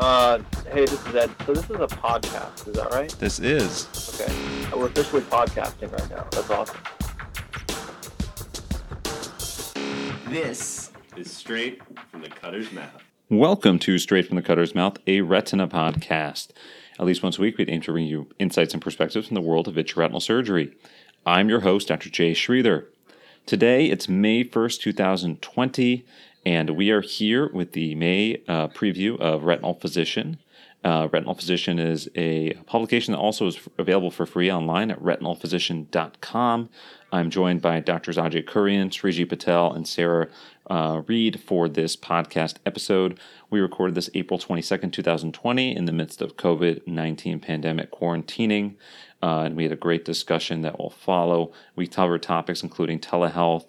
Uh, 0.00 0.42
hey, 0.72 0.86
this 0.86 1.06
is 1.08 1.14
Ed. 1.14 1.30
So 1.44 1.52
this 1.52 1.64
is 1.64 1.76
a 1.76 1.86
podcast, 1.86 2.66
is 2.66 2.74
that 2.74 2.90
right? 2.90 3.10
This 3.18 3.38
is. 3.38 3.86
Okay. 4.18 4.34
We're 4.74 4.86
officially 4.86 5.20
podcasting 5.20 5.92
right 5.92 6.08
now. 6.08 6.26
That's 6.30 6.48
awesome. 6.48 6.78
This 10.32 10.90
is 11.18 11.30
straight 11.30 11.82
from 12.10 12.22
the 12.22 12.30
cutter's 12.30 12.72
mouth. 12.72 13.02
Welcome 13.28 13.78
to 13.80 13.98
Straight 13.98 14.26
from 14.26 14.36
the 14.36 14.42
Cutter's 14.42 14.74
Mouth, 14.74 14.96
a 15.06 15.20
retina 15.20 15.68
podcast. 15.68 16.48
At 16.98 17.04
least 17.04 17.22
once 17.22 17.36
a 17.36 17.42
week, 17.42 17.58
we 17.58 17.66
aim 17.68 17.82
to 17.82 17.92
bring 17.92 18.06
you 18.06 18.26
insights 18.38 18.72
and 18.72 18.82
perspectives 18.82 19.26
from 19.26 19.34
the 19.34 19.42
world 19.42 19.68
of 19.68 19.74
vitreoretinal 19.74 20.22
surgery. 20.22 20.74
I'm 21.26 21.50
your 21.50 21.60
host, 21.60 21.88
Dr. 21.88 22.08
Jay 22.08 22.32
Sridhar. 22.32 22.86
Today, 23.44 23.86
it's 23.90 24.08
May 24.08 24.44
1st, 24.44 24.80
2020, 24.80 26.06
and 26.44 26.70
we 26.70 26.90
are 26.90 27.02
here 27.02 27.50
with 27.52 27.72
the 27.72 27.94
May 27.94 28.42
uh, 28.48 28.68
preview 28.68 29.18
of 29.18 29.44
Retinal 29.44 29.74
Physician. 29.74 30.38
Uh, 30.82 31.08
Retinal 31.12 31.34
Physician 31.34 31.78
is 31.78 32.08
a 32.14 32.54
publication 32.66 33.12
that 33.12 33.18
also 33.18 33.46
is 33.46 33.58
available 33.76 34.10
for 34.10 34.24
free 34.24 34.50
online 34.50 34.90
at 34.90 35.02
retinalphysician.com. 35.02 36.70
I'm 37.12 37.30
joined 37.30 37.60
by 37.60 37.80
Drs. 37.80 38.16
Ajay 38.16 38.44
Kuriyan, 38.44 38.88
Shriji 38.88 39.28
Patel, 39.28 39.72
and 39.72 39.86
Sarah 39.86 40.28
uh, 40.70 41.02
Reed 41.06 41.40
for 41.40 41.68
this 41.68 41.96
podcast 41.96 42.56
episode. 42.64 43.18
We 43.50 43.60
recorded 43.60 43.94
this 43.94 44.08
April 44.14 44.38
22nd, 44.38 44.92
2020, 44.92 45.76
in 45.76 45.84
the 45.84 45.92
midst 45.92 46.22
of 46.22 46.36
COVID 46.36 46.86
19 46.86 47.40
pandemic 47.40 47.90
quarantining. 47.90 48.76
Uh, 49.22 49.40
and 49.40 49.56
we 49.56 49.64
had 49.64 49.72
a 49.72 49.76
great 49.76 50.06
discussion 50.06 50.62
that 50.62 50.78
will 50.78 50.90
follow. 50.90 51.52
We 51.76 51.86
covered 51.86 52.22
topics 52.22 52.62
including 52.62 53.00
telehealth. 53.00 53.66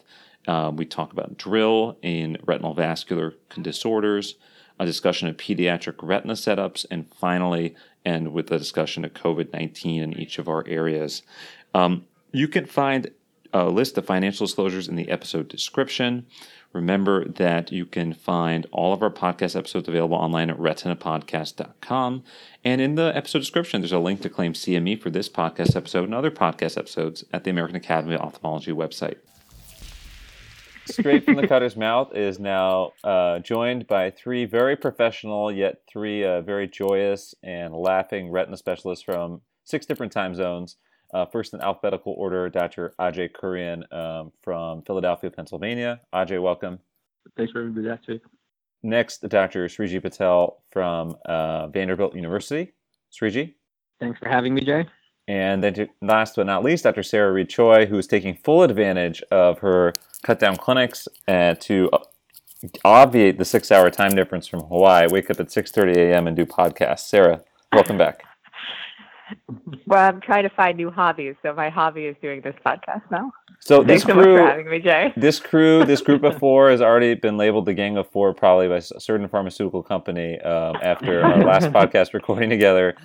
Uh, 0.48 0.72
we 0.74 0.86
talk 0.86 1.12
about 1.12 1.38
DRIL 1.38 1.98
in 2.02 2.38
retinal 2.46 2.74
vascular 2.74 3.36
disorders, 3.62 4.36
a 4.80 4.86
discussion 4.86 5.28
of 5.28 5.38
pediatric 5.38 5.96
retina 6.02 6.34
setups, 6.34 6.86
and 6.90 7.12
finally, 7.14 7.76
end 8.06 8.34
with 8.34 8.52
a 8.52 8.58
discussion 8.58 9.06
of 9.06 9.14
COVID 9.14 9.54
19 9.54 10.02
in 10.02 10.20
each 10.20 10.40
of 10.40 10.48
our 10.48 10.68
areas. 10.68 11.22
Um, 11.74 12.06
you 12.32 12.48
can 12.48 12.66
find 12.66 13.12
a 13.54 13.66
list 13.70 13.98
of 13.98 14.06
financial 14.06 14.46
disclosures 14.46 14.88
in 14.88 14.96
the 14.96 15.10
episode 15.10 15.48
description. 15.48 16.26
Remember 16.74 17.26
that 17.26 17.72
you 17.72 17.86
can 17.86 18.14
find 18.14 18.66
all 18.72 18.94
of 18.94 19.04
our 19.04 19.10
podcast 19.10 19.58
episodes 19.58 19.90
available 19.90 20.16
online 20.16 20.50
at 20.50 20.58
retinapodcast.com. 20.58 22.24
And 22.64 22.82
in 22.82 22.96
the 22.96 23.12
episode 23.14 23.40
description, 23.40 23.82
there's 23.82 23.92
a 23.92 24.00
link 24.00 24.22
to 24.22 24.30
claim 24.30 24.54
CME 24.54 25.02
for 25.02 25.10
this 25.10 25.28
podcast 25.28 25.76
episode 25.76 26.06
and 26.06 26.16
other 26.16 26.32
podcast 26.32 26.78
episodes 26.78 27.26
at 27.34 27.44
the 27.44 27.50
American 27.50 27.76
Academy 27.76 28.16
of 28.16 28.22
Ophthalmology 28.22 28.72
website. 28.72 29.18
Straight 30.86 31.26
from 31.26 31.36
the 31.36 31.48
Cutter's 31.48 31.78
Mouth 31.78 32.16
is 32.16 32.40
now 32.40 32.94
uh, 33.04 33.40
joined 33.40 33.88
by 33.88 34.10
three 34.10 34.46
very 34.46 34.76
professional, 34.76 35.52
yet 35.52 35.82
three 35.88 36.26
uh, 36.26 36.42
very 36.42 36.68
joyous 36.68 37.36
and 37.44 37.74
laughing 37.74 38.32
retina 38.32 38.58
specialists 38.58 39.04
from 39.04 39.42
six 39.64 39.86
different 39.86 40.12
time 40.12 40.34
zones. 40.36 40.78
Uh, 41.14 41.26
first 41.26 41.54
in 41.54 41.62
alphabetical 41.62 42.14
order, 42.18 42.50
Dr. 42.50 42.94
Ajay 43.00 43.30
Kuriyan 43.32 43.92
um, 43.94 44.32
from 44.42 44.82
Philadelphia, 44.84 45.30
Pennsylvania. 45.30 46.00
Ajay, 46.14 46.42
welcome. 46.42 46.80
Thanks 47.36 47.52
for 47.52 47.60
having 47.66 47.76
me, 47.76 47.90
Ajay. 47.90 48.22
Next, 48.84 49.28
Dr. 49.28 49.68
Shriji 49.68 50.02
Patel 50.02 50.64
from 50.72 51.16
uh, 51.26 51.68
Vanderbilt 51.68 52.16
University. 52.16 52.74
Shriji. 53.14 53.54
Thanks 54.00 54.20
for 54.20 54.30
having 54.30 54.54
me, 54.56 54.62
Jay. 54.62 54.88
And 55.32 55.64
then, 55.64 55.74
to, 55.76 55.88
last 56.02 56.36
but 56.36 56.46
not 56.46 56.62
least, 56.62 56.84
Dr. 56.84 57.04
Sarah 57.04 57.32
Reed 57.32 57.48
Choi, 57.48 57.86
who 57.86 57.98
is 57.98 58.06
taking 58.06 58.36
full 58.36 58.64
advantage 58.64 59.24
of 59.32 59.60
her 59.60 59.94
cut 60.24 60.40
down 60.40 60.58
clinics 60.58 61.08
uh, 61.26 61.56
to 61.62 61.90
obviate 62.84 63.38
the 63.38 63.46
six 63.46 63.72
hour 63.72 63.90
time 63.90 64.14
difference 64.14 64.46
from 64.46 64.60
Hawaii. 64.64 65.08
Wake 65.10 65.32
up 65.32 65.40
at 65.40 65.48
6:30 65.48 65.96
a.m. 65.96 66.28
and 66.28 66.36
do 66.36 66.46
podcasts. 66.46 67.08
Sarah, 67.08 67.42
welcome 67.72 67.98
back. 67.98 68.26
Well, 69.86 70.08
I'm 70.08 70.22
trying 70.22 70.44
to 70.44 70.50
find 70.50 70.78
new 70.78 70.90
hobbies, 70.90 71.36
so 71.42 71.54
my 71.54 71.70
hobby 71.70 72.06
is 72.06 72.16
doing 72.22 72.42
this 72.42 72.56
podcast 72.66 73.02
now. 73.12 73.32
So 73.60 73.84
this 73.84 74.04
crew, 74.04 74.14
so 74.14 74.16
much 74.16 74.26
for 74.26 74.48
having 74.48 74.70
me, 74.70 74.80
Jay. 74.80 75.14
this 75.16 75.40
crew, 75.40 75.86
this 75.86 76.02
group 76.02 76.24
of 76.24 76.38
four 76.40 76.72
has 76.72 76.82
already 76.82 77.14
been 77.14 77.38
labeled 77.38 77.66
the 77.66 77.74
Gang 77.74 77.98
of 77.98 78.10
Four, 78.10 78.34
probably 78.34 78.68
by 78.68 78.78
a 78.78 78.82
certain 78.82 79.28
pharmaceutical 79.28 79.84
company 79.84 80.40
um, 80.42 80.78
after 80.82 81.24
our 81.24 81.38
last 81.46 81.68
podcast 81.68 82.14
recording 82.14 82.50
together. 82.50 82.96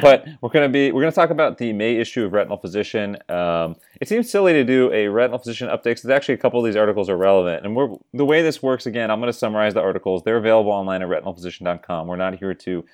But 0.00 0.26
we're 0.40 0.48
gonna 0.48 0.68
be 0.68 0.92
we're 0.92 1.02
gonna 1.02 1.12
talk 1.12 1.30
about 1.30 1.58
the 1.58 1.72
May 1.72 1.96
issue 1.96 2.24
of 2.24 2.32
Retinal 2.32 2.56
Physician. 2.56 3.18
Um, 3.28 3.76
it 4.00 4.08
seems 4.08 4.30
silly 4.30 4.52
to 4.54 4.64
do 4.64 4.92
a 4.92 5.08
Retinal 5.08 5.38
Physician 5.38 5.68
update 5.68 5.82
because 5.84 6.08
actually 6.08 6.34
a 6.34 6.38
couple 6.38 6.60
of 6.60 6.66
these 6.66 6.76
articles 6.76 7.08
are 7.08 7.16
relevant. 7.16 7.64
And 7.64 7.76
we're 7.76 7.88
the 8.12 8.24
way 8.24 8.42
this 8.42 8.62
works 8.62 8.86
again. 8.86 9.10
I'm 9.10 9.20
going 9.20 9.32
to 9.32 9.38
summarize 9.38 9.74
the 9.74 9.80
articles. 9.80 10.22
They're 10.22 10.36
available 10.36 10.72
online 10.72 11.02
at 11.02 11.08
retinalphysician.com. 11.08 12.06
We're 12.06 12.16
not 12.16 12.36
here 12.36 12.54
to 12.54 12.84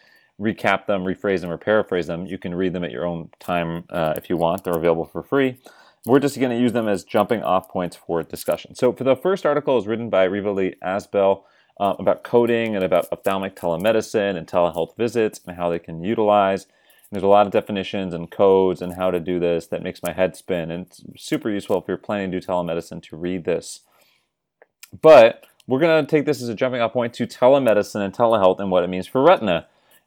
recap 0.43 0.87
them, 0.87 1.05
rephrase 1.05 1.41
them, 1.41 1.51
or 1.51 1.59
paraphrase 1.59 2.07
them. 2.07 2.27
You 2.27 2.39
can 2.39 2.55
read 2.55 2.73
them 2.73 2.85
at 2.85 2.91
your 2.91 3.07
own 3.07 3.31
time 3.39 3.85
uh, 3.91 4.15
if 4.17 4.29
you 4.29 4.37
want. 4.37 4.65
They're 4.65 4.75
available 4.75 5.05
for 5.05 5.23
free. 5.23 5.59
We're 6.05 6.19
just 6.19 6.39
going 6.39 6.51
to 6.51 6.59
use 6.59 6.73
them 6.73 6.89
as 6.89 7.05
jumping 7.05 7.43
off 7.43 7.69
points 7.69 7.97
for 7.97 8.23
discussion. 8.23 8.75
So, 8.75 8.93
for 8.93 9.05
the 9.05 9.15
first 9.15 9.47
article 9.47 9.79
is 9.79 9.87
written 9.87 10.11
by 10.11 10.25
Riva 10.25 10.53
Asbell 10.83 11.45
uh, 11.79 11.95
about 11.99 12.25
coding 12.25 12.75
and 12.75 12.85
about 12.85 13.07
ophthalmic 13.13 13.55
telemedicine 13.55 14.37
and 14.37 14.47
telehealth 14.47 14.97
visits 14.97 15.41
and 15.47 15.57
how 15.57 15.71
they 15.71 15.79
can 15.79 16.03
utilize. 16.03 16.65
And 16.65 17.13
there's 17.13 17.23
a 17.23 17.29
lot 17.29 17.47
of 17.47 17.53
definitions 17.53 18.15
and 18.15 18.31
codes 18.31 18.83
and 18.83 18.95
how 18.95 19.11
to 19.11 19.21
do 19.21 19.39
this 19.39 19.67
that 19.69 19.83
makes 19.83 20.03
my 20.03 20.13
head 20.13 20.35
spin. 20.35 20.71
And 20.71 20.87
it's 20.87 21.03
super 21.17 21.51
useful 21.51 21.79
if 21.79 21.85
you're 21.87 21.97
planning 21.97 22.33
to 22.33 22.41
do 22.41 22.47
telemedicine 22.47 23.03
to 23.05 23.17
read 23.17 23.45
this. 23.45 23.81
But 25.01 25.47
we're 25.67 25.81
going 25.81 26.05
to 26.05 26.11
take 26.11 26.27
this 26.27 26.43
as 26.43 26.49
a 26.49 26.55
jumping 26.55 26.81
off 26.81 26.93
point 26.93 27.15
to 27.15 27.27
telemedicine 27.27 28.05
and 28.05 28.13
telehealth 28.13 28.59
and 28.59 28.71
what 28.71 28.83
it 28.83 28.89
means 28.89 29.07
for 29.07 29.23
retina. 29.23 29.67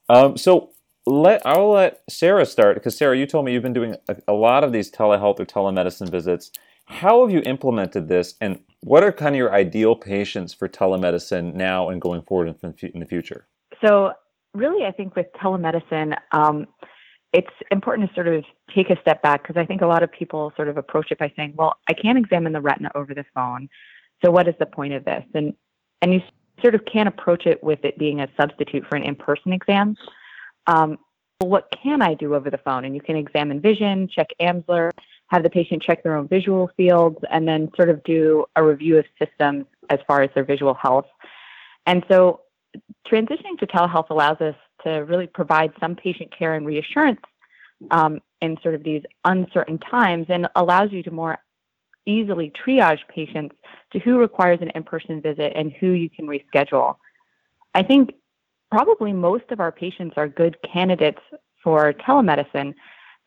Um, 0.09 0.37
so 0.37 0.71
let 1.05 1.45
I'll 1.45 1.71
let 1.71 2.01
Sarah 2.09 2.45
start 2.45 2.75
because 2.75 2.97
Sarah, 2.97 3.17
you 3.17 3.25
told 3.25 3.45
me 3.45 3.53
you've 3.53 3.63
been 3.63 3.73
doing 3.73 3.95
a, 4.07 4.15
a, 4.27 4.33
lot 4.33 4.63
of 4.63 4.71
these 4.71 4.91
telehealth 4.91 5.39
or 5.39 5.45
telemedicine 5.45 6.09
visits. 6.09 6.51
How 6.85 7.21
have 7.21 7.31
you 7.33 7.41
implemented 7.45 8.07
this, 8.07 8.35
and 8.41 8.59
what 8.81 9.03
are 9.03 9.11
kind 9.11 9.33
of 9.33 9.37
your 9.37 9.53
ideal 9.53 9.95
patients 9.95 10.53
for 10.53 10.67
telemedicine 10.67 11.55
now 11.55 11.89
and 11.89 11.99
going 11.99 12.21
forward 12.21 12.47
in, 12.47 12.75
in 12.93 12.99
the 12.99 13.05
future? 13.07 13.47
So, 13.83 14.13
really, 14.53 14.85
I 14.85 14.91
think 14.91 15.15
with 15.15 15.25
telemedicine, 15.41 16.15
um, 16.31 16.67
it's 17.33 17.49
important 17.71 18.09
to 18.09 18.15
sort 18.15 18.27
of 18.27 18.43
take 18.75 18.91
a 18.91 19.01
step 19.01 19.23
back 19.23 19.41
because 19.41 19.57
I 19.57 19.65
think 19.65 19.81
a 19.81 19.87
lot 19.87 20.03
of 20.03 20.11
people 20.11 20.53
sort 20.55 20.67
of 20.67 20.77
approach 20.77 21.11
it 21.11 21.17
by 21.17 21.31
saying, 21.35 21.53
"Well, 21.55 21.75
I 21.89 21.93
can't 21.93 22.17
examine 22.17 22.53
the 22.53 22.61
retina 22.61 22.91
over 22.93 23.15
the 23.15 23.25
phone, 23.33 23.67
so 24.23 24.29
what 24.31 24.47
is 24.47 24.55
the 24.59 24.67
point 24.67 24.93
of 24.93 25.05
this?" 25.05 25.23
and 25.33 25.53
and 26.01 26.13
you 26.13 26.21
sort 26.61 26.75
of 26.75 26.85
can't 26.85 27.07
approach 27.07 27.45
it 27.45 27.63
with 27.63 27.83
it 27.83 27.97
being 27.97 28.21
a 28.21 28.27
substitute 28.39 28.85
for 28.87 28.95
an 28.95 29.03
in-person 29.03 29.53
exam. 29.53 29.95
Um, 30.67 30.97
well, 31.39 31.49
what 31.49 31.67
can 31.83 32.01
I 32.01 32.13
do 32.13 32.33
over 32.35 32.49
the 32.49 32.57
phone? 32.57 32.85
And 32.85 32.95
you 32.95 33.01
can 33.01 33.15
examine 33.15 33.59
vision, 33.61 34.07
check 34.07 34.27
Amsler, 34.41 34.91
have 35.27 35.43
the 35.43 35.49
patient 35.49 35.81
check 35.81 36.03
their 36.03 36.15
own 36.15 36.27
visual 36.27 36.69
fields, 36.77 37.17
and 37.29 37.47
then 37.47 37.69
sort 37.75 37.89
of 37.89 38.03
do 38.03 38.45
a 38.55 38.63
review 38.63 38.97
of 38.97 39.05
systems 39.19 39.65
as 39.89 39.99
far 40.07 40.21
as 40.21 40.29
their 40.33 40.45
visual 40.45 40.73
health. 40.73 41.07
And 41.85 42.03
so 42.09 42.41
transitioning 43.07 43.57
to 43.59 43.67
telehealth 43.67 44.09
allows 44.09 44.39
us 44.41 44.55
to 44.83 44.89
really 44.91 45.27
provide 45.27 45.71
some 45.79 45.95
patient 45.95 46.35
care 46.37 46.53
and 46.55 46.65
reassurance 46.65 47.21
um, 47.91 48.19
in 48.41 48.57
sort 48.61 48.75
of 48.75 48.83
these 48.83 49.03
uncertain 49.25 49.77
times 49.79 50.27
and 50.29 50.47
allows 50.55 50.91
you 50.91 51.03
to 51.03 51.11
more 51.11 51.37
easily 52.05 52.51
triage 52.65 52.99
patients 53.09 53.55
to 53.91 53.99
who 53.99 54.17
requires 54.17 54.59
an 54.61 54.71
in-person 54.75 55.21
visit 55.21 55.53
and 55.55 55.71
who 55.73 55.91
you 55.91 56.09
can 56.09 56.27
reschedule. 56.27 56.95
I 57.73 57.83
think 57.83 58.13
probably 58.71 59.13
most 59.13 59.45
of 59.51 59.59
our 59.59 59.71
patients 59.71 60.13
are 60.17 60.27
good 60.27 60.57
candidates 60.61 61.19
for 61.63 61.93
telemedicine 61.93 62.73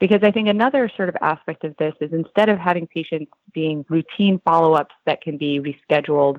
because 0.01 0.21
I 0.23 0.31
think 0.31 0.49
another 0.49 0.91
sort 0.97 1.09
of 1.09 1.17
aspect 1.21 1.65
of 1.65 1.77
this 1.79 1.95
is 2.01 2.13
instead 2.13 2.49
of 2.49 2.59
having 2.59 2.87
patients 2.87 3.33
being 3.53 3.85
routine 3.89 4.41
follow-ups 4.45 4.95
that 5.07 5.21
can 5.21 5.37
be 5.37 5.61
rescheduled 5.61 6.39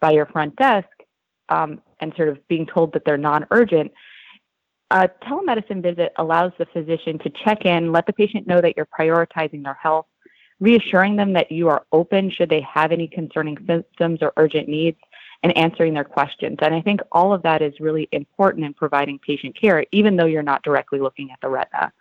by 0.00 0.12
your 0.12 0.26
front 0.26 0.54
desk 0.56 0.88
um, 1.48 1.80
and 2.00 2.12
sort 2.16 2.28
of 2.28 2.46
being 2.48 2.66
told 2.66 2.92
that 2.92 3.04
they're 3.04 3.18
non-urgent, 3.18 3.90
a 4.92 5.08
telemedicine 5.24 5.82
visit 5.82 6.12
allows 6.16 6.52
the 6.58 6.66
physician 6.66 7.18
to 7.20 7.30
check 7.44 7.64
in, 7.64 7.92
let 7.92 8.06
the 8.06 8.12
patient 8.12 8.46
know 8.46 8.60
that 8.60 8.76
you're 8.76 8.86
prioritizing 8.86 9.62
their 9.62 9.78
health, 9.80 10.06
reassuring 10.60 11.16
them 11.16 11.32
that 11.32 11.50
you 11.50 11.68
are 11.68 11.84
open 11.92 12.30
should 12.30 12.50
they 12.50 12.60
have 12.60 12.92
any 12.92 13.08
concerning 13.08 13.56
symptoms 13.66 14.20
or 14.22 14.32
urgent 14.36 14.68
needs, 14.68 14.98
and 15.42 15.56
answering 15.56 15.94
their 15.94 16.04
questions. 16.04 16.58
And 16.60 16.74
I 16.74 16.82
think 16.82 17.00
all 17.12 17.32
of 17.32 17.42
that 17.42 17.62
is 17.62 17.80
really 17.80 18.08
important 18.12 18.64
in 18.66 18.74
providing 18.74 19.18
patient 19.18 19.58
care, 19.58 19.84
even 19.90 20.16
though 20.16 20.26
you're 20.26 20.42
not 20.42 20.62
directly 20.62 21.00
looking 21.00 21.30
at 21.30 21.40
the 21.40 21.48
retina. 21.48 21.92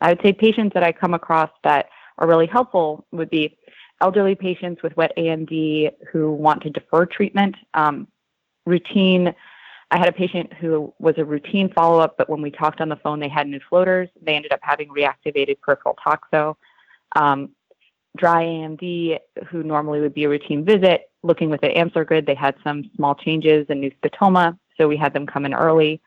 I 0.00 0.10
would 0.10 0.20
say 0.22 0.32
patients 0.32 0.74
that 0.74 0.82
I 0.82 0.92
come 0.92 1.14
across 1.14 1.50
that 1.62 1.88
are 2.18 2.28
really 2.28 2.46
helpful 2.46 3.06
would 3.10 3.30
be 3.30 3.56
elderly 4.00 4.34
patients 4.34 4.82
with 4.82 4.96
wet 4.96 5.12
AMD 5.16 5.92
who 6.12 6.32
want 6.32 6.62
to 6.62 6.70
defer 6.70 7.06
treatment. 7.06 7.56
Um, 7.72 8.06
routine, 8.66 9.34
I 9.90 9.98
had 9.98 10.08
a 10.08 10.12
patient 10.12 10.52
who 10.54 10.92
was 10.98 11.14
a 11.16 11.24
routine 11.24 11.72
follow 11.72 12.00
up, 12.00 12.16
but 12.18 12.28
when 12.28 12.42
we 12.42 12.50
talked 12.50 12.80
on 12.80 12.88
the 12.88 12.96
phone, 12.96 13.18
they 13.18 13.28
had 13.28 13.48
new 13.48 13.60
floaters. 13.68 14.08
They 14.20 14.34
ended 14.34 14.52
up 14.52 14.60
having 14.62 14.88
reactivated 14.88 15.60
peripheral 15.60 15.96
toxo. 16.04 16.56
Um, 17.16 17.50
dry 18.16 18.44
AMD, 18.44 19.18
who 19.48 19.62
normally 19.62 20.00
would 20.00 20.14
be 20.14 20.24
a 20.24 20.28
routine 20.28 20.64
visit, 20.64 21.10
looking 21.22 21.50
with 21.50 21.60
the 21.60 21.68
Amsler 21.68 22.06
grid, 22.06 22.26
they 22.26 22.34
had 22.34 22.54
some 22.62 22.90
small 22.96 23.14
changes 23.14 23.66
and 23.68 23.80
new 23.80 23.90
scotoma, 24.02 24.58
so 24.76 24.86
we 24.86 24.96
had 24.96 25.12
them 25.12 25.26
come 25.26 25.44
in 25.44 25.54
early. 25.54 26.00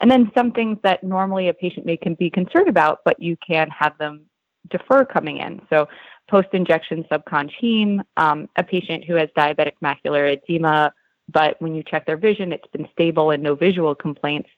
And 0.00 0.10
then 0.10 0.30
some 0.36 0.52
things 0.52 0.78
that 0.84 1.02
normally 1.02 1.48
a 1.48 1.54
patient 1.54 1.86
may 1.86 1.96
can 1.96 2.14
be 2.14 2.30
concerned 2.30 2.68
about, 2.68 3.00
but 3.04 3.20
you 3.20 3.36
can 3.44 3.68
have 3.70 3.98
them 3.98 4.26
defer 4.70 5.04
coming 5.04 5.38
in. 5.38 5.60
So 5.70 5.88
post-injection 6.30 7.04
subconj 7.10 8.00
um, 8.16 8.48
a 8.56 8.62
patient 8.62 9.04
who 9.04 9.14
has 9.14 9.28
diabetic 9.36 9.72
macular 9.82 10.32
edema, 10.32 10.92
but 11.28 11.60
when 11.60 11.74
you 11.74 11.82
check 11.82 12.06
their 12.06 12.16
vision, 12.16 12.52
it's 12.52 12.68
been 12.68 12.88
stable 12.92 13.30
and 13.30 13.42
no 13.42 13.54
visual 13.54 13.94
complaints. 13.94 14.48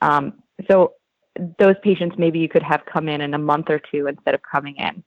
Um, 0.00 0.42
so 0.68 0.94
those 1.58 1.76
patients 1.82 2.16
maybe 2.18 2.38
you 2.38 2.48
could 2.48 2.62
have 2.62 2.84
come 2.84 3.08
in 3.08 3.20
in 3.20 3.34
a 3.34 3.38
month 3.38 3.70
or 3.70 3.80
two 3.90 4.06
instead 4.06 4.34
of 4.34 4.40
coming 4.42 4.76
in. 4.76 5.02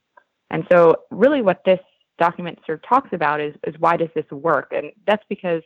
And 0.51 0.65
so 0.71 0.95
really 1.11 1.41
what 1.41 1.61
this 1.65 1.79
document 2.17 2.59
sort 2.65 2.79
of 2.79 2.87
talks 2.87 3.09
about 3.13 3.41
is, 3.41 3.55
is 3.67 3.75
why 3.79 3.97
does 3.97 4.09
this 4.15 4.29
work? 4.31 4.71
And 4.75 4.91
that's 5.05 5.23
because 5.29 5.61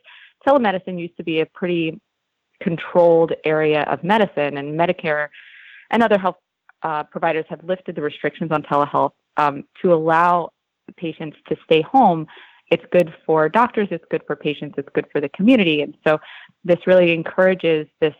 telemedicine 0.46 0.98
used 0.98 1.16
to 1.16 1.22
be 1.22 1.40
a 1.40 1.46
pretty 1.46 2.00
controlled 2.62 3.32
area 3.44 3.82
of 3.82 4.04
medicine 4.04 4.58
and 4.58 4.78
Medicare 4.78 5.28
and 5.90 6.02
other 6.02 6.18
health 6.18 6.36
uh, 6.82 7.02
providers 7.04 7.44
have 7.48 7.62
lifted 7.64 7.94
the 7.94 8.02
restrictions 8.02 8.50
on 8.52 8.62
telehealth 8.62 9.12
um, 9.36 9.64
to 9.82 9.92
allow 9.92 10.50
patients 10.96 11.36
to 11.48 11.56
stay 11.64 11.82
home. 11.82 12.26
It's 12.70 12.84
good 12.92 13.12
for 13.26 13.48
doctors, 13.48 13.88
it's 13.90 14.04
good 14.10 14.22
for 14.26 14.36
patients, 14.36 14.74
it's 14.78 14.88
good 14.94 15.06
for 15.12 15.20
the 15.20 15.28
community. 15.30 15.82
And 15.82 15.96
so 16.06 16.18
this 16.64 16.78
really 16.86 17.12
encourages 17.12 17.86
this 18.00 18.14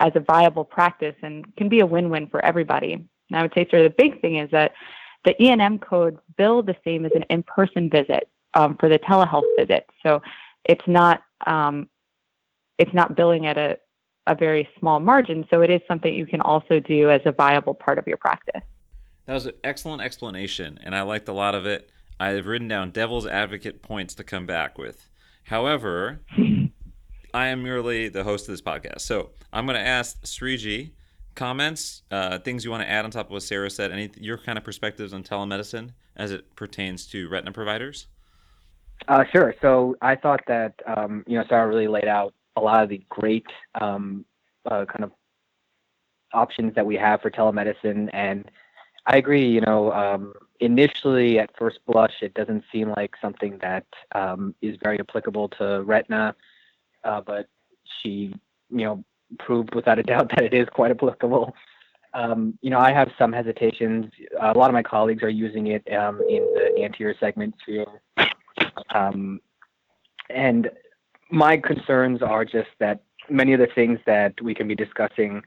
as 0.00 0.12
a 0.14 0.20
viable 0.20 0.64
practice 0.64 1.14
and 1.22 1.44
can 1.56 1.68
be 1.68 1.80
a 1.80 1.86
win-win 1.86 2.28
for 2.28 2.44
everybody. 2.44 2.92
And 2.92 3.06
I 3.32 3.42
would 3.42 3.52
say 3.54 3.66
sort 3.70 3.84
of 3.84 3.92
the 3.92 3.96
big 3.96 4.20
thing 4.20 4.36
is 4.36 4.50
that 4.50 4.72
the 5.26 5.42
E&M 5.42 5.78
codes 5.78 6.18
bill 6.38 6.62
the 6.62 6.76
same 6.84 7.04
as 7.04 7.12
an 7.14 7.24
in-person 7.28 7.90
visit 7.90 8.30
um, 8.54 8.76
for 8.78 8.88
the 8.88 8.98
telehealth 8.98 9.42
visit. 9.58 9.84
So 10.02 10.22
it's 10.64 10.86
not 10.86 11.22
um, 11.46 11.88
it's 12.78 12.94
not 12.94 13.16
billing 13.16 13.46
at 13.46 13.58
a, 13.58 13.76
a 14.26 14.34
very 14.34 14.68
small 14.78 15.00
margin. 15.00 15.44
So 15.50 15.60
it 15.60 15.70
is 15.70 15.80
something 15.88 16.14
you 16.14 16.26
can 16.26 16.40
also 16.40 16.80
do 16.80 17.10
as 17.10 17.20
a 17.24 17.32
viable 17.32 17.74
part 17.74 17.98
of 17.98 18.06
your 18.06 18.16
practice. 18.16 18.62
That 19.26 19.34
was 19.34 19.46
an 19.46 19.54
excellent 19.64 20.02
explanation, 20.02 20.78
and 20.82 20.94
I 20.94 21.02
liked 21.02 21.28
a 21.28 21.32
lot 21.32 21.54
of 21.54 21.66
it. 21.66 21.90
I 22.20 22.28
have 22.30 22.46
written 22.46 22.68
down 22.68 22.92
devil's 22.92 23.26
advocate 23.26 23.82
points 23.82 24.14
to 24.14 24.24
come 24.24 24.46
back 24.46 24.78
with. 24.78 25.08
However, 25.44 26.20
I 27.34 27.48
am 27.48 27.62
merely 27.62 28.08
the 28.08 28.24
host 28.24 28.48
of 28.48 28.52
this 28.52 28.62
podcast. 28.62 29.00
So 29.00 29.30
I'm 29.52 29.66
going 29.66 29.76
to 29.76 29.86
ask 29.86 30.22
Shriji 30.22 30.92
comments, 31.36 32.02
uh, 32.10 32.38
things 32.38 32.64
you 32.64 32.70
want 32.70 32.82
to 32.82 32.90
add 32.90 33.04
on 33.04 33.10
top 33.10 33.26
of 33.26 33.32
what 33.32 33.42
Sarah 33.42 33.70
said, 33.70 33.92
any 33.92 34.10
your 34.18 34.38
kind 34.38 34.58
of 34.58 34.64
perspectives 34.64 35.12
on 35.12 35.22
telemedicine 35.22 35.90
as 36.16 36.32
it 36.32 36.56
pertains 36.56 37.06
to 37.08 37.28
retina 37.28 37.52
providers? 37.52 38.06
Uh, 39.08 39.24
sure. 39.30 39.54
So 39.60 39.96
I 40.00 40.16
thought 40.16 40.42
that 40.48 40.74
um, 40.86 41.22
you 41.26 41.38
know 41.38 41.44
Sarah 41.48 41.68
really 41.68 41.88
laid 41.88 42.08
out 42.08 42.34
a 42.56 42.60
lot 42.60 42.82
of 42.82 42.88
the 42.88 43.02
great 43.08 43.46
um, 43.80 44.24
uh, 44.64 44.86
kind 44.86 45.04
of 45.04 45.12
options 46.32 46.74
that 46.74 46.86
we 46.86 46.96
have 46.96 47.22
for 47.22 47.30
telemedicine, 47.30 48.10
and 48.12 48.50
I 49.06 49.18
agree. 49.18 49.46
You 49.46 49.60
know, 49.60 49.92
um, 49.92 50.32
initially 50.60 51.38
at 51.38 51.56
first 51.56 51.78
blush, 51.86 52.22
it 52.22 52.34
doesn't 52.34 52.64
seem 52.72 52.90
like 52.90 53.14
something 53.20 53.58
that 53.58 53.86
um, 54.14 54.54
is 54.62 54.76
very 54.82 54.98
applicable 54.98 55.48
to 55.50 55.82
retina, 55.82 56.34
uh, 57.04 57.20
but 57.20 57.46
she, 58.00 58.34
you 58.70 58.84
know, 58.84 59.04
proved 59.38 59.74
without 59.74 59.98
a 59.98 60.02
doubt 60.02 60.30
that 60.36 60.44
it 60.44 60.54
is 60.54 60.68
quite 60.72 60.90
applicable. 60.90 61.54
Um, 62.14 62.58
you 62.62 62.70
know, 62.70 62.78
I 62.78 62.92
have 62.92 63.10
some 63.18 63.32
hesitations. 63.32 64.06
A 64.40 64.52
lot 64.56 64.70
of 64.70 64.72
my 64.72 64.82
colleagues 64.82 65.22
are 65.22 65.28
using 65.28 65.66
it 65.68 65.86
um, 65.92 66.20
in 66.28 66.46
the 66.54 66.82
anterior 66.82 67.14
segment 67.20 67.54
sphere. 67.60 67.86
Um, 68.94 69.40
and 70.30 70.70
my 71.30 71.56
concerns 71.56 72.22
are 72.22 72.44
just 72.44 72.68
that 72.78 73.02
many 73.28 73.52
of 73.52 73.60
the 73.60 73.68
things 73.74 73.98
that 74.06 74.40
we 74.40 74.54
can 74.54 74.66
be 74.68 74.74
discussing, 74.74 75.42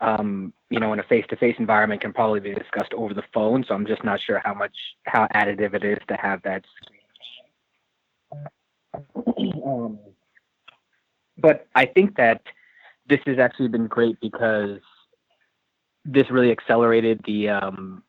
um, 0.00 0.52
you 0.70 0.80
know, 0.80 0.92
in 0.92 0.98
a 0.98 1.04
face-to-face 1.04 1.56
environment 1.58 2.00
can 2.00 2.12
probably 2.12 2.40
be 2.40 2.54
discussed 2.54 2.92
over 2.94 3.14
the 3.14 3.22
phone. 3.32 3.64
So 3.68 3.74
I'm 3.74 3.86
just 3.86 4.02
not 4.02 4.20
sure 4.20 4.40
how 4.44 4.54
much, 4.54 4.76
how 5.04 5.28
additive 5.34 5.74
it 5.74 5.84
is 5.84 5.98
to 6.08 6.16
have 6.16 6.42
that. 6.42 6.64
Um, 9.64 9.98
but 11.36 11.68
I 11.74 11.86
think 11.86 12.16
that 12.16 12.42
this 13.08 13.20
has 13.26 13.38
actually 13.38 13.68
been 13.68 13.86
great 13.86 14.18
because 14.20 14.78
this 16.04 16.30
really 16.30 16.50
accelerated 16.50 17.20
the 17.26 17.48
um, 17.48 18.02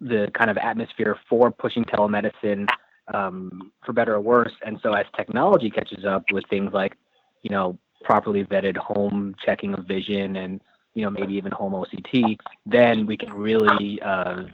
the 0.00 0.30
kind 0.34 0.50
of 0.50 0.56
atmosphere 0.56 1.16
for 1.28 1.50
pushing 1.50 1.84
telemedicine 1.84 2.68
um, 3.12 3.72
for 3.84 3.92
better 3.92 4.14
or 4.14 4.20
worse. 4.20 4.52
And 4.64 4.78
so 4.82 4.92
as 4.92 5.06
technology 5.16 5.70
catches 5.70 6.04
up 6.04 6.24
with 6.32 6.44
things 6.48 6.72
like, 6.72 6.96
you 7.42 7.50
know, 7.50 7.78
properly 8.04 8.44
vetted 8.44 8.76
home 8.76 9.34
checking 9.44 9.74
of 9.74 9.86
vision 9.86 10.36
and, 10.36 10.60
you 10.94 11.02
know, 11.02 11.10
maybe 11.10 11.34
even 11.34 11.52
home 11.52 11.72
OCT, 11.72 12.36
then 12.66 13.06
we 13.06 13.16
can 13.16 13.32
really 13.32 14.00
uh, 14.02 14.44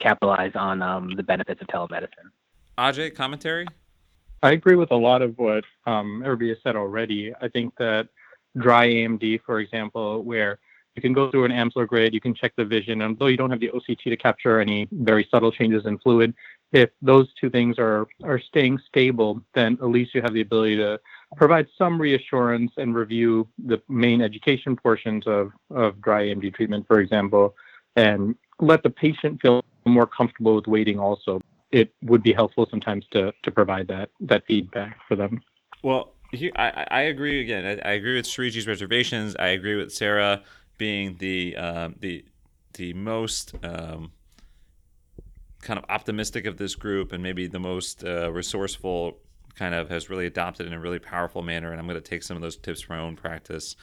capitalize 0.00 0.52
on 0.54 0.82
um, 0.82 1.14
the 1.16 1.22
benefits 1.22 1.60
of 1.60 1.66
telemedicine. 1.68 2.30
Ajay, 2.78 3.14
commentary? 3.14 3.66
I 4.42 4.52
agree 4.52 4.76
with 4.76 4.90
a 4.90 4.96
lot 4.96 5.22
of 5.22 5.38
what 5.38 5.64
um, 5.86 6.22
everybody 6.24 6.50
has 6.50 6.58
said 6.62 6.76
already. 6.76 7.32
I 7.40 7.48
think 7.48 7.74
that 7.78 8.08
dry 8.58 8.88
AMD, 8.88 9.40
for 9.44 9.60
example, 9.60 10.22
where 10.22 10.58
you 10.94 11.02
can 11.02 11.12
go 11.12 11.30
through 11.30 11.44
an 11.44 11.50
Amsler 11.50 11.86
grid, 11.88 12.14
you 12.14 12.20
can 12.20 12.34
check 12.34 12.52
the 12.56 12.64
vision, 12.64 13.02
and 13.02 13.18
though 13.18 13.26
you 13.26 13.36
don't 13.36 13.50
have 13.50 13.60
the 13.60 13.70
OCT 13.70 14.04
to 14.04 14.16
capture 14.16 14.60
any 14.60 14.86
very 14.92 15.26
subtle 15.30 15.50
changes 15.50 15.86
in 15.86 15.98
fluid, 15.98 16.34
if 16.72 16.90
those 17.02 17.28
two 17.40 17.50
things 17.50 17.78
are 17.78 18.06
are 18.22 18.38
staying 18.38 18.78
stable, 18.86 19.40
then 19.54 19.78
at 19.80 19.88
least 19.88 20.14
you 20.14 20.22
have 20.22 20.34
the 20.34 20.40
ability 20.40 20.76
to 20.76 21.00
provide 21.36 21.66
some 21.76 22.00
reassurance 22.00 22.72
and 22.76 22.94
review 22.94 23.48
the 23.66 23.80
main 23.88 24.20
education 24.22 24.76
portions 24.76 25.26
of, 25.26 25.52
of 25.70 26.00
dry 26.00 26.24
AMD 26.24 26.54
treatment, 26.54 26.86
for 26.86 27.00
example, 27.00 27.54
and 27.96 28.34
let 28.60 28.82
the 28.82 28.90
patient 28.90 29.40
feel 29.40 29.64
more 29.84 30.06
comfortable 30.06 30.54
with 30.56 30.66
waiting 30.66 30.98
also. 30.98 31.40
It 31.70 31.92
would 32.02 32.22
be 32.22 32.32
helpful 32.32 32.66
sometimes 32.70 33.04
to, 33.10 33.32
to 33.42 33.50
provide 33.50 33.88
that 33.88 34.10
that 34.20 34.44
feedback 34.46 34.98
for 35.08 35.16
them. 35.16 35.42
Well, 35.82 36.13
I, 36.56 36.86
I 36.90 37.00
agree 37.02 37.40
again. 37.40 37.64
I, 37.64 37.88
I, 37.88 37.92
agree 37.92 38.16
with 38.16 38.26
Shriji's 38.26 38.66
reservations. 38.66 39.36
I 39.36 39.48
agree 39.48 39.76
with 39.76 39.92
Sarah 39.92 40.42
being 40.78 41.16
the 41.18 41.56
uh, 41.56 41.88
the 41.98 42.24
the 42.74 42.92
most 42.94 43.54
um, 43.62 44.12
kind 45.64 45.78
of 45.78 45.84
optimistic 45.88 46.46
of 46.46 46.56
this 46.58 46.74
group 46.74 47.12
and 47.12 47.22
maybe 47.22 47.46
the 47.46 47.58
most 47.58 48.04
uh, 48.04 48.30
resourceful 48.30 49.18
kind 49.56 49.74
of 49.74 49.88
has 49.88 50.10
really 50.10 50.26
adopted 50.26 50.66
in 50.66 50.72
a 50.72 50.80
really 50.80 50.98
powerful 50.98 51.40
manner 51.40 51.70
and 51.70 51.80
i'm 51.80 51.86
going 51.86 52.00
to 52.00 52.08
take 52.08 52.22
some 52.22 52.36
of 52.36 52.42
those 52.42 52.56
tips 52.56 52.80
for 52.80 52.94
my 52.94 52.98
own 52.98 53.14
practice 53.14 53.76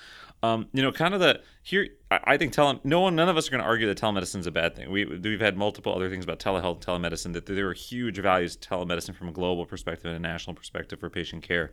um, 0.43 0.67
you 0.73 0.81
know 0.81 0.91
kind 0.91 1.13
of 1.13 1.21
the 1.21 1.39
here 1.63 1.87
i, 2.11 2.19
I 2.23 2.37
think 2.37 2.51
tele, 2.51 2.79
no 2.83 2.99
one 2.99 3.15
none 3.15 3.29
of 3.29 3.37
us 3.37 3.47
are 3.47 3.51
going 3.51 3.63
to 3.63 3.67
argue 3.67 3.87
that 3.87 3.97
telemedicine 3.97 4.39
is 4.39 4.47
a 4.47 4.51
bad 4.51 4.75
thing 4.75 4.91
we, 4.91 5.05
we've 5.05 5.39
had 5.39 5.57
multiple 5.57 5.95
other 5.95 6.09
things 6.09 6.25
about 6.25 6.39
telehealth 6.39 6.81
telemedicine 6.81 7.33
that 7.33 7.45
there 7.45 7.69
are 7.69 7.73
huge 7.73 8.19
values 8.19 8.55
to 8.57 8.69
telemedicine 8.69 9.15
from 9.15 9.29
a 9.29 9.31
global 9.31 9.65
perspective 9.65 10.07
and 10.07 10.15
a 10.15 10.19
national 10.19 10.55
perspective 10.55 10.99
for 10.99 11.09
patient 11.09 11.41
care 11.41 11.71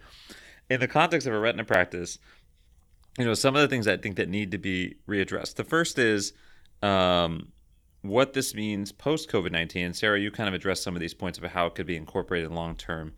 in 0.70 0.80
the 0.80 0.88
context 0.88 1.26
of 1.26 1.34
a 1.34 1.38
retina 1.38 1.64
practice 1.64 2.18
you 3.18 3.24
know 3.24 3.34
some 3.34 3.56
of 3.56 3.62
the 3.62 3.68
things 3.68 3.88
i 3.88 3.96
think 3.96 4.16
that 4.16 4.28
need 4.28 4.50
to 4.50 4.58
be 4.58 4.96
readdressed 5.08 5.54
the 5.54 5.64
first 5.64 5.98
is 5.98 6.32
um, 6.82 7.48
what 8.02 8.32
this 8.32 8.54
means 8.54 8.92
post 8.92 9.30
COVID 9.30 9.52
19. 9.52 9.86
And 9.86 9.96
Sarah, 9.96 10.18
you 10.18 10.30
kind 10.30 10.48
of 10.48 10.54
addressed 10.54 10.82
some 10.82 10.94
of 10.94 11.00
these 11.00 11.14
points 11.14 11.38
about 11.38 11.50
how 11.52 11.66
it 11.66 11.74
could 11.74 11.86
be 11.86 11.96
incorporated 11.96 12.50
long 12.50 12.76
term 12.76 13.14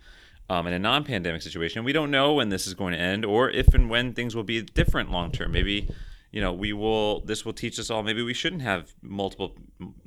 um, 0.48 0.66
in 0.66 0.72
a 0.72 0.78
non 0.78 1.04
pandemic 1.04 1.42
situation. 1.42 1.84
We 1.84 1.92
don't 1.92 2.10
know 2.10 2.34
when 2.34 2.48
this 2.48 2.66
is 2.66 2.74
going 2.74 2.92
to 2.92 2.98
end 2.98 3.24
or 3.24 3.50
if 3.50 3.74
and 3.74 3.90
when 3.90 4.14
things 4.14 4.34
will 4.34 4.44
be 4.44 4.62
different 4.62 5.10
long 5.10 5.32
term. 5.32 5.52
Maybe. 5.52 5.88
You 6.32 6.40
know, 6.40 6.52
we 6.52 6.72
will. 6.72 7.22
This 7.22 7.44
will 7.44 7.52
teach 7.52 7.76
us 7.80 7.90
all. 7.90 8.04
Maybe 8.04 8.22
we 8.22 8.34
shouldn't 8.34 8.62
have 8.62 8.92
multiple 9.02 9.56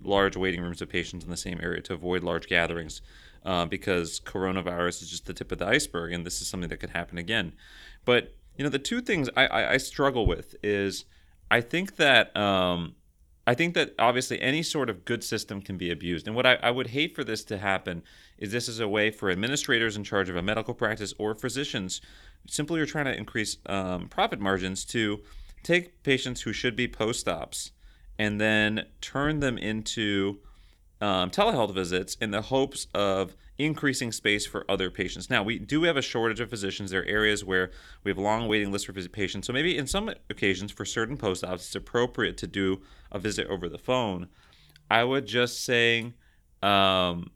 large 0.01 0.37
waiting 0.37 0.61
rooms 0.61 0.81
of 0.81 0.87
patients 0.87 1.25
in 1.25 1.29
the 1.29 1.35
same 1.35 1.59
area 1.61 1.81
to 1.81 1.93
avoid 1.93 2.23
large 2.23 2.47
gatherings, 2.47 3.01
uh, 3.45 3.65
because 3.65 4.19
coronavirus 4.19 5.03
is 5.03 5.09
just 5.09 5.25
the 5.25 5.33
tip 5.33 5.51
of 5.51 5.59
the 5.59 5.67
iceberg, 5.67 6.13
and 6.13 6.25
this 6.25 6.41
is 6.41 6.47
something 6.47 6.69
that 6.69 6.77
could 6.77 6.91
happen 6.91 7.17
again. 7.17 7.53
But 8.05 8.35
you 8.57 8.63
know, 8.63 8.69
the 8.69 8.79
two 8.79 9.01
things 9.01 9.29
I, 9.35 9.47
I, 9.47 9.71
I 9.73 9.77
struggle 9.77 10.25
with 10.25 10.55
is 10.63 11.05
I 11.49 11.61
think 11.61 11.97
that 11.97 12.35
um, 12.37 12.95
I 13.45 13.53
think 13.53 13.73
that 13.73 13.93
obviously 13.99 14.41
any 14.41 14.63
sort 14.63 14.89
of 14.89 15.05
good 15.05 15.23
system 15.23 15.61
can 15.61 15.77
be 15.77 15.91
abused. 15.91 16.27
And 16.27 16.35
what 16.35 16.45
I, 16.45 16.55
I, 16.55 16.71
would 16.71 16.87
hate 16.87 17.13
for 17.13 17.23
this 17.23 17.43
to 17.45 17.57
happen 17.57 18.03
is 18.37 18.51
this 18.51 18.69
is 18.69 18.79
a 18.79 18.87
way 18.87 19.11
for 19.11 19.29
administrators 19.29 19.97
in 19.97 20.03
charge 20.03 20.29
of 20.29 20.37
a 20.37 20.41
medical 20.41 20.73
practice 20.73 21.13
or 21.19 21.35
physicians 21.35 21.99
simply 22.47 22.79
are 22.79 22.85
trying 22.85 23.05
to 23.05 23.15
increase 23.15 23.57
um, 23.65 24.07
profit 24.07 24.39
margins 24.39 24.85
to 24.85 25.21
take 25.61 26.03
patients 26.03 26.41
who 26.41 26.53
should 26.53 26.75
be 26.75 26.87
post 26.87 27.27
ops 27.27 27.71
and 28.17 28.39
then 28.39 28.85
turn 29.01 29.39
them 29.39 29.57
into 29.57 30.39
um, 31.03 31.29
telehealth 31.29 31.73
visits 31.73 32.15
in 32.21 32.31
the 32.31 32.41
hopes 32.41 32.87
of 32.93 33.35
increasing 33.57 34.13
space 34.13 34.45
for 34.45 34.65
other 34.71 34.89
patients. 34.89 35.29
Now, 35.29 35.43
we 35.43 35.59
do 35.59 35.83
have 35.83 35.97
a 35.97 36.01
shortage 36.01 36.39
of 36.39 36.49
physicians. 36.49 36.91
There 36.91 37.01
are 37.01 37.05
areas 37.05 37.43
where 37.43 37.71
we 38.05 38.09
have 38.09 38.17
long 38.17 38.47
waiting 38.47 38.71
lists 38.71 38.85
for 38.85 38.93
patients. 38.93 39.45
So 39.45 39.51
maybe 39.51 39.77
in 39.77 39.85
some 39.85 40.09
occasions 40.29 40.71
for 40.71 40.85
certain 40.85 41.17
post 41.17 41.43
ops, 41.43 41.65
it's 41.65 41.75
appropriate 41.75 42.37
to 42.37 42.47
do 42.47 42.81
a 43.11 43.19
visit 43.19 43.47
over 43.47 43.67
the 43.67 43.77
phone. 43.77 44.29
I 44.89 45.03
would 45.03 45.25
just 45.25 45.65
say, 45.65 46.13
um, 46.61 47.31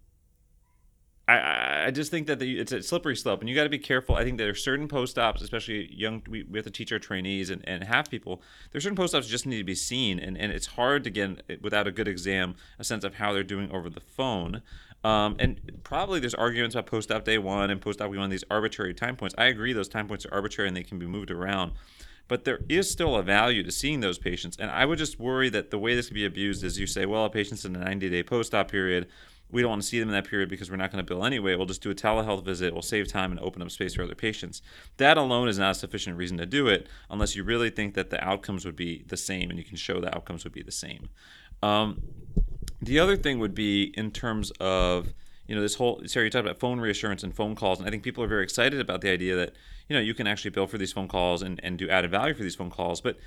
I, 1.28 1.88
I 1.88 1.92
just 1.92 2.10
think 2.10 2.28
that 2.28 2.40
the, 2.40 2.58
it's 2.58 2.72
a 2.72 2.82
slippery 2.82 3.16
slope, 3.16 3.42
and 3.42 3.50
you 3.50 3.56
got 3.56 3.66
to 3.66 3.70
be 3.70 3.80
careful. 3.80 4.16
I 4.16 4.24
think 4.24 4.38
there 4.38 4.50
are 4.50 4.56
certain 4.56 4.88
post 4.88 5.20
ops, 5.20 5.42
especially 5.42 5.94
young. 5.94 6.24
We, 6.30 6.44
we 6.44 6.58
have 6.58 6.66
to 6.66 6.72
teach 6.72 6.92
our 6.94 7.00
trainees 7.00 7.50
and, 7.50 7.68
and 7.68 7.84
have 7.84 8.10
people. 8.10 8.42
There 8.72 8.78
are 8.78 8.82
certain 8.82 8.96
post 8.96 9.14
ops 9.14 9.28
just 9.28 9.46
need 9.46 9.58
to 9.58 9.66
be 9.66 9.76
seen, 9.76 10.20
and, 10.20 10.38
and 10.38 10.54
it's 10.54 10.68
hard 10.68 11.04
to 11.04 11.10
get 11.10 11.62
without 11.62 11.86
a 11.86 11.92
good 11.92 12.08
exam 12.08 12.56
a 12.80 12.84
sense 12.86 13.04
of 13.04 13.16
how 13.16 13.34
they're 13.34 13.44
doing 13.44 13.70
over 13.72 13.90
the 13.90 14.00
phone. 14.00 14.62
Um, 15.04 15.36
and 15.38 15.80
probably 15.84 16.20
there's 16.20 16.34
arguments 16.34 16.76
about 16.76 16.88
post 16.88 17.12
op 17.12 17.26
day 17.26 17.38
one 17.38 17.70
and 17.70 17.82
post 17.82 18.02
op 18.02 18.12
day 18.12 18.18
one 18.18 18.30
these 18.30 18.46
arbitrary 18.50 18.94
time 18.94 19.18
points. 19.18 19.36
I 19.38 19.46
agree 19.46 19.74
those 19.74 19.90
time 19.90 20.08
points 20.08 20.26
are 20.26 20.34
arbitrary 20.34 20.70
and 20.70 20.78
they 20.78 20.84
can 20.84 20.98
be 20.98 21.08
moved 21.08 21.30
around 21.30 21.74
but 22.28 22.44
there 22.44 22.60
is 22.68 22.90
still 22.92 23.16
a 23.16 23.24
value 23.24 23.64
to 23.64 23.72
seeing 23.72 24.02
those 24.02 24.18
patients. 24.18 24.58
And 24.60 24.70
I 24.70 24.86
would 24.86 24.98
just 24.98 25.20
worry 25.20 25.50
that 25.50 25.72
the 25.72 25.80
way 25.80 25.96
this 25.96 26.08
could 26.08 26.16
be 26.16 26.26
abused 26.26 26.64
is 26.64 26.78
you 26.78 26.88
say, 26.88 27.06
well, 27.06 27.26
a 27.26 27.30
patient's 27.30 27.66
in 27.66 27.76
a 27.76 27.80
90 27.80 28.10
day 28.10 28.24
post 28.24 28.54
op 28.54 28.70
period 28.70 29.08
we 29.50 29.62
don't 29.62 29.70
want 29.70 29.82
to 29.82 29.88
see 29.88 30.00
them 30.00 30.10
in 30.10 30.14
that 30.14 30.28
period 30.28 30.50
because 30.50 30.70
we're 30.70 30.78
not 30.78 30.92
going 30.92 31.04
to 31.04 31.08
bill 31.08 31.24
anyway. 31.26 31.56
We'll 31.56 31.66
just 31.66 31.82
do 31.82 31.90
a 31.90 31.96
telehealth 31.96 32.44
visit. 32.44 32.74
We'll 32.74 32.82
save 32.82 33.08
time 33.08 33.32
and 33.32 33.40
open 33.40 33.62
up 33.62 33.72
space 33.72 33.96
for 33.96 34.04
other 34.04 34.16
patients. 34.16 34.62
That 34.98 35.18
alone 35.18 35.48
is 35.48 35.58
not 35.58 35.72
a 35.72 35.76
sufficient 35.76 36.18
reason 36.18 36.38
to 36.38 36.46
do 36.46 36.68
it 36.68 36.88
unless 37.10 37.36
you 37.36 37.44
really 37.44 37.70
think 37.70 37.94
that 37.94 38.10
the 38.10 38.22
outcomes 38.24 38.66
would 38.66 38.76
be 38.76 39.04
the 39.08 39.18
same 39.18 39.50
and 39.50 39.58
you 39.58 39.66
can 39.66 39.78
show 39.78 40.02
the 40.02 40.14
outcomes 40.14 40.44
would 40.44 40.54
be 40.54 40.64
the 40.64 40.72
same. 40.72 41.10
Um, 41.64 42.02
the 42.82 43.00
other 43.00 43.16
thing 43.16 43.40
would 43.40 43.56
be 43.56 43.94
in 43.96 44.12
terms 44.12 44.52
of 44.60 45.14
you 45.48 45.56
know 45.56 45.62
this 45.62 45.76
whole 45.76 46.02
Sarah 46.06 46.26
you 46.26 46.30
talked 46.30 46.46
about 46.46 46.60
phone 46.60 46.80
reassurance 46.80 47.24
and 47.24 47.34
phone 47.34 47.56
calls 47.56 47.80
and 47.80 47.88
I 47.88 47.92
think 47.92 48.04
people 48.04 48.24
are 48.24 48.28
very 48.28 48.44
excited 48.44 48.80
about 48.82 49.02
the 49.02 49.10
idea 49.10 49.36
that 49.38 49.54
you 49.88 49.96
know 49.96 50.02
you 50.02 50.14
can 50.14 50.28
actually 50.28 50.52
bill 50.52 50.68
for 50.68 50.78
these 50.78 50.92
phone 50.92 51.08
calls 51.08 51.42
and, 51.42 51.60
and 51.64 51.78
do 51.78 51.90
added 51.90 52.12
value 52.12 52.36
for 52.36 52.44
these 52.44 52.56
phone 52.56 52.70
calls 52.70 53.00
but 53.00 53.18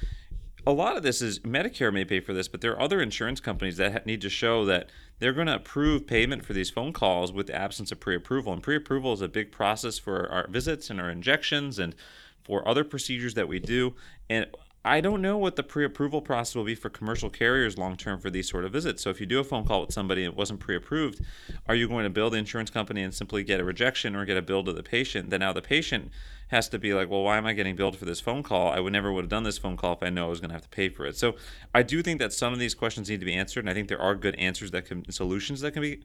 a 0.67 0.73
lot 0.73 0.97
of 0.97 1.03
this 1.03 1.23
is 1.23 1.41
Medicare 1.41 1.93
may 1.93 2.05
pay 2.05 2.21
for 2.21 2.33
this, 2.33 2.49
but 2.49 2.61
there 2.61 2.73
are 2.73 2.81
other 2.81 3.01
insurance 3.01 3.41
companies 3.41 3.77
that 3.79 4.07
need 4.07 4.21
to 4.21 4.29
show 4.29 4.65
that 4.67 4.91
they're 5.21 5.33
going 5.33 5.47
to 5.47 5.55
approve 5.55 6.07
payment 6.07 6.45
for 6.45 6.53
these 6.53 6.71
phone 6.71 6.93
calls 6.93 7.33
with 7.33 7.47
the 7.47 7.55
absence 7.55 7.93
of 7.93 8.01
pre-approval. 8.01 8.53
And 8.53 8.63
pre-approval 8.63 9.13
is 9.13 9.21
a 9.21 9.29
big 9.29 9.53
process 9.53 9.99
for 9.99 10.29
our 10.31 10.49
visits 10.49 10.91
and 10.91 11.01
our 11.01 11.11
injections 11.11 11.79
and 11.79 11.95
for 12.43 12.67
other 12.67 12.83
procedures 12.83 13.35
that 13.35 13.47
we 13.47 13.61
do. 13.61 13.95
And 14.29 14.47
I 14.85 15.03
don't 15.03 15.21
know 15.21 15.37
what 15.37 15.57
the 15.57 15.63
pre-approval 15.63 16.23
process 16.23 16.55
will 16.55 16.65
be 16.65 16.75
for 16.75 16.89
commercial 16.89 17.29
carriers 17.29 17.77
long 17.77 17.97
term 17.97 18.19
for 18.19 18.31
these 18.31 18.49
sort 18.49 18.65
of 18.65 18.73
visits. 18.73 19.03
So 19.03 19.11
if 19.11 19.21
you 19.21 19.27
do 19.27 19.39
a 19.39 19.45
phone 19.45 19.67
call 19.67 19.83
with 19.83 19.93
somebody 19.93 20.25
and 20.25 20.33
it 20.33 20.39
wasn't 20.39 20.61
pre-approved, 20.61 21.21
are 21.69 21.75
you 21.75 21.87
going 21.87 22.05
to 22.05 22.11
bill 22.11 22.31
the 22.31 22.39
insurance 22.39 22.71
company 22.71 23.03
and 23.03 23.13
simply 23.13 23.45
get 23.45 23.61
a 23.61 23.65
rejection 23.65 24.17
or 24.17 24.25
get 24.25 24.39
a 24.39 24.43
bill 24.43 24.65
to 24.65 24.73
the 24.73 24.83
patient? 24.83 25.29
Then 25.29 25.41
now 25.41 25.53
the 25.53 25.61
patient 25.61 26.11
has 26.49 26.69
to 26.71 26.79
be 26.79 26.95
like, 26.95 27.11
well, 27.11 27.23
why 27.23 27.37
am 27.37 27.47
I 27.47 27.53
getting 27.53 27.77
billed 27.77 27.97
for 27.97 28.07
this 28.07 28.21
phone 28.21 28.43
call? 28.43 28.71
I 28.71 28.81
would 28.81 28.93
never 28.93 29.13
would 29.13 29.25
have 29.25 29.31
done 29.31 29.43
this 29.43 29.59
phone 29.59 29.77
call 29.77 29.93
if 29.93 30.03
I 30.03 30.09
know 30.09 30.27
I 30.27 30.29
was 30.31 30.41
going 30.41 30.49
to 30.49 30.55
have 30.55 30.63
to 30.63 30.69
pay 30.69 30.89
for 30.89 31.07
it. 31.07 31.17
So 31.17 31.37
I 31.75 31.83
do 31.83 32.03
think 32.03 32.19
that 32.19 32.33
some 32.33 32.53
of 32.53 32.59
these 32.59 32.75
questions 32.75 33.11
need 33.11 33.21
to 33.21 33.27
be 33.27 33.35
answered, 33.35 33.61
and 33.61 33.71
I 33.71 33.75
think 33.75 33.89
there 33.89 34.01
are 34.01 34.15
good 34.15 34.35
answers 34.37 34.71
that 34.71 34.87
can 34.87 35.11
solutions 35.13 35.61
that 35.61 35.73
can 35.73 35.83
be 35.83 36.03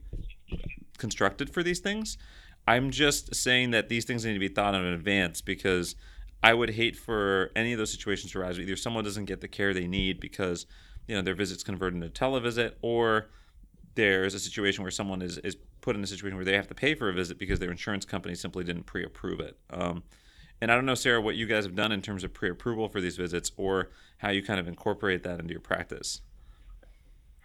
constructed 0.98 1.50
for 1.50 1.62
these 1.62 1.80
things. 1.80 2.18
I'm 2.68 2.90
just 2.90 3.34
saying 3.34 3.70
that 3.70 3.88
these 3.88 4.04
things 4.04 4.24
need 4.24 4.34
to 4.34 4.38
be 4.38 4.48
thought 4.48 4.74
of 4.74 4.82
in 4.82 4.92
advance 4.92 5.40
because 5.40 5.96
I 6.42 6.54
would 6.54 6.70
hate 6.70 6.96
for 6.96 7.50
any 7.56 7.72
of 7.72 7.78
those 7.78 7.90
situations 7.90 8.32
to 8.32 8.40
arise. 8.40 8.58
Either 8.58 8.76
someone 8.76 9.04
doesn't 9.04 9.24
get 9.24 9.40
the 9.40 9.48
care 9.48 9.74
they 9.74 9.86
need 9.86 10.20
because 10.20 10.66
you 11.06 11.14
know 11.14 11.22
their 11.22 11.34
visit's 11.34 11.62
converted 11.62 12.02
into 12.02 12.08
televisit, 12.08 12.74
or 12.82 13.28
there's 13.94 14.34
a 14.34 14.38
situation 14.38 14.82
where 14.82 14.90
someone 14.90 15.22
is, 15.22 15.38
is 15.38 15.56
put 15.80 15.96
in 15.96 16.04
a 16.04 16.06
situation 16.06 16.36
where 16.36 16.44
they 16.44 16.54
have 16.54 16.68
to 16.68 16.74
pay 16.74 16.94
for 16.94 17.08
a 17.08 17.12
visit 17.12 17.38
because 17.38 17.58
their 17.58 17.70
insurance 17.70 18.04
company 18.04 18.34
simply 18.34 18.64
didn't 18.64 18.84
pre-approve 18.84 19.40
it. 19.40 19.56
Um, 19.70 20.02
and 20.60 20.70
I 20.70 20.74
don't 20.74 20.86
know, 20.86 20.94
Sarah, 20.94 21.20
what 21.20 21.36
you 21.36 21.46
guys 21.46 21.64
have 21.64 21.74
done 21.74 21.92
in 21.92 22.02
terms 22.02 22.24
of 22.24 22.32
pre 22.32 22.50
approval 22.50 22.88
for 22.88 23.00
these 23.00 23.16
visits 23.16 23.52
or 23.56 23.90
how 24.18 24.30
you 24.30 24.42
kind 24.42 24.58
of 24.58 24.68
incorporate 24.68 25.22
that 25.24 25.38
into 25.40 25.52
your 25.52 25.60
practice. 25.60 26.22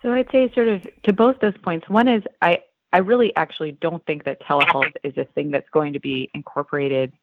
So 0.01 0.11
I'd 0.11 0.31
say, 0.31 0.51
sort 0.53 0.67
of, 0.67 0.87
to 1.03 1.13
both 1.13 1.39
those 1.41 1.57
points. 1.63 1.87
One 1.89 2.07
is 2.07 2.23
I, 2.41 2.59
I 2.93 2.99
really 2.99 3.35
actually 3.35 3.73
don't 3.73 4.03
think 4.05 4.23
that 4.25 4.41
telehealth 4.41 4.93
is 5.03 5.15
a 5.17 5.25
thing 5.25 5.51
that's 5.51 5.69
going 5.69 5.93
to 5.93 5.99
be 5.99 6.29
incorporated 6.33 7.13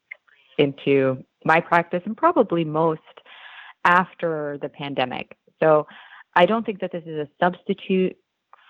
into 0.58 1.24
my 1.44 1.60
practice 1.60 2.02
and 2.04 2.16
probably 2.16 2.64
most 2.64 3.00
after 3.84 4.58
the 4.60 4.68
pandemic. 4.68 5.36
So 5.60 5.86
I 6.34 6.46
don't 6.46 6.64
think 6.64 6.80
that 6.80 6.92
this 6.92 7.04
is 7.06 7.18
a 7.18 7.28
substitute 7.42 8.16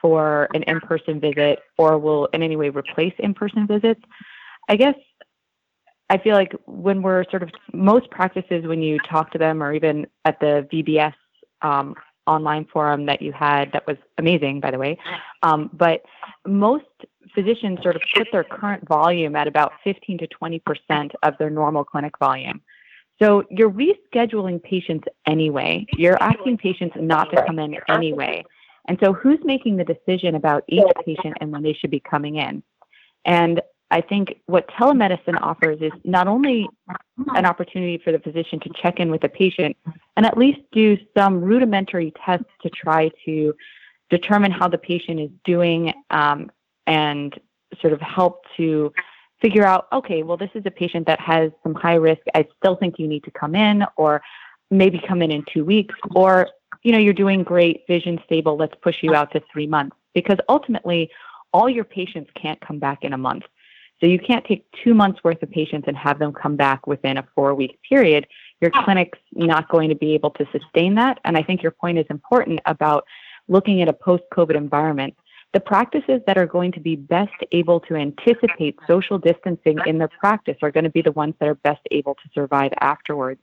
for 0.00 0.48
an 0.54 0.62
in 0.64 0.80
person 0.80 1.20
visit 1.20 1.58
or 1.76 1.98
will 1.98 2.26
in 2.26 2.42
any 2.42 2.56
way 2.56 2.68
replace 2.68 3.14
in 3.18 3.34
person 3.34 3.66
visits. 3.66 4.00
I 4.68 4.76
guess 4.76 4.94
I 6.10 6.18
feel 6.18 6.34
like 6.34 6.54
when 6.66 7.02
we're 7.02 7.24
sort 7.30 7.42
of 7.42 7.50
most 7.72 8.10
practices, 8.10 8.66
when 8.66 8.82
you 8.82 8.98
talk 9.10 9.30
to 9.32 9.38
them, 9.38 9.62
or 9.62 9.74
even 9.74 10.06
at 10.24 10.40
the 10.40 10.66
VBS 10.72 11.12
um, 11.62 11.94
online 12.26 12.66
forum 12.72 13.06
that 13.06 13.20
you 13.20 13.32
had, 13.32 13.72
that 13.72 13.86
was 13.86 13.96
amazing, 14.16 14.60
by 14.60 14.70
the 14.70 14.78
way. 14.78 14.98
Um, 15.42 15.70
but 15.72 16.02
most 16.46 16.84
physicians 17.38 17.78
sort 17.82 17.94
of 17.94 18.02
put 18.16 18.26
their 18.32 18.44
current 18.44 18.86
volume 18.88 19.36
at 19.36 19.46
about 19.46 19.72
15 19.84 20.18
to 20.18 20.26
20 20.26 20.58
percent 20.60 21.12
of 21.22 21.34
their 21.38 21.50
normal 21.50 21.84
clinic 21.84 22.18
volume. 22.18 22.60
So 23.20 23.44
you're 23.50 23.70
rescheduling 23.70 24.62
patients 24.62 25.06
anyway. 25.26 25.86
You're 25.96 26.20
asking 26.22 26.58
patients 26.58 26.96
not 26.98 27.30
to 27.32 27.44
come 27.44 27.58
in 27.58 27.76
anyway. 27.88 28.44
And 28.86 28.96
so 29.02 29.12
who's 29.12 29.40
making 29.44 29.76
the 29.76 29.84
decision 29.84 30.34
about 30.34 30.64
each 30.68 30.84
patient 31.04 31.36
and 31.40 31.52
when 31.52 31.62
they 31.62 31.74
should 31.74 31.90
be 31.90 32.00
coming 32.00 32.36
in? 32.36 32.62
And 33.24 33.60
I 33.90 34.00
think 34.00 34.40
what 34.46 34.68
telemedicine 34.68 35.40
offers 35.40 35.78
is 35.80 35.92
not 36.04 36.28
only 36.28 36.68
an 37.34 37.44
opportunity 37.44 37.98
for 38.02 38.12
the 38.12 38.18
physician 38.18 38.60
to 38.60 38.70
check 38.80 39.00
in 39.00 39.10
with 39.10 39.22
the 39.22 39.28
patient 39.28 39.76
and 40.16 40.24
at 40.24 40.38
least 40.38 40.60
do 40.72 40.96
some 41.16 41.40
rudimentary 41.40 42.12
tests 42.24 42.46
to 42.62 42.70
try 42.70 43.10
to 43.24 43.54
determine 44.10 44.52
how 44.52 44.68
the 44.68 44.78
patient 44.78 45.20
is 45.20 45.30
doing 45.44 45.92
um, 46.10 46.50
and 46.88 47.38
sort 47.80 47.92
of 47.92 48.00
help 48.00 48.42
to 48.56 48.92
figure 49.40 49.64
out 49.64 49.86
okay, 49.92 50.24
well, 50.24 50.36
this 50.36 50.50
is 50.54 50.64
a 50.66 50.70
patient 50.70 51.06
that 51.06 51.20
has 51.20 51.52
some 51.62 51.74
high 51.74 51.94
risk. 51.94 52.22
I 52.34 52.46
still 52.56 52.74
think 52.74 52.98
you 52.98 53.06
need 53.06 53.22
to 53.24 53.30
come 53.30 53.54
in, 53.54 53.84
or 53.96 54.20
maybe 54.70 55.00
come 55.06 55.22
in 55.22 55.30
in 55.30 55.44
two 55.52 55.64
weeks, 55.64 55.94
or 56.16 56.48
you 56.82 56.92
know, 56.92 56.98
you're 56.98 57.12
doing 57.12 57.42
great, 57.42 57.84
vision 57.86 58.18
stable, 58.24 58.56
let's 58.56 58.74
push 58.82 58.96
you 59.02 59.14
out 59.14 59.32
to 59.32 59.42
three 59.52 59.66
months. 59.66 59.96
Because 60.14 60.38
ultimately, 60.48 61.10
all 61.52 61.68
your 61.68 61.84
patients 61.84 62.30
can't 62.40 62.60
come 62.60 62.78
back 62.78 62.98
in 63.02 63.12
a 63.12 63.18
month. 63.18 63.44
So 64.00 64.06
you 64.06 64.18
can't 64.18 64.44
take 64.44 64.64
two 64.84 64.94
months 64.94 65.20
worth 65.24 65.42
of 65.42 65.50
patients 65.50 65.86
and 65.88 65.96
have 65.96 66.18
them 66.18 66.32
come 66.32 66.56
back 66.56 66.86
within 66.86 67.18
a 67.18 67.26
four 67.34 67.54
week 67.54 67.78
period. 67.88 68.26
Your 68.60 68.70
clinic's 68.70 69.18
not 69.32 69.68
going 69.68 69.88
to 69.88 69.94
be 69.94 70.14
able 70.14 70.30
to 70.32 70.46
sustain 70.52 70.94
that. 70.96 71.18
And 71.24 71.36
I 71.36 71.42
think 71.42 71.62
your 71.62 71.72
point 71.72 71.98
is 71.98 72.06
important 72.08 72.60
about 72.66 73.04
looking 73.48 73.82
at 73.82 73.88
a 73.88 73.92
post 73.92 74.22
COVID 74.32 74.56
environment. 74.56 75.14
The 75.54 75.60
practices 75.60 76.20
that 76.26 76.36
are 76.36 76.46
going 76.46 76.72
to 76.72 76.80
be 76.80 76.94
best 76.94 77.32
able 77.52 77.80
to 77.80 77.94
anticipate 77.94 78.78
social 78.86 79.18
distancing 79.18 79.78
in 79.86 79.98
their 79.98 80.08
practice 80.08 80.56
are 80.62 80.70
going 80.70 80.84
to 80.84 80.90
be 80.90 81.02
the 81.02 81.12
ones 81.12 81.34
that 81.40 81.48
are 81.48 81.54
best 81.54 81.80
able 81.90 82.14
to 82.14 82.28
survive 82.34 82.72
afterwards. 82.80 83.40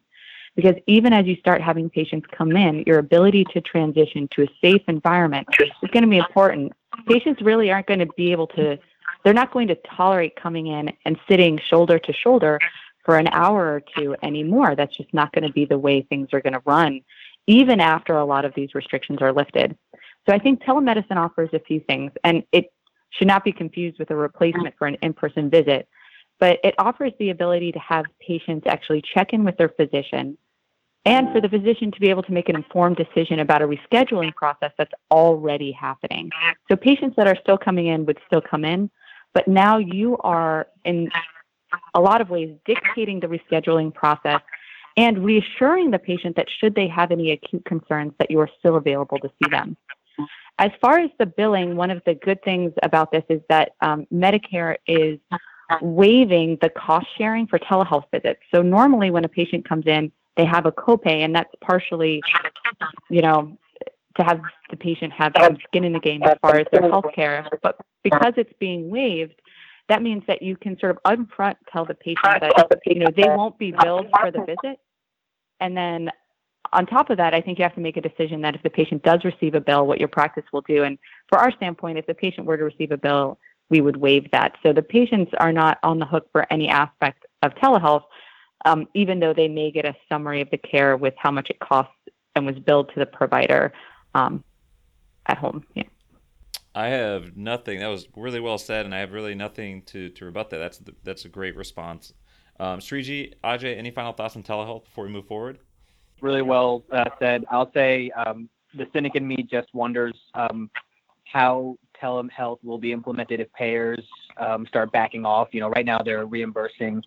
Because 0.55 0.75
even 0.87 1.11
as 1.13 1.25
you 1.25 1.35
start 1.35 1.61
having 1.61 1.89
patients 1.89 2.27
come 2.31 2.55
in, 2.55 2.83
your 2.87 2.99
ability 2.99 3.43
to 3.53 3.59
transition 3.59 4.27
to 4.31 4.43
a 4.43 4.47
safe 4.61 4.83
environment 4.87 5.47
is 5.59 5.89
going 5.91 6.03
to 6.03 6.09
be 6.09 6.17
important. 6.17 6.71
Patients 7.07 7.41
really 7.41 7.71
aren't 7.71 7.87
going 7.87 7.99
to 7.99 8.07
be 8.15 8.31
able 8.31 8.47
to 8.47 8.77
they're 9.25 9.33
not 9.33 9.51
going 9.51 9.67
to 9.69 9.75
tolerate 9.75 10.35
coming 10.35 10.67
in 10.67 10.93
and 11.03 11.17
sitting 11.27 11.59
shoulder 11.67 11.97
to 11.97 12.13
shoulder 12.13 12.59
for 13.03 13.17
an 13.17 13.27
hour 13.27 13.73
or 13.73 13.81
two 13.97 14.15
anymore. 14.21 14.75
That's 14.75 14.95
just 14.95 15.13
not 15.13 15.31
going 15.33 15.45
to 15.45 15.51
be 15.51 15.65
the 15.65 15.79
way 15.79 16.03
things 16.03 16.29
are 16.31 16.41
going 16.41 16.53
to 16.53 16.61
run, 16.63 17.01
even 17.47 17.79
after 17.79 18.15
a 18.15 18.25
lot 18.25 18.45
of 18.45 18.53
these 18.53 18.75
restrictions 18.75 19.21
are 19.21 19.33
lifted. 19.33 19.75
So 20.27 20.33
I 20.33 20.39
think 20.39 20.63
telemedicine 20.63 21.17
offers 21.17 21.49
a 21.53 21.59
few 21.59 21.79
things, 21.81 22.11
and 22.23 22.43
it 22.51 22.73
should 23.11 23.27
not 23.27 23.43
be 23.43 23.51
confused 23.51 23.99
with 23.99 24.09
a 24.11 24.15
replacement 24.15 24.75
for 24.77 24.87
an 24.87 24.97
in 25.01 25.13
person 25.13 25.49
visit, 25.49 25.87
but 26.39 26.59
it 26.63 26.75
offers 26.77 27.13
the 27.19 27.29
ability 27.29 27.71
to 27.71 27.79
have 27.79 28.05
patients 28.19 28.65
actually 28.67 29.01
check 29.13 29.33
in 29.33 29.43
with 29.43 29.57
their 29.57 29.69
physician 29.69 30.37
and 31.05 31.31
for 31.31 31.39
the 31.39 31.47
physician 31.47 31.91
to 31.91 31.99
be 31.99 32.09
able 32.09 32.23
to 32.23 32.31
make 32.31 32.49
an 32.49 32.55
informed 32.55 32.97
decision 32.97 33.39
about 33.39 33.61
a 33.61 33.67
rescheduling 33.67 34.33
process 34.33 34.71
that's 34.77 34.91
already 35.11 35.71
happening. 35.71 36.31
So 36.69 36.75
patients 36.75 37.15
that 37.17 37.27
are 37.27 37.37
still 37.41 37.59
coming 37.59 37.87
in 37.87 38.05
would 38.07 38.17
still 38.25 38.41
come 38.41 38.65
in, 38.65 38.89
but 39.33 39.47
now 39.47 39.77
you 39.77 40.17
are, 40.21 40.67
in 40.83 41.09
a 41.93 42.01
lot 42.01 42.21
of 42.21 42.31
ways, 42.31 42.55
dictating 42.65 43.19
the 43.19 43.27
rescheduling 43.27 43.93
process 43.93 44.41
and 44.97 45.23
reassuring 45.23 45.91
the 45.91 45.99
patient 45.99 46.35
that 46.37 46.47
should 46.59 46.73
they 46.73 46.87
have 46.87 47.11
any 47.11 47.31
acute 47.31 47.63
concerns, 47.65 48.13
that 48.17 48.31
you 48.31 48.39
are 48.39 48.49
still 48.57 48.75
available 48.75 49.19
to 49.19 49.27
see 49.27 49.49
them. 49.51 49.77
As 50.57 50.71
far 50.79 50.99
as 50.99 51.09
the 51.19 51.25
billing, 51.25 51.75
one 51.75 51.91
of 51.91 52.01
the 52.05 52.15
good 52.15 52.41
things 52.43 52.71
about 52.81 53.11
this 53.11 53.23
is 53.29 53.41
that 53.49 53.73
um, 53.81 54.05
Medicare 54.13 54.77
is 54.87 55.19
waiving 55.81 56.57
the 56.61 56.69
cost 56.69 57.07
sharing 57.17 57.47
for 57.47 57.59
telehealth 57.59 58.05
visits. 58.11 58.39
So 58.53 58.61
normally, 58.61 59.11
when 59.11 59.25
a 59.25 59.29
patient 59.29 59.67
comes 59.67 59.85
in, 59.85 60.11
they 60.37 60.45
have 60.45 60.65
a 60.65 60.71
copay, 60.71 61.23
and 61.23 61.35
that's 61.35 61.51
partially, 61.61 62.21
you 63.09 63.21
know, 63.21 63.57
to 64.17 64.23
have 64.23 64.39
the 64.69 64.77
patient 64.77 65.11
have 65.11 65.33
some 65.39 65.57
skin 65.67 65.83
in 65.83 65.93
the 65.93 65.99
game 65.99 66.23
as 66.23 66.37
far 66.41 66.57
as 66.57 66.67
their 66.71 66.89
health 66.89 67.05
care. 67.13 67.47
But 67.61 67.77
because 68.03 68.33
it's 68.37 68.53
being 68.59 68.89
waived, 68.89 69.41
that 69.89 70.01
means 70.01 70.23
that 70.27 70.41
you 70.41 70.55
can 70.55 70.79
sort 70.79 70.91
of 70.91 71.03
upfront 71.03 71.55
tell 71.71 71.85
the 71.85 71.93
patient 71.93 72.23
that 72.23 72.81
you 72.85 72.99
know 72.99 73.07
they 73.15 73.27
won't 73.27 73.57
be 73.59 73.71
billed 73.71 74.07
for 74.19 74.31
the 74.31 74.39
visit. 74.39 74.79
And 75.59 75.75
then 75.75 76.09
on 76.73 76.85
top 76.85 77.09
of 77.09 77.17
that, 77.17 77.33
I 77.33 77.41
think 77.41 77.57
you 77.57 77.63
have 77.63 77.75
to 77.75 77.81
make 77.81 77.97
a 77.97 78.01
decision 78.01 78.41
that 78.41 78.55
if 78.55 78.63
the 78.63 78.69
patient 78.69 79.03
does 79.03 79.23
receive 79.23 79.55
a 79.55 79.61
bill, 79.61 79.85
what 79.85 79.99
your 79.99 80.07
practice 80.07 80.45
will 80.53 80.61
do. 80.61 80.83
And 80.83 80.97
for 81.27 81.37
our 81.37 81.51
standpoint, 81.51 81.97
if 81.97 82.05
the 82.05 82.13
patient 82.13 82.47
were 82.47 82.57
to 82.57 82.63
receive 82.63 82.91
a 82.91 82.97
bill, 82.97 83.39
we 83.69 83.81
would 83.81 83.97
waive 83.97 84.29
that. 84.31 84.57
So 84.63 84.73
the 84.73 84.81
patients 84.81 85.31
are 85.39 85.51
not 85.51 85.79
on 85.83 85.99
the 85.99 86.05
hook 86.05 86.27
for 86.31 86.51
any 86.51 86.69
aspect 86.69 87.25
of 87.41 87.53
telehealth, 87.55 88.03
um, 88.65 88.87
even 88.93 89.19
though 89.19 89.33
they 89.33 89.47
may 89.47 89.71
get 89.71 89.85
a 89.85 89.95
summary 90.09 90.41
of 90.41 90.49
the 90.51 90.57
care 90.57 90.97
with 90.97 91.13
how 91.17 91.31
much 91.31 91.49
it 91.49 91.59
costs 91.59 91.93
and 92.35 92.45
was 92.45 92.57
billed 92.59 92.91
to 92.93 92.99
the 92.99 93.05
provider 93.05 93.73
um, 94.13 94.43
at 95.25 95.37
home. 95.37 95.65
Yeah. 95.73 95.83
I 96.73 96.87
have 96.87 97.37
nothing. 97.37 97.79
That 97.79 97.87
was 97.87 98.07
really 98.15 98.41
well 98.41 98.57
said, 98.57 98.85
and 98.85 98.93
I 98.93 98.99
have 98.99 99.13
really 99.13 99.33
nothing 99.33 99.83
to, 99.83 100.09
to 100.09 100.25
rebut 100.25 100.49
that. 100.49 100.57
That's 100.57 100.81
that's 101.03 101.23
a 101.23 101.29
great 101.29 101.55
response. 101.55 102.13
Um, 102.59 102.79
Shriji, 102.79 103.33
Ajay, 103.43 103.77
any 103.77 103.91
final 103.91 104.11
thoughts 104.11 104.35
on 104.35 104.43
telehealth 104.43 104.83
before 104.83 105.05
we 105.05 105.11
move 105.11 105.25
forward? 105.25 105.59
Really 106.21 106.41
well 106.41 106.83
uh, 106.91 107.05
said. 107.19 107.45
I'll 107.51 107.71
say 107.73 108.11
um, 108.11 108.49
the 108.73 108.87
cynic 108.93 109.15
in 109.15 109.27
me 109.27 109.37
just 109.49 109.67
wonders 109.73 110.15
um, 110.33 110.69
how 111.25 111.77
telehealth 112.01 112.57
will 112.63 112.77
be 112.77 112.91
implemented 112.91 113.39
if 113.39 113.51
payers 113.53 114.05
um, 114.37 114.65
start 114.67 114.91
backing 114.91 115.25
off. 115.25 115.49
You 115.51 115.61
know, 115.61 115.69
right 115.69 115.85
now 115.85 115.99
they're 115.99 116.25
reimbursing 116.25 117.03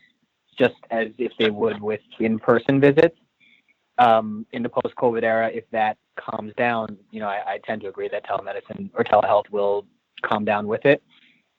just 0.59 0.75
as 0.91 1.09
if 1.19 1.33
they 1.39 1.51
would 1.51 1.81
with 1.81 2.01
in-person 2.19 2.81
visits. 2.81 3.17
Um, 3.99 4.47
in 4.53 4.63
the 4.63 4.69
post-COVID 4.69 5.25
era, 5.25 5.51
if 5.53 5.65
that 5.73 5.97
calms 6.17 6.53
down, 6.57 6.97
you 7.11 7.19
know, 7.19 7.27
I, 7.27 7.55
I, 7.55 7.59
tend 7.67 7.81
to 7.81 7.89
agree 7.89 8.09
that 8.09 8.25
telemedicine 8.25 8.91
or 8.95 9.03
telehealth 9.03 9.51
will 9.51 9.87
calm 10.23 10.45
down 10.45 10.69
with 10.69 10.85
it. 10.85 11.03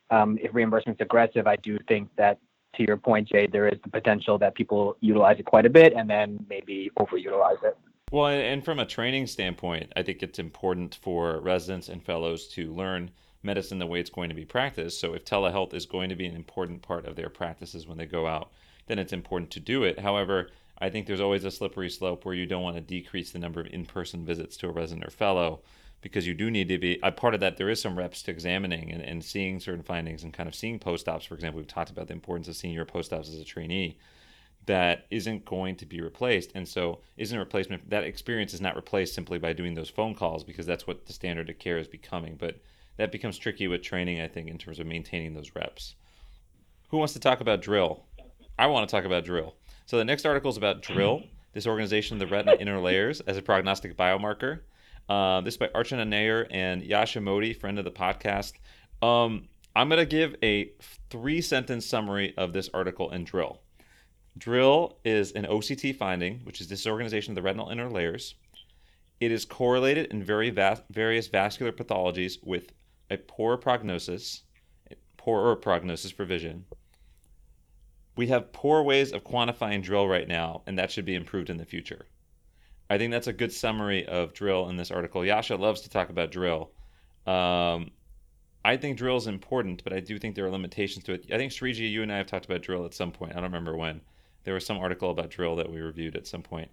Um, 0.10 0.38
if 0.42 0.54
reimbursement's 0.54 1.02
aggressive, 1.02 1.48
I 1.48 1.58
do 1.58 1.78
think 1.90 2.08
that, 2.16 2.40
to 2.76 2.84
your 2.84 2.98
point, 2.98 3.28
Jay, 3.28 3.48
there 3.48 3.68
is 3.68 3.80
the 3.84 3.90
potential 3.90 4.38
that 4.38 4.56
people 4.56 4.96
utilize 5.02 5.40
it 5.40 5.46
quite 5.46 5.66
a 5.66 5.70
bit 5.70 5.94
and 5.94 6.10
then 6.10 6.46
maybe 6.50 6.92
overutilize 7.00 7.64
it. 7.64 7.78
Well, 8.12 8.28
and 8.28 8.64
from 8.66 8.80
a 8.80 8.86
training 8.86 9.28
standpoint, 9.28 9.92
I 9.96 10.04
think 10.04 10.24
it's 10.24 10.40
important 10.40 10.98
for 11.02 11.40
residents 11.42 11.90
and 11.90 12.04
fellows 12.04 12.48
to 12.50 12.74
learn 12.74 13.12
medicine 13.44 13.80
the 13.80 13.88
way 13.88 14.00
it's 14.00 14.10
going 14.10 14.30
to 14.30 14.36
be 14.36 14.46
practiced. 14.46 15.00
So 15.00 15.14
if 15.14 15.26
telehealth 15.26 15.74
is 15.74 15.86
going 15.86 16.10
to 16.10 16.16
be 16.16 16.26
an 16.26 16.36
important 16.36 16.82
part 16.82 17.06
of 17.06 17.16
their 17.16 17.30
practices 17.30 17.88
when 17.88 17.98
they 17.98 18.06
go 18.06 18.28
out, 18.28 18.52
then 18.88 19.00
it's 19.00 19.14
important 19.14 19.52
to 19.52 19.60
do 19.60 19.84
it. 19.84 20.00
However, 20.00 20.50
I 20.80 20.90
think 20.90 21.06
there's 21.06 21.22
always 21.22 21.44
a 21.46 21.52
slippery 21.52 21.90
slope 21.90 22.26
where 22.26 22.36
you 22.36 22.46
don't 22.46 22.64
want 22.64 22.76
to 22.78 22.82
decrease 22.82 23.32
the 23.32 23.40
number 23.40 23.62
of 23.62 23.68
in-person 23.68 24.26
visits 24.26 24.58
to 24.58 24.70
a 24.70 24.72
resident 24.72 25.06
or 25.06 25.12
fellow 25.12 25.62
because 26.02 26.26
you 26.26 26.34
do 26.34 26.50
need 26.50 26.70
to 26.70 26.78
be 26.78 27.00
a 27.04 27.12
part 27.12 27.34
of 27.34 27.40
that 27.40 27.58
there 27.58 27.70
is 27.70 27.82
some 27.82 27.98
reps 27.98 28.22
to 28.24 28.32
examining 28.32 28.92
and, 28.92 29.02
and 29.02 29.24
seeing 29.24 29.60
certain 29.60 29.84
findings 29.84 30.24
and 30.24 30.34
kind 30.34 30.48
of 30.48 30.56
seeing 30.56 30.80
post-ops. 30.80 31.26
For 31.26 31.36
example 31.36 31.58
we've 31.58 31.68
talked 31.68 31.90
about 31.90 32.08
the 32.08 32.14
importance 32.14 32.48
of 32.48 32.56
seeing 32.56 32.74
your 32.74 32.86
post-ops 32.86 33.30
as 33.30 33.40
a 33.40 33.44
trainee 33.44 33.98
that 34.66 35.06
isn't 35.10 35.46
going 35.46 35.76
to 35.78 35.86
be 35.86 36.02
replaced. 36.02 36.52
And 36.56 36.68
so 36.68 37.00
isn't 37.18 37.36
a 37.36 37.40
replacement 37.40 37.90
that 37.90 38.04
experience 38.04 38.54
is 38.54 38.62
not 38.62 38.76
replaced 38.76 39.16
simply 39.16 39.40
by 39.40 39.54
doing 39.54 39.74
those 39.74 39.90
phone 39.90 40.16
calls 40.16 40.44
because 40.44 40.66
that's 40.66 40.86
what 40.86 41.06
the 41.06 41.14
standard 41.14 41.50
of 41.50 41.60
care 41.60 41.78
is 41.78 41.88
becoming. 41.88 42.36
But 42.36 42.60
that 42.98 43.12
becomes 43.12 43.38
tricky 43.38 43.68
with 43.68 43.82
training 43.82 44.20
i 44.20 44.28
think 44.28 44.50
in 44.50 44.58
terms 44.58 44.80
of 44.80 44.86
maintaining 44.86 45.34
those 45.34 45.56
reps. 45.56 45.96
Who 46.90 46.98
wants 46.98 47.14
to 47.14 47.20
talk 47.20 47.40
about 47.40 47.62
DRIL? 47.62 48.04
I 48.58 48.68
want 48.68 48.88
to 48.88 48.96
talk 48.96 49.06
about 49.06 49.26
DRIL. 49.26 49.56
So 49.86 49.98
the 49.98 50.06
next 50.06 50.26
article 50.26 50.52
is 50.52 50.58
about 50.58 50.82
DRIL 50.82 51.24
this 51.54 51.68
organization 51.68 52.16
of 52.16 52.20
the 52.20 52.34
retina 52.34 52.56
inner 52.60 52.80
layers 52.80 53.22
as 53.22 53.38
a 53.38 53.42
prognostic 53.42 53.98
biomarker 53.98 54.60
uh, 55.10 55.42
this 55.42 55.56
is 55.56 55.58
by 55.58 55.68
archana 55.68 56.08
nair 56.08 56.48
and 56.52 56.84
yasha 56.84 57.20
modi 57.20 57.54
friend 57.54 57.78
of 57.78 57.86
the 57.86 57.92
podcast 57.92 58.54
um, 59.02 59.48
i'm 59.76 59.90
going 59.90 60.00
to 60.00 60.06
give 60.06 60.36
a 60.44 60.72
three 61.10 61.42
sentence 61.42 61.86
summary 61.86 62.34
of 62.38 62.54
this 62.54 62.70
article 62.74 63.10
in 63.12 63.24
DRIL 63.24 63.60
DRIL 64.40 64.98
is 65.04 65.34
an 65.34 65.46
OCT 65.46 65.96
finding, 65.96 66.40
which 66.46 66.62
is 66.62 66.68
disorganization 66.68 67.32
of 67.32 67.36
the 67.36 67.42
retinal 67.42 67.70
inner 67.70 67.90
layers. 67.90 68.36
It 69.20 69.32
is 69.34 69.44
correlated 69.44 70.12
in 70.12 70.24
very 70.24 70.50
various 70.50 71.28
vascular 71.28 71.74
pathologies 71.74 72.38
with 72.42 72.72
a 73.10 73.18
poor 73.18 73.58
prognosis, 73.58 74.44
poorer 75.18 75.56
prognosis 75.58 76.12
for 76.12 76.24
vision. 76.24 76.66
We 78.16 78.28
have 78.28 78.54
poor 78.54 78.82
ways 78.82 79.12
of 79.12 79.26
quantifying 79.26 79.84
DRIL 79.84 80.08
right 80.08 80.28
now, 80.28 80.62
and 80.66 80.80
that 80.80 80.92
should 80.92 81.06
be 81.06 81.16
improved 81.16 81.50
in 81.50 81.58
the 81.58 81.66
future. 81.66 82.06
I 82.90 82.98
think 82.98 83.12
that's 83.12 83.28
a 83.28 83.34
good 83.34 83.54
summary 83.54 84.06
of 84.08 84.34
DRIL 84.34 84.70
in 84.70 84.78
this 84.78 84.92
article. 84.92 85.24
Yasha 85.24 85.56
loves 85.56 85.82
to 85.82 85.90
talk 85.90 86.10
about 86.10 86.32
DRIL. 86.32 86.72
Um, 87.28 87.92
I 88.66 88.78
think 88.78 88.98
DRIL 88.98 89.18
is 89.18 89.28
important, 89.28 89.84
but 89.84 89.94
I 89.94 90.00
do 90.00 90.18
think 90.18 90.36
there 90.36 90.46
are 90.46 90.52
limitations 90.52 91.06
to 91.06 91.14
it. 91.14 91.26
I 91.32 91.38
think 91.38 91.52
Shriji, 91.52 91.90
you 91.90 92.02
and 92.02 92.12
I 92.12 92.18
have 92.18 92.28
talked 92.28 92.46
about 92.46 92.62
DRIL 92.62 92.86
at 92.86 92.94
some 92.94 93.12
point. 93.12 93.34
I 93.34 93.36
don't 93.36 93.44
remember 93.44 93.78
when. 93.78 94.02
There 94.44 94.54
was 94.54 94.66
some 94.66 94.78
article 94.78 95.12
about 95.12 95.30
DRIL 95.30 95.56
that 95.58 95.70
we 95.70 95.80
reviewed 95.80 96.16
at 96.16 96.26
some 96.26 96.42
point. 96.42 96.72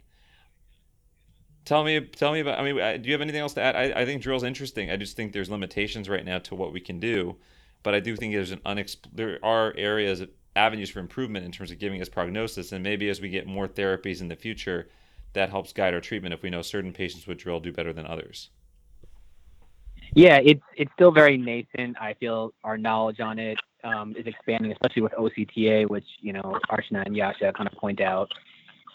Tell 1.64 1.84
me, 1.84 2.00
tell 2.00 2.32
me 2.32 2.40
about. 2.40 2.58
I 2.58 2.62
mean, 2.62 3.02
do 3.02 3.08
you 3.08 3.12
have 3.12 3.20
anything 3.20 3.40
else 3.40 3.54
to 3.54 3.60
add? 3.60 3.76
I, 3.76 4.02
I 4.02 4.04
think 4.04 4.22
DRIL's 4.22 4.44
interesting. 4.44 4.90
I 4.90 4.96
just 4.96 5.16
think 5.16 5.32
there's 5.32 5.50
limitations 5.50 6.08
right 6.08 6.24
now 6.24 6.38
to 6.38 6.54
what 6.54 6.72
we 6.72 6.80
can 6.80 7.00
do, 7.00 7.36
but 7.82 7.94
I 7.94 8.00
do 8.00 8.16
think 8.16 8.32
there's 8.32 8.52
an 8.52 8.60
unexp- 8.64 9.08
There 9.12 9.38
are 9.44 9.74
areas, 9.76 10.22
avenues 10.54 10.90
for 10.90 11.00
improvement 11.00 11.44
in 11.44 11.52
terms 11.52 11.72
of 11.72 11.78
giving 11.78 12.00
us 12.00 12.08
prognosis, 12.08 12.72
and 12.72 12.82
maybe 12.82 13.08
as 13.08 13.20
we 13.20 13.28
get 13.28 13.46
more 13.46 13.66
therapies 13.66 14.20
in 14.20 14.28
the 14.28 14.36
future, 14.36 14.88
that 15.36 15.50
helps 15.50 15.72
guide 15.72 15.94
our 15.94 16.00
treatment. 16.00 16.34
If 16.34 16.42
we 16.42 16.50
know 16.50 16.62
certain 16.62 16.92
patients 16.92 17.26
with 17.26 17.38
DRIL 17.38 17.60
do 17.60 17.72
better 17.72 17.92
than 17.92 18.06
others. 18.06 18.50
Yeah, 20.14 20.38
it's 20.42 20.62
it's 20.76 20.90
still 20.94 21.12
very 21.12 21.36
nascent. 21.36 21.96
I 22.00 22.14
feel 22.14 22.52
our 22.64 22.78
knowledge 22.78 23.20
on 23.20 23.38
it 23.38 23.58
um, 23.84 24.14
is 24.16 24.26
expanding, 24.26 24.72
especially 24.72 25.02
with 25.02 25.12
OCTA, 25.12 25.88
which 25.88 26.06
you 26.20 26.32
know 26.32 26.58
Archana 26.70 27.04
and 27.04 27.16
Yasha 27.16 27.52
kind 27.52 27.68
of 27.70 27.78
point 27.78 28.00
out. 28.00 28.30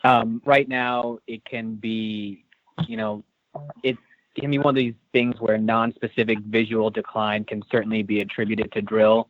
Um, 0.03 0.41
right 0.45 0.67
now, 0.67 1.19
it 1.27 1.45
can 1.45 1.75
be, 1.75 2.43
you 2.87 2.97
know, 2.97 3.23
it 3.83 3.97
can 4.35 4.49
be 4.49 4.57
one 4.57 4.75
of 4.75 4.75
these 4.75 4.95
things 5.13 5.35
where 5.39 5.59
non-specific 5.59 6.39
visual 6.39 6.89
decline 6.89 7.43
can 7.43 7.61
certainly 7.71 8.01
be 8.01 8.21
attributed 8.21 8.71
to 8.71 8.81
DRIL 8.81 9.29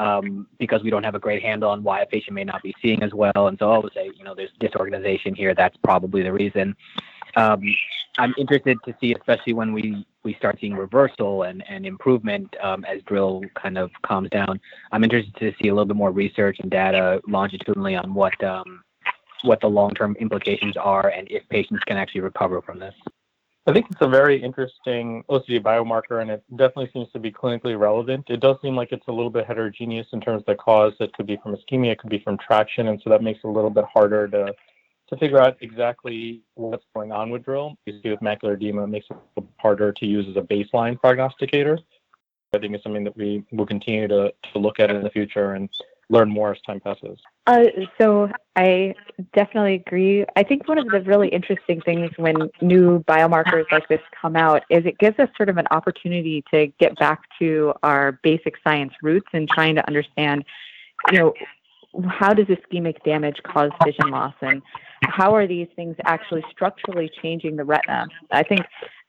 um, 0.00 0.46
because 0.58 0.82
we 0.82 0.88
don't 0.88 1.04
have 1.04 1.14
a 1.14 1.18
great 1.18 1.42
handle 1.42 1.70
on 1.70 1.82
why 1.82 2.00
a 2.00 2.06
patient 2.06 2.34
may 2.34 2.42
not 2.42 2.62
be 2.62 2.74
seeing 2.80 3.02
as 3.02 3.12
well. 3.12 3.48
And 3.48 3.58
so 3.58 3.70
I 3.70 3.78
would 3.78 3.92
say, 3.92 4.10
you 4.16 4.24
know, 4.24 4.34
there's 4.34 4.50
disorganization 4.58 5.34
here. 5.34 5.54
That's 5.54 5.76
probably 5.84 6.22
the 6.22 6.32
reason. 6.32 6.74
Um, 7.36 7.62
I'm 8.18 8.34
interested 8.38 8.78
to 8.86 8.94
see, 9.00 9.14
especially 9.14 9.52
when 9.52 9.72
we 9.72 10.06
we 10.22 10.34
start 10.34 10.58
seeing 10.60 10.74
reversal 10.74 11.44
and, 11.44 11.62
and 11.68 11.86
improvement 11.86 12.54
um, 12.62 12.84
as 12.84 13.02
DRIL 13.04 13.42
kind 13.54 13.78
of 13.78 13.90
calms 14.02 14.28
down. 14.30 14.60
I'm 14.92 15.04
interested 15.04 15.34
to 15.36 15.52
see 15.60 15.68
a 15.68 15.74
little 15.74 15.86
bit 15.86 15.96
more 15.96 16.10
research 16.10 16.58
and 16.60 16.70
data 16.70 17.22
longitudinally 17.26 17.94
on 17.94 18.12
what 18.12 18.42
um, 18.42 18.82
what 19.42 19.60
the 19.60 19.68
long-term 19.68 20.16
implications 20.18 20.76
are 20.76 21.08
and 21.08 21.30
if 21.30 21.48
patients 21.48 21.84
can 21.84 21.96
actually 21.96 22.22
recover 22.22 22.60
from 22.62 22.78
this. 22.78 22.94
I 23.70 23.72
think 23.72 23.86
it's 23.88 24.00
a 24.00 24.08
very 24.08 24.42
interesting 24.42 25.22
OCT 25.30 25.62
biomarker, 25.62 26.20
and 26.20 26.28
it 26.28 26.42
definitely 26.56 26.90
seems 26.92 27.06
to 27.12 27.20
be 27.20 27.30
clinically 27.30 27.78
relevant. 27.78 28.24
It 28.28 28.40
does 28.40 28.56
seem 28.60 28.74
like 28.74 28.90
it's 28.90 29.06
a 29.06 29.12
little 29.12 29.30
bit 29.30 29.46
heterogeneous 29.46 30.08
in 30.12 30.20
terms 30.20 30.40
of 30.40 30.46
the 30.46 30.56
cause. 30.56 30.92
It 30.98 31.12
could 31.12 31.26
be 31.26 31.38
from 31.40 31.54
ischemia, 31.54 31.92
it 31.92 31.98
could 32.00 32.10
be 32.10 32.18
from 32.18 32.36
traction, 32.36 32.88
and 32.88 33.00
so 33.04 33.10
that 33.10 33.22
makes 33.22 33.38
it 33.44 33.46
a 33.46 33.50
little 33.50 33.70
bit 33.70 33.84
harder 33.84 34.26
to 34.28 34.52
to 35.08 35.16
figure 35.18 35.40
out 35.40 35.56
exactly 35.60 36.42
what's 36.54 36.84
going 36.94 37.12
on 37.12 37.30
with 37.30 37.44
DRIL. 37.44 37.76
You 37.86 38.00
see 38.02 38.10
with 38.10 38.20
macular 38.20 38.54
edema, 38.54 38.84
it 38.84 38.88
makes 38.88 39.06
it 39.10 39.44
harder 39.58 39.92
to 39.92 40.06
use 40.06 40.26
as 40.28 40.36
a 40.36 40.46
baseline 40.46 41.00
prognosticator. 41.00 41.78
I 42.52 42.58
think 42.58 42.74
it's 42.74 42.82
something 42.82 43.04
that 43.04 43.16
we 43.16 43.44
will 43.52 43.66
continue 43.66 44.08
to, 44.08 44.32
to 44.52 44.58
look 44.58 44.80
at 44.80 44.90
in 44.90 45.02
the 45.02 45.10
future 45.10 45.54
and 45.54 45.68
learn 46.10 46.28
more 46.28 46.52
as 46.52 46.58
time 46.66 46.80
passes. 46.80 47.18
Uh, 47.46 47.64
so 47.98 48.28
I 48.56 48.94
definitely 49.32 49.74
agree. 49.74 50.26
I 50.36 50.42
think 50.42 50.68
one 50.68 50.76
of 50.76 50.88
the 50.88 51.00
really 51.02 51.28
interesting 51.28 51.80
things 51.80 52.10
when 52.16 52.50
new 52.60 53.02
biomarkers 53.04 53.64
like 53.72 53.88
this 53.88 54.00
come 54.20 54.36
out 54.36 54.62
is 54.68 54.84
it 54.84 54.98
gives 54.98 55.18
us 55.18 55.28
sort 55.36 55.48
of 55.48 55.56
an 55.56 55.66
opportunity 55.70 56.44
to 56.52 56.66
get 56.78 56.98
back 56.98 57.22
to 57.38 57.72
our 57.82 58.18
basic 58.22 58.54
science 58.62 58.92
roots 59.02 59.28
and 59.32 59.48
trying 59.48 59.76
to 59.76 59.86
understand, 59.86 60.44
you 61.12 61.18
know, 61.18 61.32
how 62.08 62.34
does 62.34 62.46
ischemic 62.46 63.02
damage 63.04 63.40
cause 63.44 63.70
vision 63.84 64.10
loss 64.10 64.34
and 64.42 64.62
how 65.02 65.34
are 65.34 65.46
these 65.46 65.66
things 65.74 65.96
actually 66.04 66.44
structurally 66.50 67.10
changing 67.22 67.56
the 67.56 67.64
retina? 67.64 68.06
I 68.30 68.42
think 68.42 68.62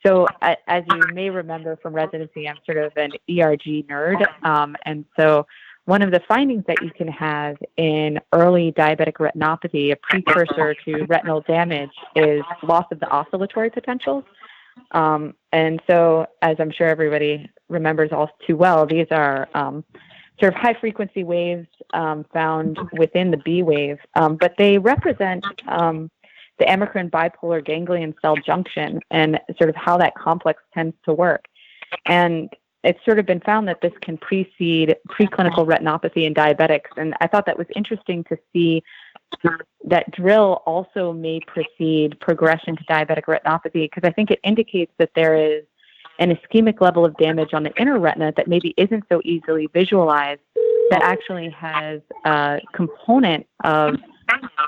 so. 0.06 0.28
As 0.42 0.84
you 0.92 1.02
may 1.14 1.30
remember 1.30 1.78
from 1.82 1.94
residency, 1.94 2.48
I'm 2.48 2.58
sort 2.66 2.78
of 2.78 2.92
an 2.96 3.12
ERG 3.30 3.88
nerd, 3.88 4.26
um, 4.44 4.76
and 4.86 5.06
so 5.20 5.46
one 5.92 6.02
of 6.02 6.12
the 6.12 6.22
findings 6.26 6.64
that 6.68 6.82
you 6.82 6.90
can 6.90 7.10
have 7.10 7.58
in 7.76 8.18
early 8.32 8.72
diabetic 8.72 9.16
retinopathy, 9.16 9.92
a 9.92 9.98
precursor 9.98 10.74
to 10.86 11.04
retinal 11.10 11.42
damage, 11.42 11.92
is 12.16 12.42
loss 12.64 12.86
of 12.94 13.00
the 13.02 13.10
oscillatory 13.10 13.70
potentials. 13.70 14.24
Um, 14.92 15.34
and 15.52 15.82
so, 15.88 16.28
as 16.42 16.56
I'm 16.60 16.72
sure 16.72 16.88
everybody 16.88 17.50
remembers 17.68 18.14
all 18.14 18.30
too 18.48 18.56
well, 18.56 18.86
these 18.86 19.08
are 19.12 19.50
um, 19.54 19.84
sort 20.40 20.54
of 20.54 20.60
high 20.62 20.76
frequency 20.80 21.26
waves 21.26 21.68
um, 21.94 22.26
found 22.32 22.80
within 22.94 23.30
the 23.30 23.42
B 23.44 23.62
wave, 23.62 23.98
um, 24.16 24.38
but 24.38 24.54
they 24.58 24.78
represent 24.78 25.46
um, 25.68 26.10
the 26.58 26.64
amacrine 26.68 27.10
bipolar 27.10 27.62
ganglion 27.66 28.16
cell 28.22 28.38
junction 28.38 29.02
and 29.12 29.42
sort 29.58 29.70
of 29.70 29.76
how 29.76 29.98
that 29.98 30.16
complex 30.16 30.64
tends 30.74 30.96
to 31.04 31.12
work. 31.12 31.44
And 32.06 32.50
it's 32.84 33.00
sort 33.06 33.20
of 33.20 33.26
been 33.26 33.40
found 33.42 33.68
that 33.68 33.80
this 33.82 33.94
can 34.02 34.18
precede 34.18 34.96
preclinical 35.10 35.66
retinopathy 35.68 36.26
in 36.26 36.34
diabetics. 36.34 36.90
And 36.98 37.14
I 37.22 37.28
thought 37.28 37.46
that 37.46 37.58
was 37.58 37.68
interesting 37.76 38.24
to 38.26 38.38
see 38.52 38.84
that 39.86 40.12
DRIL 40.12 40.64
also 40.66 41.14
may 41.14 41.40
precede 41.48 42.20
progression 42.20 42.76
to 42.76 42.84
diabetic 42.86 43.26
retinopathy 43.26 43.90
because 43.90 44.04
I 44.04 44.12
think 44.12 44.32
it 44.32 44.40
indicates 44.44 44.92
that 44.98 45.12
there 45.16 45.36
is 45.36 45.64
an 46.20 46.36
ischemic 46.36 46.82
level 46.82 47.06
of 47.06 47.16
damage 47.18 47.54
on 47.54 47.64
the 47.64 47.72
inner 47.80 48.00
retina 48.00 48.34
that 48.36 48.48
maybe 48.48 48.74
isn't 48.78 49.04
so 49.10 49.22
easily 49.24 49.68
visualized 49.74 50.42
that 50.90 51.02
actually 51.04 51.50
has 51.50 52.02
a 52.26 52.60
component 52.74 53.46
of 53.64 53.96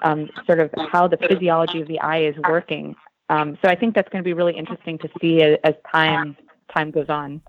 um, 0.03 0.29
sort 0.45 0.59
of 0.59 0.71
how 0.91 1.07
the 1.07 1.17
physiology 1.17 1.81
of 1.81 1.87
the 1.87 1.99
eye 1.99 2.23
is 2.23 2.35
working. 2.47 2.95
Um, 3.29 3.57
so 3.63 3.69
I 3.69 3.75
think 3.75 3.95
that's 3.95 4.09
going 4.09 4.23
to 4.23 4.27
be 4.27 4.33
really 4.33 4.55
interesting 4.55 4.97
to 4.99 5.09
see 5.19 5.41
as, 5.41 5.57
as 5.63 5.73
time 5.91 6.37
time 6.75 6.91
goes 6.91 7.09
on. 7.09 7.41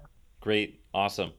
Great, 0.45 0.79
awesome. 0.93 1.33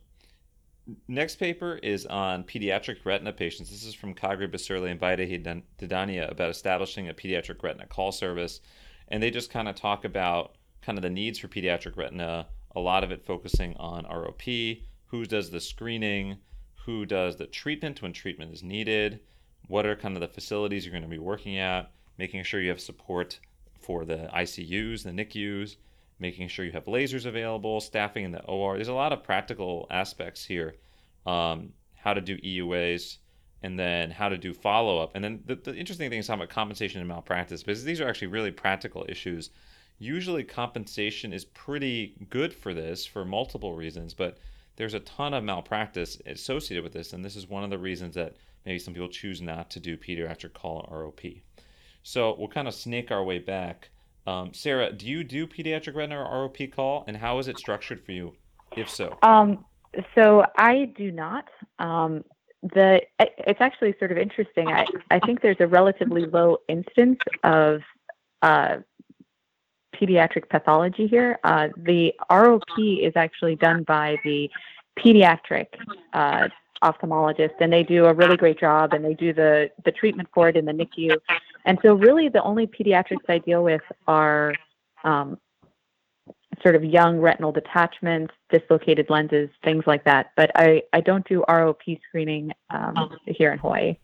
Next 1.07 1.35
paper 1.35 1.75
is 1.83 2.07
on 2.07 2.43
pediatric 2.43 3.05
retina 3.05 3.31
patients. 3.33 3.69
This 3.69 3.85
is 3.85 3.93
from 3.93 4.15
Cagri 4.15 4.51
Besirli 4.51 4.89
and 4.89 4.99
Vaidehi 4.99 5.61
Dedania 5.77 6.31
about 6.31 6.49
establishing 6.49 7.07
a 7.07 7.13
pediatric 7.13 7.61
retina 7.61 7.85
call 7.85 8.11
service. 8.11 8.61
And 9.09 9.21
they 9.21 9.29
just 9.29 9.51
kind 9.51 9.67
of 9.67 9.75
talk 9.75 10.05
about 10.05 10.55
kind 10.81 10.97
of 10.97 11.03
the 11.03 11.11
needs 11.11 11.37
for 11.37 11.47
pediatric 11.47 11.97
retina, 11.97 12.47
a 12.75 12.79
lot 12.79 13.03
of 13.03 13.11
it 13.11 13.23
focusing 13.23 13.77
on 13.77 14.05
ROP, 14.05 14.81
who 15.05 15.23
does 15.23 15.51
the 15.51 15.61
screening, 15.61 16.37
who 16.73 17.05
does 17.05 17.35
the 17.35 17.45
treatment 17.45 18.01
when 18.01 18.11
treatment 18.11 18.55
is 18.55 18.63
needed, 18.63 19.19
what 19.67 19.85
are 19.85 19.95
kind 19.95 20.17
of 20.17 20.21
the 20.21 20.27
facilities 20.27 20.83
you're 20.83 20.91
going 20.91 21.03
to 21.03 21.07
be 21.07 21.19
working 21.19 21.59
at, 21.59 21.91
making 22.17 22.41
sure 22.41 22.59
you 22.59 22.69
have 22.69 22.81
support 22.81 23.39
for 23.79 24.03
the 24.03 24.31
ICUs, 24.33 25.03
the 25.03 25.11
NICUs, 25.11 25.75
making 26.19 26.47
sure 26.47 26.65
you 26.65 26.71
have 26.71 26.85
lasers 26.85 27.25
available, 27.25 27.81
staffing 27.81 28.25
in 28.25 28.31
the 28.31 28.43
OR. 28.45 28.75
There's 28.75 28.87
a 28.87 28.93
lot 28.93 29.13
of 29.13 29.23
practical 29.23 29.87
aspects 29.89 30.45
here. 30.45 30.75
Um, 31.25 31.73
how 31.95 32.13
to 32.13 32.21
do 32.21 32.37
EUAs, 32.37 33.17
and 33.63 33.79
then 33.79 34.11
how 34.11 34.29
to 34.29 34.37
do 34.37 34.53
follow 34.53 34.99
up. 34.99 35.11
And 35.15 35.23
then 35.23 35.41
the, 35.45 35.55
the 35.55 35.75
interesting 35.75 36.09
thing 36.11 36.19
is 36.19 36.27
talking 36.27 36.43
about 36.43 36.53
compensation 36.53 37.01
and 37.01 37.07
malpractice, 37.07 37.63
because 37.63 37.83
these 37.83 37.99
are 37.99 38.07
actually 38.07 38.27
really 38.27 38.51
practical 38.51 39.05
issues. 39.09 39.49
Usually, 39.97 40.43
compensation 40.43 41.33
is 41.33 41.45
pretty 41.45 42.15
good 42.29 42.53
for 42.53 42.75
this 42.75 43.07
for 43.07 43.25
multiple 43.25 43.73
reasons, 43.73 44.13
but 44.13 44.37
there's 44.75 44.93
a 44.93 44.99
ton 44.99 45.33
of 45.33 45.43
malpractice 45.43 46.21
associated 46.27 46.83
with 46.83 46.93
this, 46.93 47.13
and 47.13 47.25
this 47.25 47.35
is 47.35 47.47
one 47.47 47.63
of 47.63 47.71
the 47.71 47.77
reasons 47.79 48.13
that 48.13 48.35
maybe 48.65 48.77
some 48.77 48.93
people 48.93 49.09
choose 49.09 49.41
not 49.41 49.71
to 49.71 49.79
do 49.79 49.97
pediatric 49.97 50.53
call 50.53 50.87
ROP. 50.91 51.41
So 52.03 52.35
we'll 52.37 52.49
kind 52.49 52.67
of 52.67 52.75
snake 52.75 53.09
our 53.09 53.23
way 53.23 53.39
back. 53.39 53.89
Um, 54.27 54.53
Sarah, 54.53 54.91
do 54.91 55.07
you 55.07 55.23
do 55.23 55.45
pediatric 55.47 55.95
retina 55.95 56.19
or 56.19 56.49
ROP 56.49 56.71
call, 56.73 57.03
and 57.07 57.17
how 57.17 57.39
is 57.39 57.47
it 57.47 57.57
structured 57.57 58.03
for 58.03 58.11
you, 58.11 58.33
if 58.75 58.89
so? 58.89 59.17
Um, 59.21 59.65
so 60.15 60.45
I 60.57 60.85
do 60.97 61.11
not. 61.11 61.45
Um, 61.79 62.23
the 62.73 63.01
it's 63.19 63.61
actually 63.61 63.95
sort 63.99 64.11
of 64.11 64.17
interesting. 64.17 64.69
I 64.69 64.85
I 65.11 65.19
think 65.19 65.41
there's 65.41 65.59
a 65.59 65.67
relatively 65.67 66.25
low 66.25 66.57
instance 66.67 67.19
of 67.43 67.81
uh, 68.41 68.77
pediatric 69.95 70.49
pathology 70.49 71.07
here. 71.07 71.37
Uh, 71.43 71.69
the 71.77 72.13
ROP 72.31 73.07
is 73.07 73.13
actually 73.15 73.55
done 73.55 73.83
by 73.83 74.17
the 74.23 74.49
pediatric 74.99 75.67
uh, 76.13 76.47
ophthalmologist, 76.83 77.53
and 77.59 77.71
they 77.71 77.83
do 77.83 78.05
a 78.05 78.13
really 78.13 78.37
great 78.37 78.59
job, 78.59 78.93
and 78.93 79.05
they 79.05 79.13
do 79.13 79.33
the 79.33 79.69
the 79.83 79.91
treatment 79.91 80.27
for 80.33 80.49
it 80.49 80.55
in 80.55 80.65
the 80.65 80.71
NICU. 80.71 81.15
And 81.65 81.79
so, 81.81 81.95
really, 81.95 82.29
the 82.29 82.43
only 82.43 82.67
pediatrics 82.67 83.27
I 83.27 83.39
deal 83.39 83.63
with 83.63 83.81
are 84.07 84.53
um, 85.03 85.37
sort 86.61 86.75
of 86.75 86.83
young 86.83 87.19
retinal 87.19 87.51
detachments, 87.51 88.33
dislocated 88.49 89.09
lenses, 89.09 89.49
things 89.63 89.83
like 89.87 90.03
that. 90.05 90.31
But 90.35 90.51
I, 90.55 90.83
I 90.93 91.01
don't 91.01 91.27
do 91.27 91.43
ROP 91.49 91.99
screening 92.07 92.51
um, 92.69 93.17
here 93.25 93.51
in 93.51 93.59
Hawaii. 93.59 93.97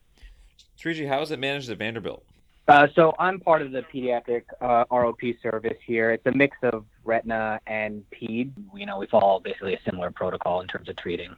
Shriji, 0.77 1.07
how 1.07 1.21
is 1.21 1.31
it 1.31 1.39
managed 1.39 1.69
at 1.69 1.77
Vanderbilt? 1.77 2.23
Uh, 2.67 2.87
so 2.95 3.13
I'm 3.19 3.39
part 3.39 3.61
of 3.61 3.71
the 3.71 3.83
pediatric 3.93 4.43
uh, 4.61 4.85
ROP 4.85 5.41
service 5.41 5.77
here. 5.85 6.11
It's 6.11 6.25
a 6.25 6.31
mix 6.31 6.57
of 6.63 6.85
retina 7.03 7.59
and 7.67 8.03
ped. 8.11 8.51
You 8.75 8.85
know, 8.85 8.97
we 8.97 9.07
follow 9.07 9.39
basically 9.39 9.73
a 9.73 9.79
similar 9.83 10.11
protocol 10.11 10.61
in 10.61 10.67
terms 10.67 10.89
of 10.89 10.95
treating. 10.95 11.35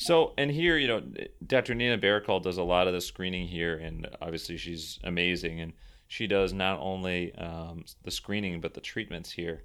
So, 0.00 0.32
and 0.38 0.50
here, 0.50 0.78
you 0.78 0.88
know, 0.88 1.02
Dr. 1.46 1.74
Nina 1.74 1.98
Barakal 1.98 2.42
does 2.42 2.56
a 2.56 2.62
lot 2.62 2.86
of 2.86 2.94
the 2.94 3.02
screening 3.02 3.46
here, 3.46 3.76
and 3.76 4.08
obviously 4.22 4.56
she's 4.56 4.98
amazing. 5.04 5.60
And 5.60 5.74
she 6.08 6.26
does 6.26 6.54
not 6.54 6.80
only 6.80 7.34
um, 7.34 7.84
the 8.02 8.10
screening, 8.10 8.62
but 8.62 8.72
the 8.72 8.80
treatments 8.80 9.30
here. 9.30 9.62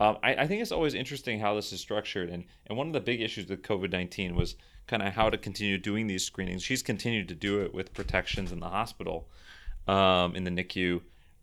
Um, 0.00 0.16
I, 0.22 0.36
I, 0.36 0.46
think 0.46 0.62
it's 0.62 0.72
always 0.72 0.94
interesting 0.94 1.38
how 1.38 1.54
this 1.54 1.70
is 1.70 1.80
structured. 1.80 2.30
And, 2.30 2.44
and 2.66 2.78
one 2.78 2.86
of 2.86 2.94
the 2.94 3.00
big 3.00 3.20
issues 3.20 3.46
with 3.46 3.60
COVID 3.60 3.92
19 3.92 4.34
was 4.34 4.56
kind 4.86 5.02
of 5.02 5.12
how 5.12 5.28
to 5.28 5.36
continue 5.36 5.76
doing 5.76 6.06
these 6.06 6.24
screenings. 6.24 6.62
She's 6.62 6.82
continued 6.82 7.28
to 7.28 7.34
do 7.34 7.60
it 7.60 7.74
with 7.74 7.92
protections 7.92 8.52
in 8.52 8.60
the 8.60 8.70
hospital, 8.70 9.28
um, 9.86 10.34
in 10.34 10.44
the 10.44 10.50
NICU. 10.50 11.02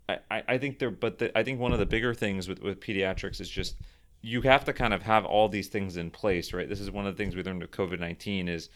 I, 0.10 0.44
I 0.48 0.58
think 0.58 0.80
there, 0.80 0.90
but 0.90 1.20
the, 1.20 1.38
I 1.38 1.44
think 1.44 1.60
one 1.60 1.74
of 1.74 1.80
the 1.80 1.86
bigger 1.86 2.16
things 2.16 2.48
with, 2.48 2.64
with 2.64 2.80
pediatrics 2.80 3.40
is 3.40 3.50
just 3.50 3.76
you 4.22 4.42
have 4.42 4.64
to 4.66 4.74
kind 4.74 4.94
of 4.94 5.02
have 5.02 5.26
all 5.26 5.50
these 5.50 5.68
things 5.68 5.98
in 5.98 6.12
place, 6.12 6.54
right? 6.54 6.70
This 6.70 6.80
is 6.80 6.92
one 6.92 7.08
of 7.08 7.16
the 7.16 7.22
things 7.22 7.36
we 7.36 7.44
learned 7.44 7.62
with 7.62 7.72
COVID 7.72 8.00
nineteen 8.00 8.48
is 8.48 8.70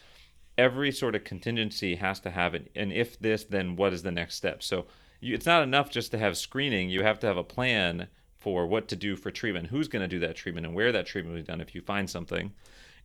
every 0.58 0.90
sort 0.90 1.14
of 1.14 1.24
contingency 1.24 1.96
has 1.96 2.18
to 2.20 2.30
have 2.30 2.54
it, 2.54 2.70
and 2.74 2.92
if 2.92 3.18
this, 3.20 3.44
then 3.44 3.76
what 3.76 3.92
is 3.92 4.02
the 4.02 4.10
next 4.10 4.34
step? 4.34 4.62
So 4.62 4.86
you, 5.20 5.34
it's 5.34 5.46
not 5.46 5.62
enough 5.62 5.90
just 5.90 6.10
to 6.10 6.18
have 6.18 6.36
screening; 6.36 6.90
you 6.90 7.02
have 7.02 7.20
to 7.20 7.26
have 7.26 7.36
a 7.36 7.44
plan 7.44 8.08
for 8.36 8.66
what 8.66 8.88
to 8.88 8.96
do 8.96 9.16
for 9.16 9.30
treatment, 9.30 9.68
who's 9.68 9.88
going 9.88 10.02
to 10.02 10.08
do 10.08 10.20
that 10.20 10.36
treatment, 10.36 10.66
and 10.66 10.74
where 10.74 10.92
that 10.92 11.06
treatment 11.06 11.34
will 11.34 11.42
be 11.42 11.46
done 11.46 11.60
if 11.60 11.74
you 11.74 11.80
find 11.80 12.10
something, 12.10 12.52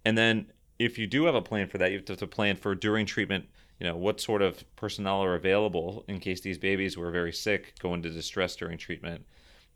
and 0.04 0.18
then 0.18 0.52
if 0.80 0.98
you 0.98 1.06
do 1.06 1.26
have 1.26 1.36
a 1.36 1.42
plan 1.42 1.68
for 1.68 1.78
that, 1.78 1.92
you 1.92 1.98
have 2.06 2.18
to 2.18 2.28
plan 2.28 2.56
for 2.56 2.74
during 2.74 3.06
treatment. 3.06 3.46
You 3.80 3.88
know 3.88 3.98
what 3.98 4.22
sort 4.22 4.42
of 4.42 4.64
personnel 4.76 5.24
are 5.24 5.36
available 5.36 6.06
in 6.08 6.20
case 6.20 6.42
these 6.42 6.58
babies 6.58 6.98
were 6.98 7.12
very 7.12 7.34
sick, 7.34 7.74
go 7.80 7.94
into 7.94 8.10
distress 8.10 8.56
during 8.56 8.78
treatment 8.78 9.26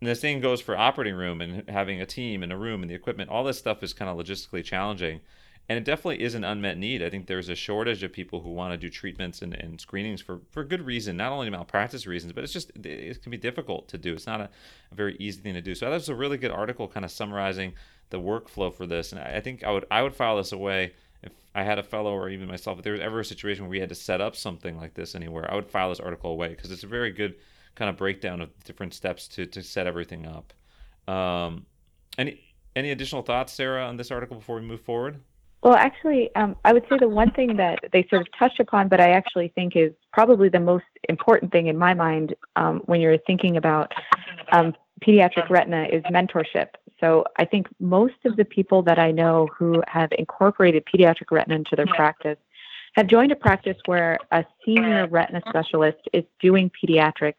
and 0.02 0.10
the 0.10 0.16
same 0.16 0.42
goes 0.42 0.62
for 0.62 0.78
operating 0.78 1.16
room 1.16 1.42
and 1.42 1.70
having 1.70 2.02
a 2.02 2.06
team 2.06 2.44
and 2.44 2.52
a 2.52 2.58
room 2.58 2.82
and 2.82 2.90
the 2.90 2.96
equipment. 2.96 3.30
All 3.30 3.44
this 3.44 3.58
stuff 3.58 3.82
is 3.82 3.94
kind 3.94 4.10
of 4.10 4.18
logistically 4.18 4.64
challenging. 4.64 5.22
And 5.68 5.80
it 5.80 5.84
definitely 5.84 6.22
is 6.22 6.36
an 6.36 6.44
unmet 6.44 6.78
need. 6.78 7.02
I 7.02 7.10
think 7.10 7.26
there's 7.26 7.50
a 7.50 7.56
shortage 7.56 8.04
of 8.04 8.12
people 8.12 8.42
who 8.42 8.52
want 8.52 8.74
to 8.74 8.78
do 8.78 8.88
treatments 8.88 9.42
and, 9.42 9.56
and 9.56 9.82
screenings 9.82 10.22
for, 10.22 10.42
for 10.52 10.64
good 10.64 10.86
reason, 10.86 11.18
not 11.18 11.32
only 11.32 11.50
malpractice 11.50 12.06
reasons, 12.06 12.34
but 12.34 12.44
it's 12.44 12.54
just, 12.54 12.72
it 12.84 13.24
can 13.24 13.32
be 13.32 13.38
difficult 13.38 13.88
to 13.88 13.98
do. 13.98 14.14
It's 14.14 14.28
not 14.28 14.42
a, 14.42 14.50
a 14.92 14.96
very 14.96 15.16
easy 15.18 15.42
thing 15.42 15.56
to 15.56 15.62
do. 15.62 15.74
So 15.74 15.86
that 15.86 15.96
was 15.96 16.10
a 16.10 16.14
really 16.14 16.38
good 16.38 16.52
article 16.52 16.88
kind 16.88 17.04
of 17.04 17.10
summarizing 17.10 17.74
the 18.12 18.20
workflow 18.20 18.72
for 18.72 18.86
this. 18.86 19.12
And 19.12 19.20
I 19.20 19.40
think 19.40 19.64
I 19.64 19.72
would, 19.72 19.86
I 19.90 20.04
would 20.04 20.14
file 20.14 20.38
this 20.38 20.52
away 20.52 20.94
if 21.24 21.32
I 21.56 21.64
had 21.64 21.80
a 21.80 21.84
fellow 21.84 22.14
or 22.14 22.30
even 22.30 22.48
myself, 22.48 22.78
if 22.78 22.84
there 22.84 22.94
was 22.94 23.02
ever 23.02 23.22
a 23.22 23.26
situation 23.26 23.64
where 23.64 23.72
we 23.72 23.80
had 23.80 23.90
to 23.90 23.96
set 23.96 24.22
up 24.22 24.36
something 24.36 24.78
like 24.78 24.94
this 24.94 25.16
anywhere, 25.16 25.52
I 25.52 25.56
would 25.56 25.68
file 25.68 25.90
this 25.90 26.00
article 26.00 26.30
away 26.30 26.50
because 26.50 26.70
it's 26.70 26.84
a 26.84 26.88
very 26.88 27.12
good 27.12 27.36
kind 27.76 27.90
of 27.90 27.98
breakdown 27.98 28.42
of 28.42 28.50
different 28.64 28.94
steps 28.94 29.28
to, 29.28 29.46
to 29.46 29.62
set 29.62 29.88
everything 29.88 30.26
up. 30.26 30.54
Um, 31.14 31.66
any 32.18 32.42
any 32.76 32.92
additional 32.92 33.22
thoughts, 33.22 33.54
Sarah, 33.54 33.86
on 33.86 33.96
this 33.96 34.12
article 34.12 34.38
before 34.38 34.56
we 34.58 34.62
move 34.62 34.82
forward? 34.82 35.20
Well, 35.64 35.76
actually, 35.76 36.30
um, 36.36 36.56
I 36.64 36.74
would 36.74 36.84
say 36.90 36.98
the 37.00 37.10
one 37.10 37.32
thing 37.32 37.56
that 37.58 37.80
they 37.92 38.06
sort 38.10 38.22
of 38.22 38.28
touched 38.38 38.60
upon, 38.60 38.88
but 38.88 39.00
I 39.00 39.12
actually 39.12 39.48
think 39.56 39.76
is 39.76 39.94
probably 40.14 40.50
the 40.50 40.60
most 40.60 40.86
important 41.10 41.52
thing 41.52 41.68
in 41.68 41.78
my 41.78 41.94
mind 41.94 42.36
um, 42.56 42.82
when 42.86 43.02
you're 43.02 43.18
thinking 43.20 43.58
about 43.58 43.92
um, 44.52 44.76
pediatric 45.02 45.50
retina 45.50 45.88
is 45.92 46.04
mentorship. 46.04 46.68
So 47.00 47.24
I 47.38 47.46
think 47.46 47.68
most 47.80 48.14
of 48.26 48.36
the 48.36 48.46
people 48.46 48.84
that 48.84 49.00
I 49.00 49.12
know 49.12 49.48
who 49.58 49.82
have 49.88 50.10
incorporated 50.18 50.84
pediatric 50.86 51.32
retina 51.32 51.56
into 51.56 51.76
their 51.76 51.88
practice 51.88 52.38
have 52.96 53.08
joined 53.08 53.32
a 53.32 53.36
practice 53.36 53.78
where 53.86 54.20
a 54.32 54.46
senior 54.64 55.08
retina 55.08 55.42
specialist 55.50 56.00
is 56.14 56.24
doing 56.40 56.70
pediatrics 56.70 57.34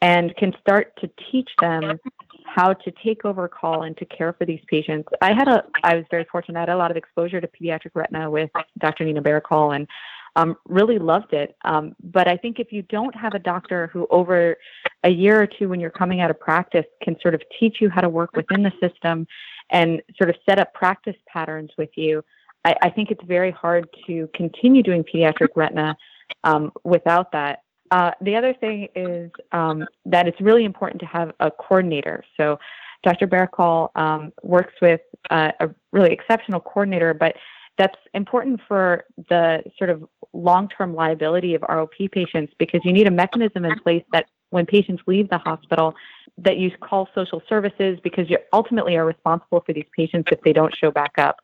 and 0.00 0.34
can 0.36 0.52
start 0.60 0.92
to 1.00 1.10
teach 1.30 1.48
them 1.60 1.98
how 2.44 2.72
to 2.72 2.92
take 3.02 3.24
over 3.24 3.48
call 3.48 3.84
and 3.84 3.96
to 3.96 4.04
care 4.04 4.32
for 4.32 4.44
these 4.44 4.60
patients. 4.68 5.08
I 5.22 5.32
had 5.32 5.48
a, 5.48 5.64
I 5.82 5.96
was 5.96 6.04
very 6.10 6.26
fortunate. 6.30 6.58
I 6.58 6.62
had 6.62 6.68
a 6.68 6.76
lot 6.76 6.90
of 6.90 6.96
exposure 6.96 7.40
to 7.40 7.48
pediatric 7.48 7.90
retina 7.94 8.30
with 8.30 8.50
Dr. 8.78 9.04
Nina 9.04 9.22
Barakal 9.22 9.74
and 9.74 9.88
um, 10.36 10.56
really 10.68 10.98
loved 10.98 11.32
it. 11.32 11.56
Um, 11.64 11.94
but 12.02 12.28
I 12.28 12.36
think 12.36 12.58
if 12.58 12.72
you 12.72 12.82
don't 12.82 13.14
have 13.14 13.34
a 13.34 13.38
doctor 13.38 13.88
who, 13.92 14.06
over 14.10 14.56
a 15.04 15.10
year 15.10 15.40
or 15.40 15.46
two, 15.46 15.68
when 15.68 15.80
you're 15.80 15.90
coming 15.90 16.20
out 16.20 16.30
of 16.30 16.38
practice, 16.38 16.84
can 17.02 17.16
sort 17.20 17.34
of 17.34 17.42
teach 17.58 17.78
you 17.80 17.88
how 17.88 18.00
to 18.00 18.08
work 18.08 18.36
within 18.36 18.62
the 18.62 18.72
system 18.80 19.26
and 19.70 20.02
sort 20.16 20.30
of 20.30 20.36
set 20.48 20.58
up 20.58 20.72
practice 20.74 21.16
patterns 21.26 21.70
with 21.78 21.90
you, 21.96 22.22
I, 22.64 22.74
I 22.82 22.90
think 22.90 23.10
it's 23.10 23.24
very 23.24 23.50
hard 23.50 23.88
to 24.06 24.28
continue 24.34 24.82
doing 24.82 25.04
pediatric 25.04 25.48
retina 25.56 25.96
um, 26.44 26.72
without 26.84 27.32
that. 27.32 27.60
Uh, 27.90 28.10
the 28.20 28.34
other 28.34 28.54
thing 28.54 28.88
is 28.94 29.30
um, 29.52 29.86
that 30.06 30.26
it's 30.26 30.40
really 30.40 30.64
important 30.64 31.00
to 31.00 31.06
have 31.06 31.32
a 31.40 31.50
coordinator. 31.50 32.24
So 32.36 32.58
Dr. 33.02 33.26
Barakal 33.26 33.90
um, 33.94 34.32
works 34.42 34.72
with 34.80 35.00
uh, 35.30 35.52
a 35.60 35.70
really 35.92 36.12
exceptional 36.12 36.60
coordinator, 36.60 37.14
but 37.14 37.36
that's 37.76 37.98
important 38.14 38.60
for 38.66 39.04
the 39.28 39.62
sort 39.76 39.90
of 39.90 40.04
long-term 40.32 40.94
liability 40.94 41.54
of 41.54 41.62
ROP 41.62 42.10
patients 42.10 42.52
because 42.58 42.80
you 42.84 42.92
need 42.92 43.06
a 43.06 43.10
mechanism 43.10 43.64
in 43.64 43.78
place 43.80 44.04
that 44.12 44.26
when 44.50 44.64
patients 44.64 45.02
leave 45.06 45.28
the 45.28 45.38
hospital, 45.38 45.94
that 46.38 46.56
you 46.58 46.70
call 46.80 47.08
social 47.14 47.42
services 47.48 47.98
because 48.02 48.30
you 48.30 48.38
ultimately 48.52 48.96
are 48.96 49.04
responsible 49.04 49.62
for 49.66 49.72
these 49.72 49.86
patients 49.96 50.28
if 50.30 50.40
they 50.42 50.52
don't 50.52 50.74
show 50.76 50.90
back 50.90 51.12
up. 51.18 51.40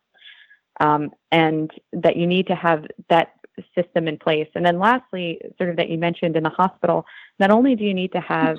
Um, 0.79 1.11
and 1.31 1.71
that 1.93 2.17
you 2.17 2.27
need 2.27 2.47
to 2.47 2.55
have 2.55 2.87
that 3.11 3.35
system 3.75 4.09
in 4.09 4.19
place. 4.19 4.49
And 4.55 4.65
then 4.65 4.79
lastly, 4.79 5.41
sort 5.59 5.71
of 5.71 5.77
that 5.77 5.89
you 5.89 5.99
mentioned 5.99 6.37
in 6.37 6.43
the 6.43 6.51
hospital, 6.51 7.05
not 7.39 7.51
only 7.51 7.77
do 7.77 7.85
you 7.85 7.95
need 7.95 8.13
to 8.13 8.21
have 8.21 8.57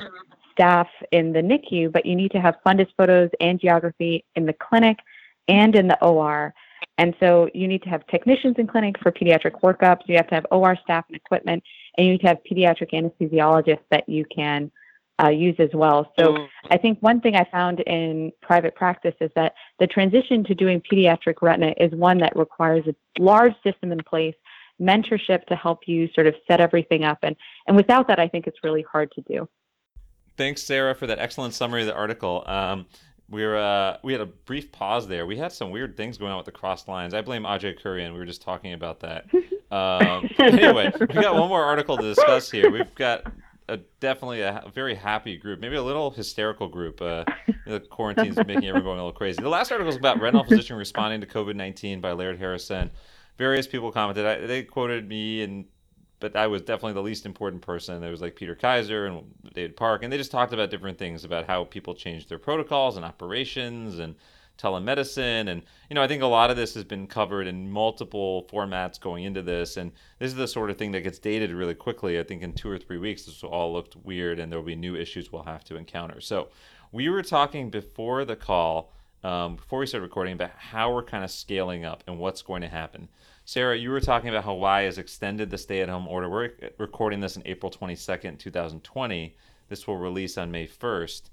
staff 0.52 0.88
in 1.12 1.34
the 1.34 1.40
NICU, 1.40 1.92
but 1.92 2.06
you 2.06 2.16
need 2.16 2.32
to 2.32 2.42
have 2.42 2.56
fundus 2.66 2.88
photos, 2.98 3.30
and 3.40 3.60
angiography 3.60 4.24
in 4.36 4.46
the 4.46 4.54
clinic 4.54 4.98
and 5.48 5.76
in 5.76 5.88
the 5.88 6.04
OR. 6.04 6.54
And 6.98 7.16
so 7.20 7.50
you 7.54 7.68
need 7.68 7.84
to 7.84 7.90
have 7.90 8.06
technicians 8.08 8.56
in 8.58 8.68
clinic 8.68 8.96
for 9.02 9.12
pediatric 9.12 9.62
workups. 9.62 10.02
You 10.08 10.18
have 10.18 10.28
to 10.28 10.36
have 10.36 10.46
OR 10.52 10.78
staff 10.84 11.06
and 11.08 11.16
equipment, 11.16 11.64
and 11.98 12.06
you 12.06 12.14
need 12.14 12.22
to 12.22 12.28
have 12.28 12.38
pediatric 12.50 12.92
anesthesiologists 12.92 13.86
that 13.90 14.08
you 14.08 14.26
can 14.34 14.72
uh, 15.24 15.30
use 15.30 15.56
as 15.60 15.70
well. 15.74 16.12
So 16.20 16.48
I 16.70 16.78
think 16.78 17.00
one 17.02 17.22
thing 17.22 17.36
I 17.36 17.46
found 17.52 17.80
in 17.82 18.32
private 18.42 18.76
practice 18.76 19.14
is 19.22 19.30
that 19.36 19.54
the 19.80 19.88
transition 19.88 20.44
to 20.46 20.56
doing 20.56 20.82
pediatric 20.92 21.42
retina 21.42 21.74
is 21.78 21.92
one 21.92 22.18
that 22.20 22.36
requires 22.36 22.86
a 22.88 22.96
large 23.22 23.54
system 23.64 23.92
in 23.92 24.00
place, 24.04 24.36
mentorship 24.82 25.46
to 25.46 25.56
help 25.56 25.88
you 25.88 26.10
sort 26.13 26.28
of 26.28 26.36
set 26.48 26.60
everything 26.60 27.04
up. 27.04 27.20
And, 27.22 27.36
and 27.67 27.76
without 27.76 28.08
that, 28.08 28.20
I 28.20 28.28
think 28.28 28.48
it's 28.48 28.58
really 28.63 28.86
hard 28.91 29.12
to 29.13 29.22
do. 29.22 29.48
Thanks, 30.38 30.63
Sarah, 30.63 30.96
for 30.96 31.08
that 31.08 31.20
excellent 31.20 31.54
summary 31.54 31.82
of 31.82 31.88
the 31.88 31.96
article. 31.96 32.44
Um, 32.48 32.86
we 33.30 33.46
were 33.46 33.58
uh, 33.58 33.98
we 34.04 34.12
had 34.12 34.22
a 34.22 34.26
brief 34.26 34.72
pause 34.72 35.08
there. 35.08 35.26
We 35.26 35.38
had 35.38 35.54
some 35.54 35.72
weird 35.72 35.96
things 35.96 36.17
going 36.17 36.32
on 36.32 36.38
with 36.38 36.46
the 36.46 36.52
cross 36.52 36.88
lines. 36.88 37.13
I 37.13 37.22
blame 37.22 37.44
Ajay 37.44 37.82
Kuriyan. 37.82 38.12
We 38.12 38.20
were 38.20 38.26
just 38.26 38.41
talking 38.41 38.74
about 38.74 39.00
that. 39.02 39.26
Um, 39.72 40.30
anyway, 40.38 40.91
we 41.00 41.08
got 41.08 41.34
one 41.34 41.48
more 41.48 41.63
article 41.63 41.96
to 41.96 42.04
discuss 42.04 42.52
here. 42.52 42.70
We've 42.70 42.94
got 42.94 43.32
a, 43.70 43.78
definitely 44.02 44.41
a, 44.41 44.70
very 44.74 44.96
happy 44.96 45.38
group, 45.38 45.62
maybe 45.62 45.78
a 45.78 45.82
little 45.82 46.12
hysterical 46.12 46.67
group. 46.67 47.02
Uh, 47.02 47.24
the 47.65 47.80
quarantine's 47.80 48.36
making 48.46 48.67
everyone 48.67 48.98
a 48.98 49.06
little 49.06 49.13
crazy. 49.13 49.41
The 49.41 49.48
last 49.48 49.72
article 49.72 49.89
is 49.89 49.96
about 49.96 50.20
retinal 50.20 50.44
physician 50.44 50.76
responding 50.76 51.22
to 51.22 51.28
COVID 51.28 51.56
nineteen 51.56 52.02
by 52.02 52.12
Laird 52.12 52.38
Harrison. 52.38 52.91
Various 53.41 53.67
people 53.67 53.91
commented. 53.91 54.25
I, 54.25 54.45
they 54.45 54.63
quoted 54.63 55.10
me 55.10 55.41
and 55.41 55.65
but 56.19 56.36
I 56.36 56.45
was 56.45 56.62
definitely 56.62 56.93
the 56.93 57.01
least 57.01 57.25
important 57.25 57.63
person. 57.63 57.99
There 57.99 58.12
was 58.12 58.21
like 58.21 58.36
Peter 58.36 58.54
Kaiser 58.54 59.08
and 59.08 59.23
David 59.56 59.75
Park, 59.75 60.04
and 60.04 60.13
they 60.13 60.17
just 60.17 60.30
talked 60.30 60.54
about 60.54 60.69
different 60.69 60.99
things 60.99 61.25
about 61.25 61.47
how 61.47 61.63
people 61.63 61.95
changed 61.95 62.30
their 62.30 62.38
protocols 62.38 62.95
and 62.95 63.04
operations 63.04 63.97
and 63.97 64.13
telemedicine. 64.58 65.49
And, 65.49 65.63
you 65.89 65.95
know, 65.95 66.04
I 66.04 66.08
think 66.08 66.21
a 66.21 66.27
lot 66.27 66.51
of 66.51 66.58
this 66.58 66.75
has 66.75 66.84
been 66.84 67.08
covered 67.08 67.47
in 67.47 67.71
multiple 67.71 68.47
formats 68.51 68.99
going 68.99 69.23
into 69.23 69.41
this. 69.41 69.77
And 69.77 69.91
this 70.19 70.30
is 70.30 70.36
the 70.36 70.47
sort 70.47 70.69
of 70.69 70.77
thing 70.77 70.91
that 70.91 71.01
gets 71.01 71.19
dated 71.19 71.51
really 71.51 71.73
quickly. 71.73 72.19
I 72.19 72.23
think 72.23 72.43
in 72.43 72.54
two 72.54 72.69
or 72.69 72.77
three 72.77 72.99
weeks, 72.99 73.25
this 73.25 73.41
will 73.41 73.49
all 73.49 73.73
look 73.73 73.88
weird 74.04 74.39
and 74.39 74.51
there'll 74.51 74.63
be 74.63 74.75
new 74.75 74.95
issues 74.95 75.32
we'll 75.32 75.43
have 75.43 75.63
to 75.65 75.75
encounter. 75.75 76.21
So 76.21 76.49
we 76.91 77.10
were 77.10 77.23
talking 77.23 77.69
before 77.71 78.25
the 78.25 78.36
call, 78.36 78.93
um, 79.23 79.56
before 79.56 79.80
we 79.80 79.88
started 79.88 80.04
recording, 80.04 80.34
about 80.34 80.51
how 80.58 80.93
we're 80.93 81.04
kind 81.04 81.23
of 81.23 81.32
scaling 81.32 81.84
up 81.84 82.04
and 82.06 82.19
what's 82.19 82.43
going 82.43 82.62
to 82.62 82.69
happen. 82.69 83.08
Sarah, 83.52 83.78
you 83.78 83.90
were 83.90 84.00
talking 84.00 84.30
about 84.30 84.46
Hawaii 84.46 84.86
has 84.86 84.98
extended 84.98 85.50
the 85.50 85.58
stay 85.58 85.82
at 85.82 85.90
home 85.90 86.08
order. 86.08 86.30
We're 86.30 86.54
recording 86.78 87.20
this 87.20 87.36
on 87.36 87.44
April 87.46 87.70
22nd, 87.70 88.40
2020. 88.40 89.36
This 89.68 89.86
will 89.86 89.98
release 89.98 90.38
on 90.38 90.52
May 90.52 90.66
1st. 90.66 91.24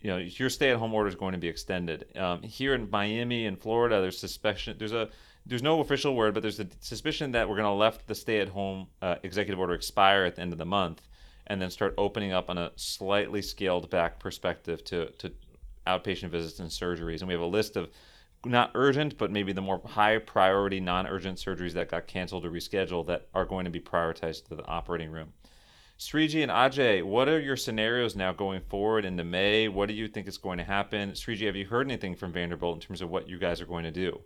You 0.00 0.10
know, 0.10 0.16
your 0.16 0.48
stay 0.48 0.70
at 0.70 0.78
home 0.78 0.94
order 0.94 1.10
is 1.10 1.14
going 1.14 1.32
to 1.32 1.38
be 1.38 1.48
extended. 1.48 2.16
Um, 2.16 2.40
here 2.40 2.72
in 2.72 2.88
Miami 2.88 3.44
and 3.44 3.60
Florida, 3.60 4.00
there's 4.00 4.18
suspicion, 4.18 4.76
there's 4.78 4.94
a, 4.94 5.10
there's 5.44 5.62
no 5.62 5.80
official 5.80 6.16
word, 6.16 6.32
but 6.32 6.40
there's 6.40 6.60
a 6.60 6.66
suspicion 6.80 7.32
that 7.32 7.46
we're 7.46 7.56
going 7.56 7.66
to 7.66 7.72
let 7.72 8.06
the 8.06 8.14
stay 8.14 8.40
at 8.40 8.48
home 8.48 8.86
uh, 9.02 9.16
executive 9.22 9.60
order 9.60 9.74
expire 9.74 10.24
at 10.24 10.36
the 10.36 10.40
end 10.40 10.52
of 10.52 10.58
the 10.58 10.64
month 10.64 11.02
and 11.48 11.60
then 11.60 11.68
start 11.70 11.92
opening 11.98 12.32
up 12.32 12.48
on 12.48 12.56
a 12.56 12.72
slightly 12.76 13.42
scaled 13.42 13.90
back 13.90 14.18
perspective 14.18 14.82
to, 14.84 15.10
to 15.18 15.30
outpatient 15.86 16.30
visits 16.30 16.58
and 16.58 16.70
surgeries. 16.70 17.18
And 17.18 17.28
we 17.28 17.34
have 17.34 17.42
a 17.42 17.46
list 17.46 17.76
of 17.76 17.90
not 18.48 18.70
urgent, 18.74 19.18
but 19.18 19.30
maybe 19.30 19.52
the 19.52 19.60
more 19.60 19.80
high 19.84 20.18
priority 20.18 20.80
non 20.80 21.06
urgent 21.06 21.38
surgeries 21.38 21.72
that 21.72 21.90
got 21.90 22.06
canceled 22.06 22.44
or 22.44 22.50
rescheduled 22.50 23.06
that 23.06 23.28
are 23.34 23.44
going 23.44 23.64
to 23.64 23.70
be 23.70 23.80
prioritized 23.80 24.46
to 24.48 24.56
the 24.56 24.66
operating 24.66 25.10
room. 25.10 25.32
Shriji 25.98 26.42
and 26.42 26.52
Ajay, 26.52 27.02
what 27.02 27.28
are 27.28 27.40
your 27.40 27.56
scenarios 27.56 28.16
now 28.16 28.32
going 28.32 28.60
forward 28.60 29.06
into 29.06 29.24
May? 29.24 29.68
What 29.68 29.88
do 29.88 29.94
you 29.94 30.08
think 30.08 30.28
is 30.28 30.36
going 30.36 30.58
to 30.58 30.64
happen? 30.64 31.12
Shriji, 31.12 31.46
have 31.46 31.56
you 31.56 31.64
heard 31.64 31.86
anything 31.86 32.14
from 32.14 32.32
Vanderbilt 32.32 32.76
in 32.76 32.80
terms 32.80 33.00
of 33.00 33.08
what 33.08 33.28
you 33.28 33.38
guys 33.38 33.62
are 33.62 33.66
going 33.66 33.84
to 33.84 33.90
do? 33.90 34.20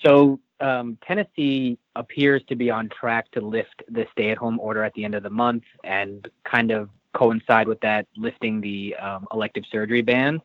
So 0.00 0.40
um, 0.60 0.96
Tennessee 1.06 1.78
appears 1.94 2.42
to 2.48 2.56
be 2.56 2.70
on 2.70 2.88
track 2.88 3.30
to 3.32 3.40
lift 3.40 3.82
the 3.88 4.06
stay-at-home 4.12 4.58
order 4.60 4.82
at 4.82 4.94
the 4.94 5.04
end 5.04 5.14
of 5.14 5.22
the 5.22 5.30
month 5.30 5.64
and 5.84 6.26
kind 6.44 6.70
of 6.70 6.88
coincide 7.14 7.68
with 7.68 7.80
that 7.80 8.06
lifting 8.16 8.60
the 8.60 8.94
um, 8.96 9.26
elective 9.32 9.64
surgery 9.70 10.02
ban 10.02 10.40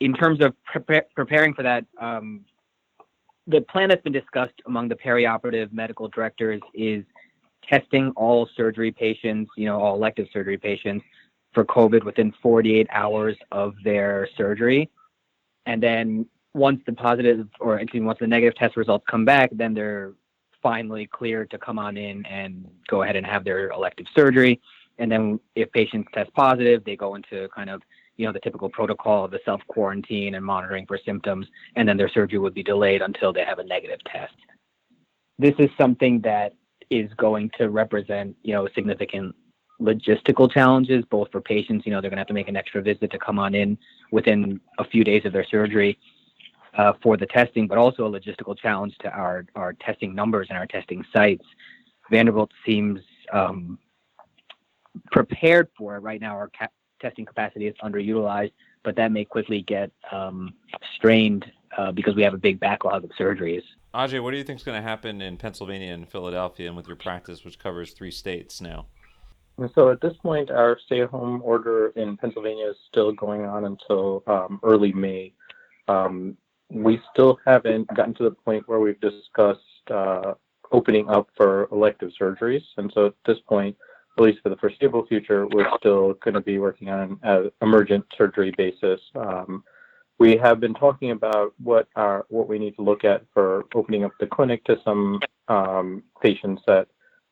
in 0.00 0.14
terms 0.14 0.40
of 0.40 0.54
pre- 0.64 1.02
preparing 1.14 1.54
for 1.54 1.62
that, 1.62 1.84
um, 2.00 2.44
the 3.46 3.60
plan 3.62 3.88
that's 3.88 4.02
been 4.02 4.12
discussed 4.12 4.54
among 4.66 4.88
the 4.88 4.94
perioperative 4.94 5.72
medical 5.72 6.08
directors 6.08 6.60
is 6.74 7.04
testing 7.68 8.10
all 8.16 8.48
surgery 8.56 8.90
patients, 8.90 9.50
you 9.56 9.66
know, 9.66 9.80
all 9.80 9.94
elective 9.94 10.26
surgery 10.32 10.56
patients 10.56 11.04
for 11.52 11.64
COVID 11.64 12.04
within 12.04 12.32
48 12.42 12.86
hours 12.90 13.36
of 13.52 13.74
their 13.84 14.28
surgery. 14.36 14.90
And 15.66 15.82
then 15.82 16.26
once 16.54 16.80
the 16.86 16.92
positive 16.92 17.46
or 17.60 17.78
excuse 17.78 18.00
me, 18.00 18.06
once 18.06 18.18
the 18.20 18.26
negative 18.26 18.56
test 18.56 18.76
results 18.76 19.04
come 19.08 19.24
back, 19.24 19.50
then 19.52 19.74
they're 19.74 20.12
finally 20.62 21.06
cleared 21.06 21.50
to 21.50 21.58
come 21.58 21.78
on 21.78 21.96
in 21.96 22.24
and 22.26 22.68
go 22.88 23.02
ahead 23.02 23.16
and 23.16 23.26
have 23.26 23.44
their 23.44 23.70
elective 23.70 24.06
surgery. 24.14 24.60
And 24.98 25.10
then 25.10 25.40
if 25.54 25.70
patients 25.72 26.08
test 26.12 26.32
positive, 26.34 26.84
they 26.84 26.96
go 26.96 27.14
into 27.14 27.48
kind 27.54 27.70
of 27.70 27.82
you 28.20 28.26
know 28.26 28.32
the 28.32 28.40
typical 28.40 28.68
protocol 28.68 29.24
of 29.24 29.30
the 29.30 29.40
self 29.44 29.62
quarantine 29.68 30.34
and 30.34 30.44
monitoring 30.44 30.86
for 30.86 30.98
symptoms, 31.04 31.46
and 31.76 31.88
then 31.88 31.96
their 31.96 32.10
surgery 32.10 32.38
would 32.38 32.54
be 32.54 32.62
delayed 32.62 33.00
until 33.00 33.32
they 33.32 33.44
have 33.44 33.58
a 33.58 33.64
negative 33.64 33.98
test. 34.04 34.34
This 35.38 35.54
is 35.58 35.70
something 35.78 36.20
that 36.20 36.54
is 36.90 37.10
going 37.16 37.50
to 37.56 37.70
represent 37.70 38.36
you 38.42 38.52
know 38.52 38.68
significant 38.74 39.34
logistical 39.80 40.52
challenges 40.52 41.04
both 41.10 41.28
for 41.32 41.40
patients 41.40 41.86
you 41.86 41.92
know 41.92 42.00
they're 42.00 42.10
going 42.10 42.18
to 42.18 42.20
have 42.20 42.26
to 42.26 42.34
make 42.34 42.48
an 42.48 42.56
extra 42.56 42.82
visit 42.82 43.10
to 43.10 43.18
come 43.18 43.38
on 43.38 43.54
in 43.54 43.78
within 44.12 44.60
a 44.78 44.84
few 44.84 45.02
days 45.04 45.24
of 45.24 45.32
their 45.32 45.44
surgery 45.44 45.98
uh, 46.76 46.92
for 47.02 47.16
the 47.16 47.26
testing 47.26 47.66
but 47.66 47.78
also 47.78 48.06
a 48.06 48.10
logistical 48.10 48.58
challenge 48.58 48.94
to 49.00 49.08
our 49.08 49.46
our 49.54 49.72
testing 49.74 50.14
numbers 50.14 50.48
and 50.50 50.58
our 50.58 50.66
testing 50.66 51.02
sites 51.14 51.44
vanderbilt 52.10 52.50
seems 52.66 53.00
um, 53.32 53.78
prepared 55.12 55.68
for 55.78 55.96
it 55.96 56.00
right 56.00 56.20
now 56.20 56.44
ca- 56.58 56.68
testing 57.00 57.24
capacity 57.24 57.66
is 57.66 57.74
underutilized, 57.82 58.52
but 58.82 58.96
that 58.96 59.12
may 59.12 59.24
quickly 59.24 59.62
get 59.62 59.90
um, 60.12 60.54
strained 60.96 61.50
uh, 61.76 61.92
because 61.92 62.14
we 62.14 62.22
have 62.22 62.34
a 62.34 62.38
big 62.38 62.60
backlog 62.60 63.04
of 63.04 63.10
surgeries. 63.18 63.62
Ajay, 63.94 64.22
what 64.22 64.30
do 64.30 64.36
you 64.36 64.44
think 64.44 64.60
is 64.60 64.64
going 64.64 64.80
to 64.80 64.88
happen 64.88 65.20
in 65.20 65.36
Pennsylvania 65.36 65.92
and 65.92 66.08
Philadelphia 66.08 66.68
and 66.68 66.76
with 66.76 66.86
your 66.86 66.96
practice, 66.96 67.44
which 67.44 67.58
covers 67.58 67.92
three 67.92 68.10
states 68.10 68.60
now? 68.60 68.86
So 69.74 69.90
at 69.90 70.00
this 70.00 70.14
point, 70.22 70.50
our 70.50 70.78
stay-at-home 70.86 71.42
order 71.44 71.88
in 71.96 72.16
Pennsylvania 72.16 72.70
is 72.70 72.76
still 72.88 73.12
going 73.12 73.44
on 73.44 73.64
until 73.64 74.22
um, 74.26 74.58
early 74.62 74.92
May. 74.92 75.34
Um, 75.86 76.36
we 76.70 77.00
still 77.12 77.38
haven't 77.44 77.92
gotten 77.94 78.14
to 78.14 78.22
the 78.22 78.30
point 78.30 78.66
where 78.68 78.80
we've 78.80 79.00
discussed 79.00 79.60
uh, 79.90 80.34
opening 80.72 81.08
up 81.10 81.28
for 81.36 81.68
elective 81.72 82.10
surgeries, 82.18 82.62
and 82.76 82.90
so 82.94 83.06
at 83.06 83.14
this 83.26 83.38
point, 83.48 83.76
at 84.18 84.24
least 84.24 84.40
for 84.42 84.48
the 84.48 84.56
foreseeable 84.56 85.06
future, 85.06 85.46
we're 85.46 85.70
still 85.78 86.14
going 86.14 86.34
to 86.34 86.40
be 86.40 86.58
working 86.58 86.90
on 86.90 87.18
an 87.22 87.50
emergent 87.62 88.04
surgery 88.16 88.52
basis. 88.56 89.00
Um, 89.14 89.64
we 90.18 90.36
have 90.36 90.60
been 90.60 90.74
talking 90.74 91.12
about 91.12 91.54
what 91.62 91.88
are 91.96 92.26
what 92.28 92.46
we 92.46 92.58
need 92.58 92.76
to 92.76 92.82
look 92.82 93.04
at 93.04 93.24
for 93.32 93.64
opening 93.74 94.04
up 94.04 94.12
the 94.20 94.26
clinic 94.26 94.62
to 94.64 94.78
some 94.84 95.20
um, 95.48 96.02
patients 96.20 96.62
that 96.66 96.88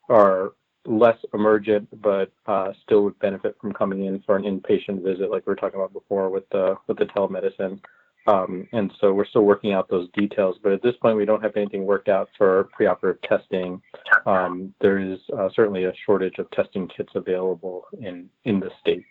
are 0.08 0.52
less 0.86 1.18
emergent, 1.34 1.86
but 2.00 2.32
uh, 2.46 2.72
still 2.82 3.04
would 3.04 3.18
benefit 3.18 3.56
from 3.60 3.72
coming 3.72 4.06
in 4.06 4.20
for 4.22 4.36
an 4.36 4.44
inpatient 4.44 5.02
visit, 5.02 5.30
like 5.30 5.46
we 5.46 5.50
were 5.50 5.56
talking 5.56 5.78
about 5.78 5.92
before 5.92 6.30
with 6.30 6.48
the 6.50 6.76
with 6.86 6.96
the 6.96 7.06
telemedicine. 7.06 7.78
Um, 8.26 8.68
and 8.72 8.92
so 9.00 9.14
we're 9.14 9.26
still 9.26 9.42
working 9.42 9.72
out 9.72 9.88
those 9.88 10.09
details. 10.12 10.57
But 10.62 10.72
at 10.72 10.83
this 10.83 10.94
point, 11.00 11.16
we 11.16 11.24
don't 11.24 11.42
have 11.42 11.57
anything 11.57 11.87
worked 11.87 12.09
out 12.09 12.28
for 12.37 12.68
preoperative 12.78 13.22
testing. 13.22 13.81
Um, 14.26 14.74
there 14.81 14.98
is 14.98 15.18
uh, 15.37 15.48
certainly 15.54 15.85
a 15.85 15.92
shortage 16.04 16.38
of 16.38 16.50
testing 16.50 16.88
kits 16.88 17.12
available 17.14 17.85
in, 18.00 18.28
in 18.44 18.61
the 18.61 18.70
state. 18.81 19.04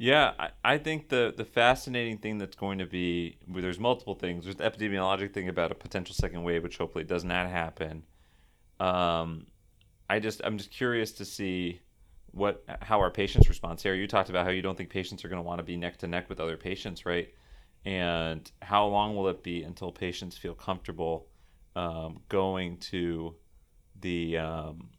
Yeah, 0.00 0.34
I, 0.38 0.50
I 0.64 0.78
think 0.78 1.08
the, 1.08 1.34
the 1.36 1.44
fascinating 1.44 2.18
thing 2.18 2.38
that's 2.38 2.54
going 2.54 2.78
to 2.78 2.86
be 2.86 3.38
well, 3.48 3.62
there's 3.62 3.80
multiple 3.80 4.14
things. 4.14 4.44
There's 4.44 4.56
the 4.56 4.70
epidemiologic 4.70 5.32
thing 5.32 5.48
about 5.48 5.72
a 5.72 5.74
potential 5.74 6.14
second 6.14 6.44
wave, 6.44 6.62
which 6.62 6.78
hopefully 6.78 7.02
does 7.02 7.24
not 7.24 7.50
happen. 7.50 8.04
Um, 8.78 9.46
I 10.08 10.20
just 10.20 10.40
I'm 10.44 10.56
just 10.56 10.70
curious 10.70 11.10
to 11.12 11.24
see 11.24 11.80
what 12.30 12.62
how 12.80 13.00
our 13.00 13.10
patients 13.10 13.48
respond. 13.48 13.80
Sarah, 13.80 13.96
you 13.96 14.06
talked 14.06 14.30
about 14.30 14.46
how 14.46 14.52
you 14.52 14.62
don't 14.62 14.78
think 14.78 14.88
patients 14.88 15.24
are 15.24 15.28
going 15.28 15.42
to 15.42 15.46
want 15.46 15.58
to 15.58 15.64
be 15.64 15.76
neck 15.76 15.96
to 15.98 16.06
neck 16.06 16.28
with 16.28 16.38
other 16.38 16.56
patients, 16.56 17.04
right? 17.04 17.34
And 17.88 18.52
how 18.60 18.84
long 18.86 19.16
will 19.16 19.28
it 19.28 19.42
be 19.42 19.62
until 19.62 19.90
patients 19.90 20.36
feel 20.36 20.52
comfortable 20.52 21.26
um, 21.74 22.20
going 22.28 22.76
to 22.76 23.34
the 23.98 24.36
um, 24.36 24.90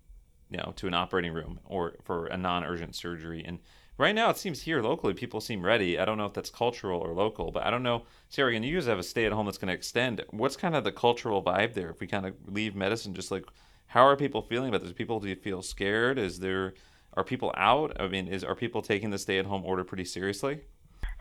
you 0.50 0.58
know 0.58 0.74
to 0.76 0.88
an 0.88 0.96
operating 0.96 1.32
room 1.32 1.60
or 1.66 1.94
for 2.04 2.26
a 2.26 2.36
non-urgent 2.36 2.96
surgery? 2.96 3.44
And 3.46 3.60
right 4.00 4.16
now 4.16 4.32
it 4.32 4.38
seems 4.38 4.64
here 4.64 4.82
locally 4.82 5.14
people 5.14 5.40
seem 5.40 5.64
ready. 5.64 6.00
I 6.00 6.06
don't 6.06 6.18
know 6.18 6.26
if 6.26 6.34
that's 6.34 6.50
cultural 6.50 7.00
or 7.00 7.14
local 7.14 7.52
but 7.52 7.64
i 7.64 7.70
don't 7.70 7.84
know. 7.84 8.06
Sarah 8.28 8.56
and 8.56 8.66
you 8.66 8.74
guys 8.74 8.88
have 8.88 8.98
a 8.98 9.04
stay 9.04 9.28
at 9.28 9.34
home 9.34 9.46
that's 9.46 9.60
going 9.60 9.68
to 9.68 9.74
extend? 9.76 10.26
What's 10.32 10.56
kind 10.56 10.76
of 10.76 10.84
the 10.84 10.92
cultural 10.92 11.44
vibe 11.44 11.76
there? 11.76 11.92
If 11.92 12.00
we 12.00 12.08
kind 12.08 12.26
of 12.26 12.34
leave 12.48 12.76
medicine 12.76 13.14
just 13.14 13.30
like 13.30 13.46
how 13.86 14.02
are 14.08 14.16
people 14.16 14.42
feeling 14.42 14.70
about 14.70 14.82
this? 14.82 14.94
People 14.94 15.20
do 15.20 15.30
you 15.30 15.36
feel 15.36 15.62
scared? 15.62 16.18
Is 16.18 16.40
there 16.40 16.74
are 17.14 17.24
people 17.24 17.54
out? 17.56 17.96
I 18.02 18.08
mean, 18.08 18.28
is 18.28 18.44
are 18.44 18.56
people 18.56 18.82
taking 18.82 19.12
the 19.12 19.20
stay-at-home 19.20 19.64
order 19.64 19.84
pretty 19.84 20.06
seriously? 20.06 20.62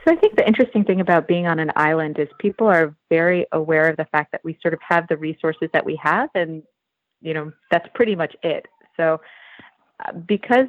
So 0.04 0.12
I 0.12 0.16
think 0.16 0.36
the 0.36 0.46
interesting 0.46 0.84
thing 0.84 1.00
about 1.00 1.26
being 1.26 1.46
on 1.46 1.58
an 1.58 1.72
island 1.76 2.18
is 2.18 2.28
people 2.38 2.66
are 2.66 2.94
very 3.10 3.46
aware 3.52 3.88
of 3.88 3.96
the 3.96 4.06
fact 4.06 4.32
that 4.32 4.42
we 4.44 4.58
sort 4.62 4.74
of 4.74 4.80
have 4.86 5.06
the 5.08 5.16
resources 5.16 5.68
that 5.72 5.84
we 5.84 5.98
have, 6.02 6.30
and 6.34 6.62
you 7.20 7.34
know 7.34 7.52
that's 7.70 7.88
pretty 7.94 8.14
much 8.14 8.34
it. 8.42 8.66
So 8.96 9.20
uh, 10.04 10.12
because 10.12 10.68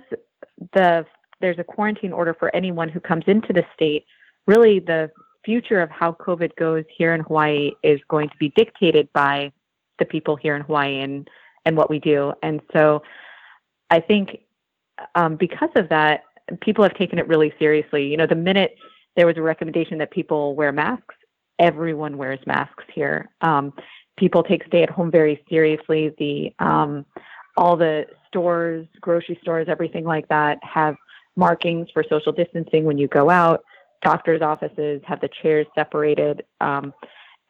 the 0.74 1.06
there's 1.42 1.60
a 1.60 1.64
quarantine 1.64 2.12
order 2.12 2.34
for 2.34 2.54
anyone 2.56 2.90
who 2.90 3.00
comes 3.00 3.24
into 3.28 3.54
the 3.54 3.64
state, 3.74 4.06
really 4.48 4.80
the 4.80 5.10
future 5.46 5.82
of 5.82 5.90
how 5.90 6.14
COVID 6.14 6.56
goes 6.58 6.84
here 6.96 7.14
in 7.14 7.22
Hawaii 7.22 7.72
is 7.84 8.00
going 8.10 8.30
to 8.30 8.38
be 8.38 8.50
dictated 8.56 9.08
by 9.14 9.52
the 10.00 10.06
people 10.06 10.36
here 10.36 10.56
in 10.56 10.64
Hawaii 10.64 11.00
and 11.02 11.30
and 11.66 11.78
what 11.78 11.90
we 11.90 12.00
do. 12.00 12.34
And 12.42 12.62
so 12.74 13.04
I 13.90 14.00
think 14.00 14.40
um, 15.16 15.36
because 15.36 15.70
of 15.76 15.90
that, 15.90 16.24
people 16.62 16.84
have 16.84 16.96
taken 16.96 17.20
it 17.20 17.28
really 17.28 17.54
seriously. 17.60 18.08
You 18.08 18.18
know, 18.18 18.28
the 18.28 18.36
minute 18.36 18.76
there 19.20 19.28
was 19.28 19.36
a 19.36 19.42
recommendation 19.42 19.98
that 19.98 20.12
people 20.12 20.56
wear 20.56 20.72
masks, 20.72 21.14
everyone 21.60 22.18
wears 22.18 22.40
masks 22.48 22.86
here. 22.96 23.30
Um, 23.42 23.74
people 24.18 24.44
take 24.44 24.64
stay 24.68 24.82
at 24.82 24.90
home 24.90 25.12
very 25.12 25.44
seriously. 25.50 26.16
The 26.18 26.66
um, 26.66 27.06
all 27.58 27.76
the 27.76 28.06
stores, 28.30 28.88
grocery 29.02 29.38
stores, 29.42 29.68
everything 29.68 30.06
like 30.06 30.26
that 30.30 30.58
have 30.64 30.96
markings 31.36 31.90
for 31.94 32.02
social 32.10 32.32
distancing 32.32 32.86
when 32.86 32.98
you 32.98 33.10
go 33.10 33.30
out. 33.30 33.62
Doctors' 34.02 34.42
offices 34.42 35.02
have 35.06 35.20
the 35.20 35.30
chairs 35.42 35.68
separated, 35.76 36.46
um, 36.62 36.94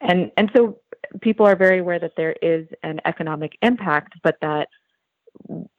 and 0.00 0.32
and 0.36 0.50
so 0.56 0.80
people 1.20 1.46
are 1.46 1.54
very 1.54 1.78
aware 1.78 2.00
that 2.00 2.16
there 2.16 2.34
is 2.42 2.66
an 2.82 3.00
economic 3.04 3.52
impact, 3.62 4.14
but 4.24 4.34
that 4.42 4.66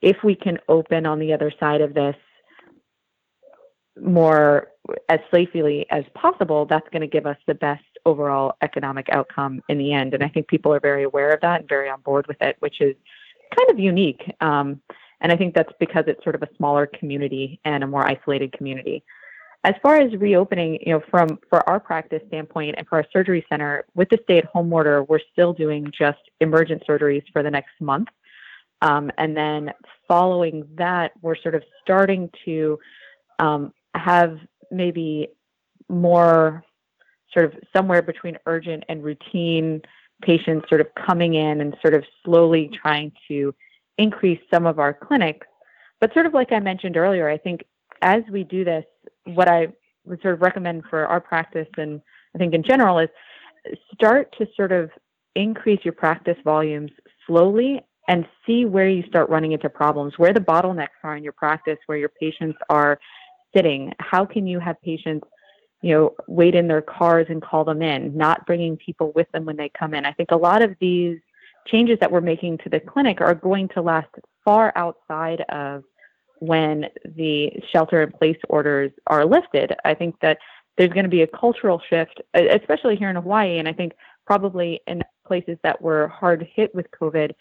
if 0.00 0.16
we 0.24 0.36
can 0.36 0.56
open 0.70 1.04
on 1.04 1.18
the 1.18 1.34
other 1.34 1.52
side 1.60 1.82
of 1.82 1.92
this 1.92 2.16
more 4.00 4.68
as 5.08 5.20
safely 5.32 5.86
as 5.90 6.04
possible, 6.14 6.66
that's 6.66 6.88
going 6.90 7.02
to 7.02 7.06
give 7.06 7.26
us 7.26 7.36
the 7.46 7.54
best 7.54 7.84
overall 8.04 8.56
economic 8.62 9.08
outcome 9.10 9.62
in 9.68 9.78
the 9.78 9.92
end. 9.92 10.14
And 10.14 10.22
I 10.24 10.28
think 10.28 10.48
people 10.48 10.72
are 10.74 10.80
very 10.80 11.04
aware 11.04 11.30
of 11.30 11.40
that 11.42 11.60
and 11.60 11.68
very 11.68 11.88
on 11.88 12.00
board 12.00 12.26
with 12.26 12.40
it, 12.40 12.56
which 12.60 12.80
is 12.80 12.96
kind 13.56 13.70
of 13.70 13.78
unique. 13.78 14.22
Um, 14.40 14.80
and 15.20 15.30
I 15.30 15.36
think 15.36 15.54
that's 15.54 15.72
because 15.78 16.04
it's 16.06 16.22
sort 16.24 16.34
of 16.34 16.42
a 16.42 16.48
smaller 16.56 16.86
community 16.86 17.60
and 17.64 17.84
a 17.84 17.86
more 17.86 18.06
isolated 18.06 18.52
community. 18.52 19.04
As 19.64 19.74
far 19.80 19.96
as 19.96 20.12
reopening, 20.16 20.80
you 20.84 20.92
know, 20.94 21.02
from 21.08 21.38
for 21.48 21.68
our 21.68 21.78
practice 21.78 22.22
standpoint 22.26 22.74
and 22.76 22.88
for 22.88 22.98
our 22.98 23.06
surgery 23.12 23.46
center, 23.48 23.84
with 23.94 24.08
the 24.08 24.18
stay-at-home 24.24 24.72
order, 24.72 25.04
we're 25.04 25.20
still 25.32 25.52
doing 25.52 25.92
just 25.96 26.18
emergent 26.40 26.82
surgeries 26.88 27.22
for 27.32 27.44
the 27.44 27.50
next 27.50 27.80
month. 27.80 28.08
Um, 28.80 29.12
and 29.18 29.36
then 29.36 29.70
following 30.08 30.66
that, 30.74 31.12
we're 31.20 31.36
sort 31.36 31.54
of 31.54 31.62
starting 31.80 32.28
to 32.44 32.80
um, 33.38 33.72
have 33.94 34.38
maybe 34.70 35.28
more 35.88 36.64
sort 37.32 37.46
of 37.46 37.54
somewhere 37.74 38.02
between 38.02 38.36
urgent 38.46 38.84
and 38.88 39.02
routine 39.02 39.80
patients 40.22 40.68
sort 40.68 40.80
of 40.80 40.86
coming 40.94 41.34
in 41.34 41.60
and 41.60 41.76
sort 41.82 41.94
of 41.94 42.04
slowly 42.24 42.70
trying 42.80 43.12
to 43.28 43.54
increase 43.98 44.40
some 44.52 44.66
of 44.66 44.78
our 44.78 44.92
clinics. 44.92 45.46
But 46.00 46.12
sort 46.14 46.26
of 46.26 46.34
like 46.34 46.52
I 46.52 46.60
mentioned 46.60 46.96
earlier, 46.96 47.28
I 47.28 47.38
think 47.38 47.64
as 48.02 48.22
we 48.30 48.44
do 48.44 48.64
this, 48.64 48.84
what 49.24 49.48
I 49.48 49.68
would 50.04 50.20
sort 50.22 50.34
of 50.34 50.40
recommend 50.40 50.84
for 50.90 51.06
our 51.06 51.20
practice 51.20 51.68
and 51.76 52.00
I 52.34 52.38
think 52.38 52.54
in 52.54 52.62
general 52.62 52.98
is 52.98 53.08
start 53.94 54.34
to 54.38 54.46
sort 54.56 54.72
of 54.72 54.90
increase 55.36 55.80
your 55.84 55.92
practice 55.92 56.36
volumes 56.44 56.90
slowly 57.26 57.80
and 58.08 58.26
see 58.44 58.64
where 58.64 58.88
you 58.88 59.04
start 59.06 59.30
running 59.30 59.52
into 59.52 59.68
problems, 59.68 60.14
where 60.16 60.32
the 60.32 60.40
bottlenecks 60.40 60.88
are 61.04 61.16
in 61.16 61.22
your 61.22 61.32
practice, 61.32 61.78
where 61.86 61.98
your 61.98 62.08
patients 62.08 62.58
are 62.68 62.98
sitting. 63.54 63.92
How 63.98 64.24
can 64.24 64.46
you 64.46 64.58
have 64.58 64.80
patients, 64.82 65.26
you 65.82 65.94
know, 65.94 66.14
wait 66.26 66.54
in 66.54 66.68
their 66.68 66.82
cars 66.82 67.26
and 67.28 67.42
call 67.42 67.64
them 67.64 67.82
in, 67.82 68.16
not 68.16 68.46
bringing 68.46 68.76
people 68.76 69.12
with 69.14 69.30
them 69.32 69.44
when 69.44 69.56
they 69.56 69.70
come 69.78 69.94
in? 69.94 70.04
I 70.04 70.12
think 70.12 70.30
a 70.30 70.36
lot 70.36 70.62
of 70.62 70.74
these 70.80 71.18
changes 71.66 71.98
that 72.00 72.10
we're 72.10 72.20
making 72.20 72.58
to 72.58 72.68
the 72.68 72.80
clinic 72.80 73.20
are 73.20 73.34
going 73.34 73.68
to 73.68 73.82
last 73.82 74.08
far 74.44 74.72
outside 74.76 75.42
of 75.48 75.84
when 76.40 76.86
the 77.14 77.52
shelter 77.72 78.02
in 78.02 78.10
place 78.10 78.38
orders 78.48 78.90
are 79.06 79.24
lifted. 79.24 79.72
I 79.84 79.94
think 79.94 80.16
that 80.22 80.38
there's 80.76 80.90
going 80.90 81.04
to 81.04 81.10
be 81.10 81.22
a 81.22 81.26
cultural 81.26 81.80
shift, 81.88 82.20
especially 82.34 82.96
here 82.96 83.10
in 83.10 83.16
Hawaii, 83.16 83.58
and 83.58 83.68
I 83.68 83.72
think 83.72 83.92
probably 84.26 84.80
in 84.86 85.02
places 85.26 85.58
that 85.62 85.80
were 85.80 86.08
hard 86.08 86.48
hit 86.54 86.74
with 86.74 86.86
COVID, 87.00 87.32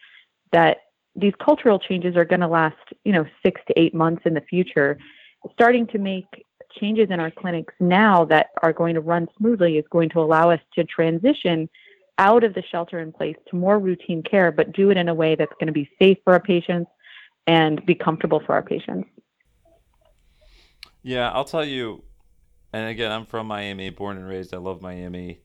that 0.51 0.77
these 1.15 1.33
cultural 1.43 1.79
changes 1.79 2.15
are 2.15 2.25
going 2.25 2.41
to 2.41 2.47
last, 2.47 2.77
you 3.03 3.13
know, 3.13 3.25
six 3.43 3.59
to 3.67 3.79
eight 3.79 3.95
months 3.95 4.21
in 4.25 4.33
the 4.33 4.41
future. 4.41 4.97
Starting 5.53 5.87
to 5.87 5.97
make 5.97 6.45
changes 6.79 7.07
in 7.09 7.19
our 7.19 7.31
clinics 7.31 7.73
now 7.79 8.25
that 8.25 8.47
are 8.61 8.73
going 8.73 8.95
to 8.95 9.01
run 9.01 9.27
smoothly 9.37 9.77
is 9.77 9.85
going 9.89 10.09
to 10.09 10.19
allow 10.19 10.49
us 10.49 10.59
to 10.73 10.83
transition 10.83 11.69
out 12.17 12.43
of 12.43 12.53
the 12.53 12.63
shelter 12.71 12.99
in 12.99 13.11
place 13.11 13.35
to 13.49 13.55
more 13.55 13.79
routine 13.79 14.21
care, 14.23 14.51
but 14.51 14.71
do 14.73 14.91
it 14.91 14.97
in 14.97 15.09
a 15.09 15.13
way 15.13 15.35
that's 15.35 15.53
going 15.59 15.67
to 15.67 15.73
be 15.73 15.89
safe 15.99 16.17
for 16.23 16.33
our 16.33 16.39
patients 16.39 16.89
and 17.47 17.83
be 17.85 17.95
comfortable 17.95 18.41
for 18.45 18.53
our 18.53 18.61
patients. 18.61 19.09
Yeah, 21.03 21.31
I'll 21.31 21.45
tell 21.45 21.65
you. 21.65 22.03
And 22.73 22.89
again, 22.89 23.11
I'm 23.11 23.25
from 23.25 23.47
Miami, 23.47 23.89
born 23.89 24.17
and 24.17 24.27
raised. 24.27 24.53
I 24.53 24.57
love 24.57 24.81
Miami. 24.81 25.41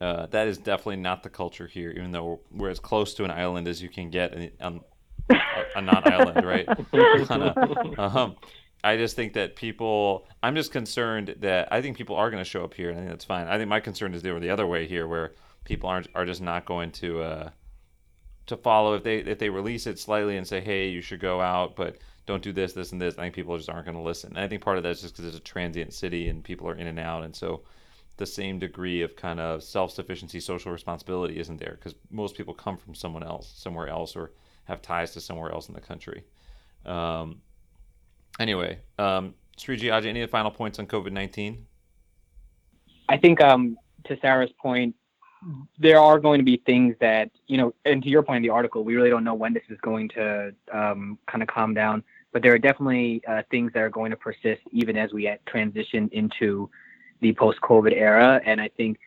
Uh, 0.00 0.26
that 0.26 0.48
is 0.48 0.58
definitely 0.58 0.96
not 0.96 1.22
the 1.22 1.30
culture 1.30 1.66
here, 1.66 1.90
even 1.90 2.10
though 2.10 2.40
we're 2.50 2.70
as 2.70 2.80
close 2.80 3.14
to 3.14 3.24
an 3.24 3.30
island 3.30 3.68
as 3.68 3.80
you 3.80 3.88
can 3.88 4.10
get 4.10 4.34
on 4.60 4.80
a, 5.30 5.36
a 5.76 5.82
non-island, 5.82 6.44
right? 6.44 6.66
a, 6.68 7.94
um, 7.98 8.36
I 8.84 8.96
just 8.96 9.16
think 9.16 9.32
that 9.32 9.56
people. 9.56 10.26
I'm 10.42 10.54
just 10.54 10.72
concerned 10.72 11.36
that 11.40 11.72
I 11.72 11.80
think 11.80 11.96
people 11.96 12.16
are 12.16 12.30
going 12.30 12.42
to 12.42 12.48
show 12.48 12.64
up 12.64 12.74
here, 12.74 12.90
and 12.90 12.98
I 12.98 13.00
think 13.00 13.10
that's 13.10 13.24
fine. 13.24 13.48
I 13.48 13.56
think 13.56 13.68
my 13.68 13.80
concern 13.80 14.14
is 14.14 14.22
they 14.22 14.30
were 14.30 14.40
the 14.40 14.50
other 14.50 14.66
way 14.66 14.86
here, 14.86 15.08
where 15.08 15.32
people 15.64 15.88
aren't 15.88 16.08
are 16.14 16.26
just 16.26 16.42
not 16.42 16.66
going 16.66 16.92
to 16.92 17.22
uh, 17.22 17.50
to 18.46 18.56
follow 18.56 18.94
if 18.94 19.02
they 19.02 19.18
if 19.18 19.38
they 19.38 19.48
release 19.48 19.86
it 19.86 19.98
slightly 19.98 20.36
and 20.36 20.46
say, 20.46 20.60
hey, 20.60 20.88
you 20.88 21.00
should 21.00 21.20
go 21.20 21.40
out, 21.40 21.74
but 21.76 21.96
don't 22.26 22.42
do 22.42 22.52
this, 22.52 22.74
this, 22.74 22.92
and 22.92 23.00
this. 23.00 23.18
I 23.18 23.22
think 23.22 23.34
people 23.34 23.56
just 23.56 23.70
aren't 23.70 23.86
going 23.86 23.96
to 23.96 24.02
listen. 24.02 24.30
And 24.30 24.44
I 24.44 24.48
think 24.48 24.62
part 24.62 24.76
of 24.76 24.82
that 24.82 24.90
is 24.90 25.00
just 25.00 25.14
because 25.14 25.26
it's 25.26 25.38
a 25.38 25.40
transient 25.40 25.92
city 25.92 26.28
and 26.28 26.44
people 26.44 26.68
are 26.68 26.76
in 26.76 26.86
and 26.86 26.98
out, 26.98 27.24
and 27.24 27.34
so 27.34 27.62
the 28.16 28.26
same 28.26 28.58
degree 28.58 29.02
of 29.02 29.16
kind 29.16 29.40
of 29.40 29.62
self-sufficiency, 29.62 30.38
social 30.38 30.70
responsibility 30.70 31.40
isn't 31.40 31.58
there 31.58 31.76
because 31.78 31.96
most 32.10 32.36
people 32.36 32.54
come 32.54 32.76
from 32.76 32.94
someone 32.94 33.24
else, 33.24 33.52
somewhere 33.56 33.88
else, 33.88 34.14
or 34.14 34.30
have 34.64 34.80
ties 34.80 35.12
to 35.12 35.20
somewhere 35.20 35.50
else 35.50 35.68
in 35.68 35.74
the 35.74 35.80
country. 35.80 36.22
Um, 36.86 37.40
anyway, 38.38 38.78
um, 38.98 39.34
Shriji, 39.58 39.90
Ajay, 39.90 40.06
any 40.06 40.26
final 40.26 40.50
points 40.50 40.78
on 40.78 40.86
COVID 40.86 41.12
nineteen? 41.12 41.66
I 43.08 43.16
think 43.16 43.40
um, 43.40 43.76
to 44.04 44.18
Sarah's 44.20 44.52
point, 44.60 44.94
there 45.78 45.98
are 45.98 46.18
going 46.18 46.38
to 46.38 46.44
be 46.44 46.56
things 46.64 46.96
that 47.00 47.30
you 47.46 47.56
know, 47.56 47.74
and 47.84 48.02
to 48.02 48.08
your 48.08 48.22
point 48.22 48.38
in 48.38 48.42
the 48.42 48.50
article, 48.50 48.84
we 48.84 48.96
really 48.96 49.10
don't 49.10 49.24
know 49.24 49.34
when 49.34 49.52
this 49.52 49.64
is 49.68 49.78
going 49.82 50.08
to 50.10 50.54
um, 50.72 51.18
kind 51.26 51.42
of 51.42 51.48
calm 51.48 51.74
down. 51.74 52.02
But 52.32 52.42
there 52.42 52.52
are 52.52 52.58
definitely 52.58 53.22
uh, 53.28 53.42
things 53.50 53.72
that 53.74 53.80
are 53.80 53.90
going 53.90 54.10
to 54.10 54.16
persist 54.16 54.62
even 54.72 54.96
as 54.96 55.12
we 55.12 55.32
transition 55.46 56.08
into 56.12 56.68
the 57.20 57.32
post-COVID 57.32 57.92
era. 57.94 58.40
And 58.44 58.60
I 58.60 58.68
think 58.76 58.98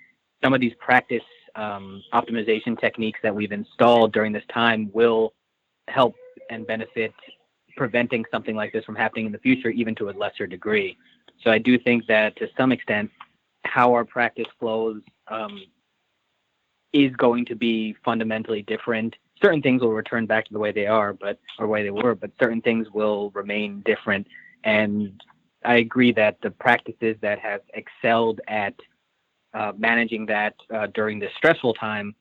some 0.42 0.54
of 0.54 0.62
these 0.62 0.72
practice 0.80 1.24
um, 1.56 2.02
optimization 2.14 2.80
techniques 2.80 3.20
that 3.24 3.36
we've 3.36 3.52
installed 3.52 4.14
during 4.14 4.32
this 4.32 4.46
time 4.54 4.90
will 4.94 5.34
help 5.90 6.16
and 6.50 6.66
benefit 6.66 7.14
preventing 7.78 8.26
something 8.32 8.56
like 8.56 8.74
this 8.74 8.84
from 8.84 8.96
happening 8.96 9.28
in 9.28 9.32
the 9.32 9.38
future, 9.40 9.70
even 9.70 9.96
to 9.96 10.10
a 10.10 10.12
lesser 10.12 10.48
degree. 10.48 10.98
So 11.44 11.52
I 11.52 11.60
do 11.60 11.78
think 11.78 12.06
that 12.08 12.36
to 12.38 12.48
some 12.58 12.72
extent, 12.72 13.10
how 13.64 13.94
our 13.94 14.04
practice 14.04 14.48
flows 14.60 15.02
um, 15.28 15.62
is 16.94 17.16
going 17.16 17.46
to 17.46 17.56
be 17.56 17.96
fundamentally 18.04 18.64
different. 18.64 19.16
Certain 19.42 19.62
things 19.62 19.82
will 19.82 19.94
return 19.94 20.26
back 20.26 20.46
to 20.46 20.54
the 20.54 20.60
way 20.60 20.72
they 20.72 20.88
are, 20.88 21.14
but 21.14 21.40
or 21.60 21.68
way 21.68 21.84
they 21.84 21.92
were, 21.92 22.16
but 22.16 22.32
certain 22.40 22.62
things 22.62 22.88
will 22.94 23.30
remain 23.32 23.82
different. 23.86 24.26
And 24.64 25.22
I 25.64 25.76
agree 25.76 26.12
that 26.14 26.38
the 26.42 26.52
practices 26.52 27.16
that 27.22 27.40
have 27.40 27.62
excelled 27.74 28.42
at 28.48 28.74
uh, 29.54 29.74
managing 29.78 30.26
that 30.28 30.56
uh, 30.74 30.88
during 30.94 31.20
this 31.20 31.32
stressful 31.38 31.74
time 31.76 32.16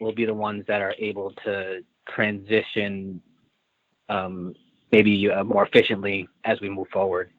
will 0.00 0.12
be 0.12 0.24
the 0.24 0.34
ones 0.34 0.64
that 0.68 0.80
are 0.80 0.94
able 0.98 1.32
to 1.44 1.80
transition 2.08 3.20
um, 4.08 4.54
maybe 4.92 5.30
uh, 5.30 5.44
more 5.44 5.66
efficiently 5.66 6.28
as 6.44 6.60
we 6.60 6.68
move 6.68 6.88
forward. 6.88 7.30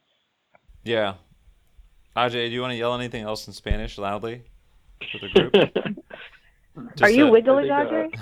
Yeah. 0.83 1.15
Ajay, 2.15 2.47
do 2.47 2.53
you 2.53 2.61
want 2.61 2.71
to 2.71 2.77
yell 2.77 2.95
anything 2.95 3.23
else 3.23 3.47
in 3.47 3.53
Spanish 3.53 3.97
loudly 3.97 4.43
for 5.11 5.19
the 5.19 5.49
group? 5.49 5.95
Are 7.01 7.09
you 7.09 7.27
wiggling, 7.27 7.67
Ajay? 7.67 8.13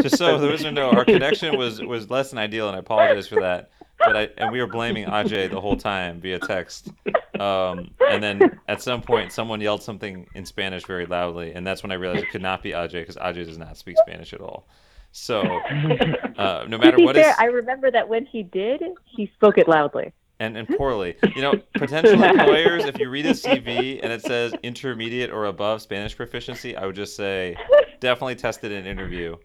just 0.00 0.16
so 0.16 0.38
there 0.38 0.50
was 0.50 0.64
no, 0.64 0.90
our 0.90 1.04
connection 1.04 1.56
was 1.56 1.80
was 1.80 2.10
less 2.10 2.30
than 2.30 2.38
ideal, 2.38 2.68
and 2.68 2.76
I 2.76 2.80
apologize 2.80 3.26
for 3.26 3.40
that. 3.40 3.70
But 3.98 4.16
I 4.16 4.28
and 4.38 4.52
we 4.52 4.60
were 4.60 4.66
blaming 4.66 5.06
Ajay 5.06 5.50
the 5.50 5.60
whole 5.60 5.76
time 5.76 6.20
via 6.20 6.38
text. 6.38 6.90
Um, 7.38 7.90
and 8.08 8.22
then 8.22 8.60
at 8.68 8.82
some 8.82 9.02
point, 9.02 9.32
someone 9.32 9.60
yelled 9.60 9.82
something 9.82 10.26
in 10.34 10.44
Spanish 10.44 10.84
very 10.84 11.06
loudly, 11.06 11.52
and 11.54 11.66
that's 11.66 11.82
when 11.82 11.92
I 11.92 11.96
realized 11.96 12.24
it 12.24 12.30
could 12.30 12.42
not 12.42 12.62
be 12.62 12.70
Ajay 12.70 13.02
because 13.02 13.16
Ajay 13.16 13.44
does 13.46 13.58
not 13.58 13.76
speak 13.76 13.96
Spanish 14.06 14.32
at 14.32 14.40
all. 14.40 14.66
So 15.12 15.42
uh, 16.36 16.64
no 16.68 16.78
matter 16.78 16.98
what, 16.98 17.14
fair, 17.16 17.30
is... 17.30 17.36
I 17.38 17.44
remember 17.44 17.90
that 17.90 18.08
when 18.08 18.26
he 18.26 18.42
did, 18.42 18.82
he 19.04 19.30
spoke 19.34 19.58
it 19.58 19.68
loudly. 19.68 20.12
and, 20.40 20.56
and 20.56 20.68
poorly. 20.68 21.16
You 21.36 21.42
know, 21.42 21.54
potential 21.74 22.22
employers, 22.22 22.84
if 22.84 22.98
you 22.98 23.08
read 23.08 23.26
a 23.26 23.30
CV 23.30 24.00
and 24.02 24.12
it 24.12 24.22
says 24.22 24.54
intermediate 24.62 25.30
or 25.30 25.46
above 25.46 25.82
Spanish 25.82 26.16
proficiency, 26.16 26.76
I 26.76 26.86
would 26.86 26.96
just 26.96 27.14
say 27.14 27.56
definitely 28.00 28.34
test 28.34 28.64
it 28.64 28.72
in 28.72 28.78
an 28.78 28.86
interview. 28.86 29.36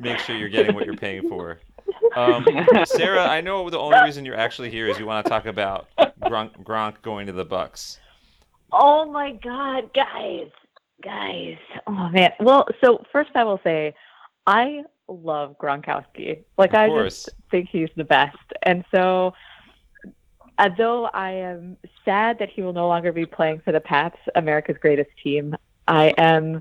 Make 0.00 0.18
sure 0.18 0.36
you're 0.36 0.48
getting 0.48 0.74
what 0.74 0.84
you're 0.86 0.96
paying 0.96 1.28
for. 1.28 1.60
Um, 2.16 2.44
Sarah, 2.84 3.26
I 3.26 3.40
know 3.40 3.70
the 3.70 3.78
only 3.78 4.00
reason 4.02 4.24
you're 4.24 4.36
actually 4.36 4.70
here 4.70 4.88
is 4.88 4.98
you 4.98 5.06
want 5.06 5.24
to 5.24 5.30
talk 5.30 5.46
about 5.46 5.88
Gronk, 6.22 6.62
Gronk 6.64 7.00
going 7.02 7.26
to 7.26 7.32
the 7.32 7.44
Bucks. 7.44 7.98
Oh 8.72 9.10
my 9.10 9.32
God, 9.32 9.92
guys, 9.94 10.50
guys. 11.02 11.56
Oh 11.86 12.08
man. 12.10 12.32
Well, 12.40 12.66
so 12.84 13.04
first 13.12 13.30
I 13.34 13.44
will 13.44 13.60
say, 13.64 13.94
I 14.48 14.82
love 15.06 15.56
Gronkowski. 15.58 16.42
Like 16.56 16.70
Of 16.70 16.76
I 16.80 16.86
course. 16.88 17.24
just 17.26 17.36
think 17.50 17.68
he's 17.70 17.90
the 17.96 18.04
best, 18.04 18.36
and 18.64 18.84
so. 18.94 19.34
Uh, 20.60 20.68
though 20.76 21.04
I 21.14 21.30
am 21.30 21.76
sad 22.04 22.40
that 22.40 22.48
he 22.50 22.62
will 22.62 22.72
no 22.72 22.88
longer 22.88 23.12
be 23.12 23.24
playing 23.24 23.60
for 23.64 23.70
the 23.70 23.78
Pats, 23.78 24.16
America's 24.34 24.76
greatest 24.80 25.10
team, 25.22 25.54
I 25.86 26.12
am 26.18 26.60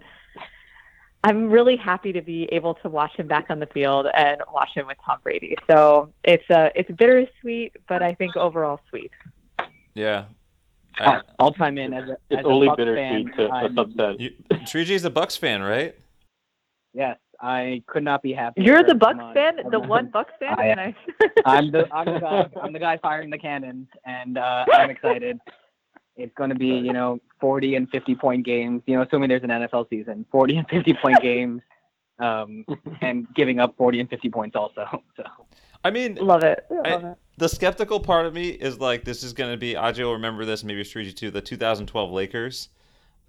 I'm 1.24 1.50
really 1.50 1.76
happy 1.76 2.14
to 2.14 2.22
be 2.22 2.44
able 2.52 2.76
to 2.76 2.90
watch 2.90 3.16
him 3.16 3.28
back 3.28 3.48
on 3.50 3.60
the 3.60 3.66
field 3.66 4.06
and 4.14 4.40
watch 4.54 4.70
him 4.76 4.86
with 4.86 4.98
Tom 5.04 5.18
Brady. 5.24 5.56
So 5.68 6.14
it's 6.24 6.48
uh 6.52 6.70
it's 6.76 6.92
bittersweet, 6.92 7.72
but 7.90 8.04
I 8.04 8.14
think 8.14 8.38
overall 8.38 8.80
sweet. 8.90 9.10
Yeah. 9.96 10.26
I, 11.00 11.04
I'll, 11.06 11.22
I'll 11.40 11.54
chime 11.54 11.80
in 11.80 11.92
as 11.94 12.08
a, 12.08 12.18
It's 12.30 12.40
as 12.42 12.46
a 12.46 12.48
only 12.48 12.68
Bucks 12.68 12.78
bittersweet 12.78 13.36
fan, 13.36 13.38
to 13.38 13.46
a 13.48 13.50
I'm- 13.56 13.76
subset. 13.76 14.20
you, 14.20 14.32
Shriji 14.68 15.04
a 15.04 15.10
Bucks 15.10 15.36
fan, 15.38 15.64
right? 15.64 15.96
Yes, 16.94 17.18
I 17.40 17.84
could 17.88 18.04
not 18.04 18.22
be 18.24 18.34
happier. 18.34 18.64
You're 18.64 18.84
the 18.84 18.96
Bucks 18.96 19.20
on- 19.22 19.34
fan, 19.34 19.60
I'm 19.60 19.70
the 19.72 19.80
on- 19.80 19.88
one 19.88 20.10
Bucks 20.12 20.34
fan. 20.40 20.56
I- 20.60 20.66
and 20.68 20.80
I- 20.80 20.96
I'm 21.46 21.72
the 21.72 21.88
I'm 21.94 22.06
the 22.06 22.20
guy 22.22 22.50
I'm 22.62 22.74
the 22.74 22.80
guy 22.80 22.98
firing 22.98 23.30
the 23.30 23.38
cannons, 23.38 23.88
and 24.06 24.38
uh, 24.38 24.66
I'm 24.74 24.90
excited. 24.90 25.40
It's 26.16 26.34
going 26.36 26.50
to 26.50 26.56
be 26.56 26.68
you 26.68 26.94
know 26.94 27.20
40 27.42 27.76
and 27.76 27.90
50 27.90 28.16
point 28.16 28.46
games. 28.46 28.82
You 28.88 28.96
know, 28.98 29.04
assuming 29.04 29.30
there's 29.30 29.44
an 29.44 29.50
NFL 29.50 29.90
season, 29.90 30.26
40 30.32 30.58
and 30.58 30.68
50 30.70 30.94
point 30.96 31.20
games, 31.22 31.62
um, 32.20 32.66
and 33.02 33.28
giving 33.36 33.60
up 33.60 33.76
40 33.78 34.00
and 34.00 34.10
50 34.10 34.30
points 34.30 34.56
also. 34.56 34.86
So 35.16 35.24
I 35.84 35.92
mean, 35.92 36.16
love 36.16 36.44
it. 36.44 36.66
I- 36.72 36.90
Love 36.96 37.04
it. 37.06 37.18
the 37.38 37.48
skeptical 37.48 38.00
part 38.00 38.26
of 38.26 38.34
me 38.34 38.50
is 38.50 38.80
like 38.80 39.04
this 39.04 39.22
is 39.22 39.34
going 39.34 39.52
to 39.52 39.58
be 39.58 39.76
Aj 39.76 39.98
will 40.04 40.14
remember 40.14 40.44
this 40.44 40.64
maybe 40.64 40.84
Shriji 40.84 41.16
too 41.16 41.30
the 41.30 41.40
2012 41.42 42.12
Lakers 42.12 42.70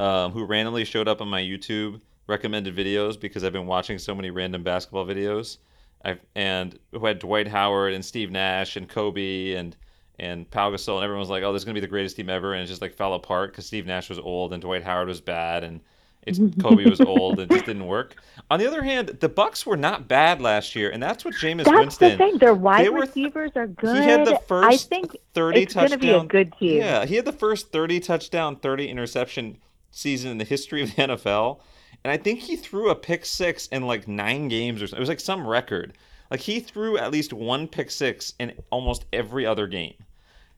um, 0.01 0.33
who 0.33 0.45
randomly 0.45 0.87
showed 0.87 1.09
up 1.09 1.21
on 1.21 1.29
my 1.29 1.43
YouTube 1.43 2.01
recommended 2.29 2.77
videos 2.77 3.19
because 3.19 3.43
I've 3.43 3.53
been 3.53 3.67
watching 3.67 3.99
so 3.99 4.15
many 4.15 4.31
random 4.31 4.63
basketball 4.63 5.07
videos 5.07 5.59
I've, 6.05 6.21
and 6.37 6.79
who 6.93 7.05
had 7.05 7.19
Dwight 7.19 7.49
Howard 7.49 7.95
and 7.95 8.05
Steve 8.05 8.31
Nash 8.31 8.77
and 8.77 8.89
Kobe 8.89 9.55
and 9.55 9.77
and 10.21 10.51
Pau 10.51 10.71
Gasol 10.71 10.97
and 10.97 11.05
everyone 11.05 11.21
was 11.21 11.31
like 11.31 11.43
oh 11.43 11.53
this 11.53 11.61
is 11.61 11.65
going 11.65 11.75
to 11.75 11.81
be 11.81 11.85
the 11.85 11.91
greatest 11.91 12.17
team 12.17 12.29
ever 12.29 12.53
and 12.53 12.63
it 12.63 12.67
just 12.67 12.83
like 12.83 12.95
fell 12.95 13.15
apart 13.15 13.51
because 13.51 13.67
Steve 13.67 13.87
Nash 13.87 14.09
was 14.09 14.19
old 14.19 14.53
and 14.53 14.63
Dwight 14.63 14.85
Howard 14.85 15.09
was 15.09 15.21
bad 15.21 15.65
and 15.65 15.81
it's 16.23 16.39
Kobe 16.61 16.89
was 16.89 17.01
old 17.01 17.41
and 17.41 17.51
just 17.51 17.65
didn't 17.65 17.87
work. 17.87 18.17
On 18.51 18.59
the 18.59 18.67
other 18.67 18.83
hand, 18.83 19.09
the 19.21 19.29
Bucks 19.29 19.65
were 19.65 19.77
not 19.77 20.09
bad 20.09 20.43
last 20.43 20.75
year, 20.75 20.91
and 20.91 21.03
that's 21.03 21.25
what 21.25 21.35
Jameis 21.35 21.65
That's 21.65 21.71
Winston. 21.71 22.11
the 22.11 22.17
thing. 22.17 22.39
Their 22.39 22.55
wide 22.55 22.85
they 22.85 22.89
were 22.91 23.07
th- 23.07 23.15
receivers 23.15 23.53
are 23.55 23.67
good. 23.67 23.97
He 23.97 24.03
had 24.03 24.27
the 24.27 24.39
first 24.47 24.69
I 24.69 24.77
think 24.77 25.17
30 25.35 25.63
it's 25.63 25.75
going 25.75 25.91
to 25.91 25.99
be 25.99 26.11
a 26.11 26.25
good 26.25 26.53
team. 26.59 26.79
Yeah, 26.79 27.07
he 27.07 27.15
had 27.17 27.25
the 27.25 27.33
first 27.33 27.73
30 27.73 28.01
touchdown, 28.01 28.57
30 28.57 28.89
interception 28.89 29.59
season 29.91 30.31
in 30.31 30.39
the 30.39 30.45
history 30.45 30.83
of 30.83 30.95
the 30.95 31.03
NFL. 31.03 31.61
And 32.05 32.13
I 32.13 32.17
think 32.17 32.41
he 32.41 32.57
threw 32.57 32.91
a 32.91 32.95
pick 32.95 33.25
six 33.27 33.67
in 33.69 33.87
like 33.87 34.07
nine 34.09 34.49
games 34.49 34.83
or 34.83 34.87
something. 34.87 34.99
It 34.99 35.01
was 35.01 35.09
like 35.09 35.21
some 35.21 35.47
record. 35.47 35.95
Like 36.31 36.41
he 36.41 36.61
threw 36.61 36.99
at 36.99 37.11
least 37.11 37.33
one 37.33 37.67
pick 37.69 37.91
six 37.91 38.35
in 38.39 38.53
almost 38.71 39.07
every 39.13 39.47
other 39.47 39.67
game. 39.67 39.95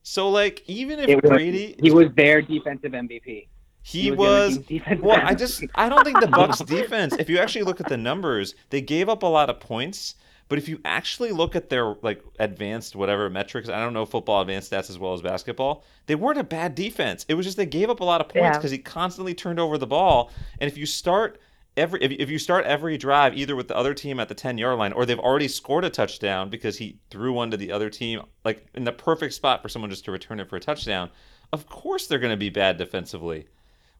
So 0.03 0.28
like 0.30 0.62
even 0.66 0.99
if 0.99 1.22
was, 1.22 1.30
Brady 1.30 1.76
he 1.78 1.91
was 1.91 2.09
their 2.14 2.43
defensive 2.43 2.93
MVP. 2.93 3.47
he 3.82 4.11
the 4.11 4.12
other 4.12 4.16
was 4.16 4.59
well, 5.01 5.20
I 5.22 5.34
just 5.34 5.64
I 5.74 5.88
don't 5.88 6.05
think 6.05 6.20
the 6.20 6.28
Bucks 6.28 6.59
defense, 6.61 7.14
if 7.18 7.28
you 7.28 7.38
actually 7.38 7.62
look 7.62 7.80
at 7.80 7.88
the 7.88 7.97
numbers, 7.97 8.55
they 8.70 8.80
gave 8.80 9.09
up 9.09 9.22
a 9.22 9.26
lot 9.26 9.51
of 9.51 9.61
points. 9.61 10.16
But 10.51 10.59
if 10.59 10.68
you 10.68 10.80
actually 10.84 11.30
look 11.30 11.55
at 11.55 11.70
their 11.70 11.94
like 12.03 12.22
advanced 12.40 12.96
whatever 12.96 13.30
metrics, 13.30 13.68
I 13.68 13.78
don't 13.78 13.94
know 13.94 14.05
football 14.05 14.40
advanced 14.42 14.72
stats 14.72 14.90
as 14.90 14.98
well 14.98 15.14
as 15.14 15.22
basketball. 15.22 15.84
They 16.07 16.16
weren't 16.16 16.40
a 16.40 16.44
bad 16.44 16.74
defense. 16.74 17.24
It 17.28 17.34
was 17.34 17.46
just 17.46 17.57
they 17.57 17.66
gave 17.66 17.88
up 17.88 18.01
a 18.01 18.05
lot 18.05 18.20
of 18.20 18.28
points 18.28 18.42
Yeah. 18.44 18.57
because 18.59 18.72
he 18.72 18.78
constantly 18.78 19.32
turned 19.32 19.61
over 19.61 19.78
the 19.78 19.86
ball. 19.86 20.32
And 20.61 20.68
if 20.68 20.76
you 20.76 20.86
start 20.86 21.40
every 21.76 22.03
if, 22.03 22.11
if 22.11 22.28
you 22.28 22.38
start 22.40 22.66
every 22.66 22.98
drive 22.98 23.38
either 23.38 23.55
with 23.55 23.68
the 23.68 23.76
other 23.76 23.94
team 23.94 24.18
at 24.18 24.28
the 24.28 24.34
10 24.34 24.59
yard 24.59 24.76
line 24.76 24.92
or 24.92 25.07
they've 25.07 25.20
already 25.20 25.46
scored 25.46 25.84
a 25.84 25.90
touchdown 25.90 26.51
because 26.51 26.78
he 26.78 26.98
threw 27.11 27.32
one 27.32 27.53
to 27.53 27.57
the 27.57 27.70
other 27.70 27.88
team 27.88 28.20
like 28.44 28.66
in 28.74 28.82
the 28.82 28.90
perfect 28.92 29.32
spot 29.34 29.62
for 29.62 29.68
someone 29.68 29.88
just 29.88 30.05
to 30.05 30.11
return 30.11 30.40
it 30.40 30.51
for 30.51 30.57
a 30.57 30.61
touchdown, 30.61 31.09
of 31.53 31.68
course 31.68 32.09
they're 32.09 32.18
going 32.18 32.32
to 32.32 32.36
be 32.36 32.51
bad 32.51 32.76
defensively 32.76 33.46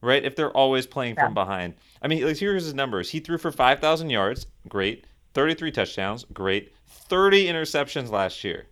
right? 0.01 0.25
If 0.25 0.35
they're 0.35 0.51
always 0.51 0.87
playing 0.87 1.13
from 1.13 1.35
behind. 1.35 1.75
I 2.01 2.07
mean, 2.07 2.25
like, 2.25 2.37
here's 2.37 2.63
his 2.65 2.73
numbers. 2.73 3.11
He 3.11 3.19
threw 3.19 3.37
for 3.37 3.51
5,000 3.51 4.09
yards, 4.09 4.47
great. 4.67 5.05
33 5.33 5.71
touchdowns, 5.71 6.25
great. 6.33 6.73
30 6.87 7.45
interceptions 7.47 8.09
last 8.09 8.43
year. 8.43 8.67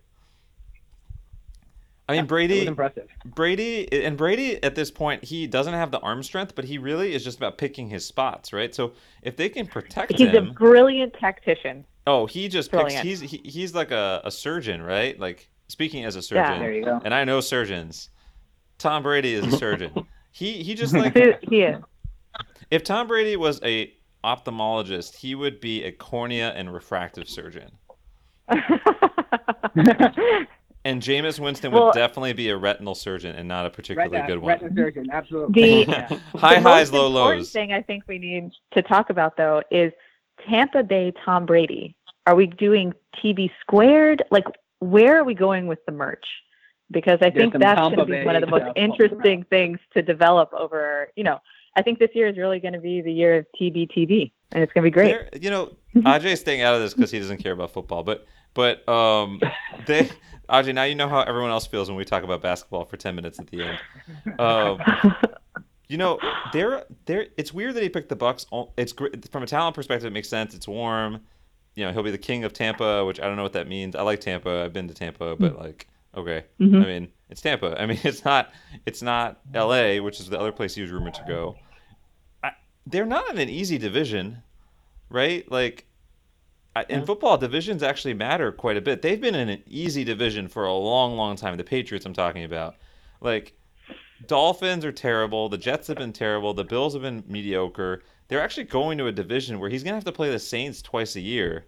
I 2.08 2.14
mean, 2.14 2.22
It 2.24 2.26
Brady, 2.28 2.66
impressive. 2.66 3.08
Brady, 3.24 4.04
and 4.04 4.16
Brady 4.16 4.60
at 4.64 4.74
this 4.74 4.90
point, 4.90 5.22
he 5.22 5.46
doesn't 5.46 5.74
have 5.74 5.92
the 5.92 6.00
arm 6.00 6.22
strength, 6.24 6.54
but 6.56 6.64
he 6.64 6.76
really 6.76 7.14
is 7.14 7.22
just 7.22 7.36
about 7.38 7.56
picking 7.56 7.88
his 7.88 8.04
spots, 8.04 8.52
right? 8.52 8.74
So 8.74 8.92
if 9.22 9.36
they 9.36 9.48
can 9.48 9.66
protect 9.66 10.12
him. 10.12 10.26
He's 10.28 10.36
a 10.36 10.42
brilliant 10.42 11.14
tactician. 11.14 11.84
oh, 12.08 12.26
he 12.26 12.48
just 12.48 12.70
picks. 12.72 12.82
Brilliant. 12.82 13.06
He's 13.06 13.20
he, 13.20 13.40
he's 13.44 13.74
like 13.76 13.92
a, 13.92 14.22
a 14.24 14.30
surgeon, 14.30 14.82
right? 14.82 15.18
Like 15.20 15.48
speaking 15.68 16.04
as 16.04 16.16
a 16.16 16.22
surgeon. 16.22 16.42
Yeah. 16.42 16.48
surgeon, 16.54 16.62
There 16.62 16.72
you 16.72 16.84
go. 16.84 17.00
and 17.04 17.14
I 17.14 17.22
know 17.24 17.40
surgeons. 17.40 18.10
Tom 18.78 19.04
Brady 19.04 19.34
is 19.34 19.46
a 19.46 19.56
surgeon. 19.56 19.92
he 20.32 20.64
he 20.64 20.74
just 20.74 20.92
like 20.94 21.16
He, 21.16 21.32
he 21.48 21.62
is. 21.62 21.80
if 22.72 22.82
Tom 22.82 23.06
Brady 23.06 23.36
was 23.36 23.60
a 23.62 23.92
ophthalmologist, 24.24 25.16
he 25.16 25.34
would 25.34 25.60
be 25.60 25.84
a 25.84 25.92
cornea 25.92 26.50
and 26.50 26.72
refractive 26.72 27.28
surgeon. 27.28 27.70
And 30.82 31.02
Jameis 31.02 31.38
Winston 31.38 31.72
would 31.72 31.92
definitely 31.92 32.32
be 32.32 32.48
a 32.48 32.56
retinal 32.56 32.94
surgeon 32.94 33.36
and 33.36 33.46
not 33.46 33.66
a 33.66 33.70
particularly 33.70 34.12
Retina, 34.16 34.26
good 34.34 34.38
one. 34.38 34.52
Retinal 34.52 34.74
surgeon, 34.76 35.06
absolutely. 35.12 35.84
The- 35.84 35.90
Yeah. 35.90 36.08
High 36.36 36.54
the 36.54 36.60
highs, 36.62 36.90
most 36.90 36.92
low 36.94 37.06
important 37.08 37.38
lows. 37.40 37.52
thing 37.52 37.72
I 37.74 37.82
think 37.82 38.04
we 38.08 38.18
need 38.18 38.50
to 38.72 38.80
talk 38.80 39.10
about 39.10 39.36
though 39.36 39.62
is 39.70 39.92
Tampa 40.48 40.82
Bay 40.82 41.12
Tom 41.22 41.44
Brady. 41.44 41.94
Are 42.26 42.34
we 42.34 42.46
doing 42.46 42.94
TB 43.22 43.50
squared? 43.60 44.22
Like, 44.30 44.46
where 44.78 45.18
are 45.18 45.24
we 45.24 45.34
going 45.34 45.66
with 45.66 45.84
the 45.84 45.92
merch? 45.92 46.24
Because 46.90 47.18
I 47.20 47.28
There's 47.28 47.50
think 47.52 47.58
that's 47.62 47.78
going 47.78 47.96
to 47.98 48.04
be 48.06 48.24
one 48.24 48.36
of 48.36 48.40
the 48.40 48.46
most 48.46 48.62
stuff. 48.62 48.72
interesting 48.76 49.44
things 49.50 49.78
to 49.92 50.00
develop 50.00 50.50
over. 50.54 51.08
You 51.14 51.24
know, 51.24 51.40
I 51.76 51.82
think 51.82 51.98
this 51.98 52.10
year 52.14 52.26
is 52.28 52.36
really 52.36 52.60
going 52.60 52.74
to 52.74 52.80
be 52.80 53.00
the 53.00 53.12
year 53.12 53.36
of 53.38 53.46
TB 53.60 54.32
and 54.52 54.62
it's 54.62 54.72
going 54.72 54.82
to 54.84 54.86
be 54.86 54.90
great. 54.90 55.08
There- 55.08 55.28
you 55.40 55.50
know, 55.50 55.76
Ajay's 55.96 56.40
staying 56.40 56.62
out 56.62 56.74
of 56.74 56.80
this 56.80 56.94
because 56.94 57.10
he 57.10 57.18
doesn't 57.18 57.38
care 57.38 57.52
about 57.52 57.72
football. 57.72 58.02
But 58.02 58.26
but 58.54 58.88
um, 58.88 59.40
they 59.86 60.10
Ajay, 60.48 60.74
now 60.74 60.82
you 60.84 60.94
know 60.94 61.08
how 61.08 61.20
everyone 61.20 61.50
else 61.50 61.66
feels 61.66 61.88
when 61.88 61.96
we 61.96 62.04
talk 62.04 62.24
about 62.24 62.42
basketball 62.42 62.84
for 62.84 62.96
ten 62.96 63.14
minutes 63.14 63.38
at 63.38 63.46
the 63.48 63.62
end. 63.62 64.40
Um, 64.40 64.80
you 65.88 65.96
know, 65.96 66.18
they're 66.52 66.84
they're. 67.06 67.26
It's 67.36 67.52
weird 67.52 67.74
that 67.74 67.82
he 67.82 67.88
picked 67.88 68.08
the 68.08 68.16
Bucks. 68.16 68.46
It's 68.76 68.92
great 68.92 69.30
from 69.30 69.42
a 69.42 69.46
talent 69.46 69.74
perspective. 69.76 70.06
It 70.06 70.12
makes 70.12 70.28
sense. 70.28 70.54
It's 70.54 70.66
warm. 70.68 71.20
You 71.76 71.84
know, 71.86 71.92
he'll 71.92 72.02
be 72.02 72.10
the 72.10 72.18
king 72.18 72.42
of 72.44 72.52
Tampa, 72.52 73.04
which 73.04 73.20
I 73.20 73.26
don't 73.26 73.36
know 73.36 73.44
what 73.44 73.52
that 73.52 73.68
means. 73.68 73.94
I 73.94 74.02
like 74.02 74.20
Tampa. 74.20 74.64
I've 74.64 74.72
been 74.72 74.88
to 74.88 74.94
Tampa, 74.94 75.36
but 75.36 75.56
like, 75.58 75.86
okay. 76.16 76.44
Mhm. 76.60 76.82
I 76.82 76.86
mean, 76.86 77.08
it's 77.28 77.40
Tampa. 77.40 77.80
I 77.80 77.86
mean, 77.86 77.98
it's 78.04 78.24
not 78.24 78.52
it's 78.86 79.02
not 79.02 79.40
L.A., 79.54 80.00
which 80.00 80.20
is 80.20 80.28
the 80.28 80.38
other 80.38 80.52
place 80.52 80.74
he 80.74 80.82
was 80.82 80.90
rumored 80.90 81.14
to 81.14 81.24
go. 81.26 81.56
I, 82.42 82.52
they're 82.86 83.06
not 83.06 83.30
in 83.30 83.38
an 83.38 83.48
easy 83.48 83.78
division, 83.78 84.42
right? 85.08 85.50
Like, 85.50 85.86
I- 86.76 86.86
in 86.88 87.04
football, 87.06 87.36
divisions 87.38 87.82
actually 87.82 88.14
matter 88.14 88.52
quite 88.52 88.76
a 88.76 88.80
bit. 88.80 89.02
They've 89.02 89.20
been 89.20 89.34
in 89.34 89.48
an 89.48 89.62
easy 89.66 90.04
division 90.04 90.48
for 90.48 90.64
a 90.66 90.72
long, 90.74 91.16
long 91.16 91.36
time. 91.36 91.56
The 91.56 91.64
Patriots, 91.64 92.06
I'm 92.06 92.12
talking 92.14 92.44
about. 92.44 92.76
Like, 93.20 93.54
Dolphins 94.26 94.84
are 94.84 94.92
terrible. 94.92 95.48
The 95.48 95.58
Jets 95.58 95.88
have 95.88 95.96
been 95.96 96.12
terrible. 96.12 96.54
The 96.54 96.64
Bills 96.64 96.92
have 96.94 97.02
been 97.02 97.24
mediocre. 97.26 98.02
They're 98.28 98.40
actually 98.42 98.64
going 98.64 98.98
to 98.98 99.06
a 99.06 99.12
division 99.12 99.58
where 99.58 99.68
he's 99.70 99.82
going 99.82 99.92
to 99.92 99.96
have 99.96 100.04
to 100.04 100.12
play 100.12 100.30
the 100.30 100.38
Saints 100.38 100.80
twice 100.82 101.16
a 101.16 101.20
year. 101.20 101.66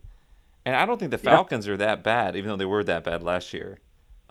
And 0.64 0.76
I 0.76 0.86
don't 0.86 0.99
think 0.99 1.11
the 1.11 1.16
Yeah. 1.22 1.34
Falcons 1.34 1.66
are 1.66 1.76
that 1.78 2.05
bad, 2.05 2.36
even 2.36 2.49
though 2.51 2.57
they 2.57 2.64
were 2.64 2.84
that 2.84 3.03
bad 3.05 3.22
last 3.22 3.53
year. 3.53 3.78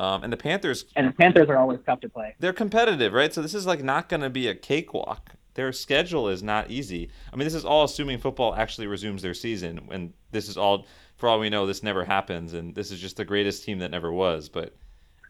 Um, 0.02 0.24
and 0.24 0.34
the 0.34 0.38
Panthers, 0.38 0.86
And 0.96 1.08
the 1.08 1.12
Panthers 1.12 1.48
are 1.48 1.58
always 1.58 1.80
tough 1.86 2.00
to 2.00 2.10
play. 2.10 2.34
they're 2.40 2.54
competitive, 2.54 3.14
right? 3.14 3.32
So 3.32 3.42
this 3.44 3.54
is 3.54 3.68
like 3.68 3.84
not 3.84 4.10
going 4.10 4.22
to 4.22 4.32
be 4.32 4.48
a 4.48 4.56
cakewalk. 4.56 5.34
Their 5.54 5.72
schedule 5.72 6.28
is 6.28 6.42
not 6.42 6.72
easy. 6.72 7.12
I 7.32 7.36
mean, 7.36 7.46
this 7.46 7.54
is 7.54 7.66
all 7.66 7.84
assuming 7.84 8.18
football 8.18 8.56
actually 8.56 8.88
resumes 8.88 9.22
their 9.22 9.36
season, 9.36 9.80
and 9.92 10.14
this 10.32 10.50
is 10.50 10.58
all, 10.58 10.88
for 11.18 11.30
all 11.30 11.40
we 11.40 11.50
know, 11.52 11.68
this 11.68 11.84
never 11.84 12.04
happens, 12.04 12.54
and 12.54 12.74
this 12.74 12.90
is 12.90 13.00
just 13.00 13.18
the 13.18 13.26
greatest 13.26 13.64
team 13.64 13.78
that 13.80 13.92
never 13.92 14.12
was. 14.12 14.50
But 14.50 14.74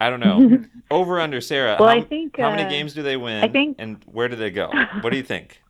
I 0.00 0.08
don't 0.08 0.20
know. 0.20 0.64
Over 0.90 1.20
under 1.20 1.42
Sarah. 1.42 1.76
Well, 1.78 1.90
how, 1.90 1.96
I 1.96 2.00
think, 2.00 2.38
how 2.38 2.50
many 2.50 2.62
uh, 2.62 2.70
games 2.70 2.94
do 2.94 3.02
they 3.02 3.18
win? 3.18 3.44
I 3.44 3.48
think- 3.48 3.76
and 3.78 4.02
where 4.06 4.28
do 4.28 4.36
they 4.36 4.50
go? 4.50 4.70
What 5.02 5.10
do 5.10 5.16
you 5.18 5.22
think? 5.22 5.60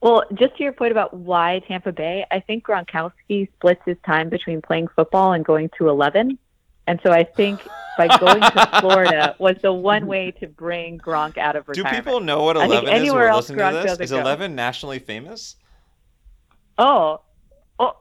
Well, 0.00 0.24
just 0.34 0.56
to 0.56 0.62
your 0.62 0.72
point 0.72 0.92
about 0.92 1.14
why 1.14 1.60
Tampa 1.66 1.90
Bay, 1.90 2.26
I 2.30 2.40
think 2.40 2.64
Gronkowski 2.64 3.50
splits 3.54 3.80
his 3.86 3.96
time 4.04 4.28
between 4.28 4.60
playing 4.60 4.88
football 4.88 5.32
and 5.32 5.44
going 5.44 5.70
to 5.78 5.88
11. 5.88 6.38
And 6.86 7.00
so 7.02 7.10
I 7.10 7.24
think 7.24 7.60
by 7.96 8.08
going 8.18 8.40
to 8.40 8.68
Florida 8.80 9.34
was 9.38 9.56
the 9.62 9.72
one 9.72 10.06
way 10.06 10.30
to 10.32 10.46
bring 10.46 10.98
Gronk 10.98 11.38
out 11.38 11.56
of 11.56 11.68
retirement. 11.68 11.94
Do 11.94 12.02
people 12.02 12.20
know 12.20 12.42
what 12.42 12.56
I 12.56 12.68
think 12.68 12.72
Eleven 12.72 12.88
is? 12.88 12.90
who 12.90 12.96
anywhere 12.96 13.26
are 13.26 13.28
else 13.28 13.48
listening 13.48 13.58
to 13.58 13.64
Gronk 13.64 13.82
this? 13.98 14.00
Is 14.00 14.10
go. 14.10 14.20
Eleven 14.20 14.54
nationally 14.54 14.98
famous? 14.98 15.56
Oh, 16.76 17.20
oh, 17.78 17.96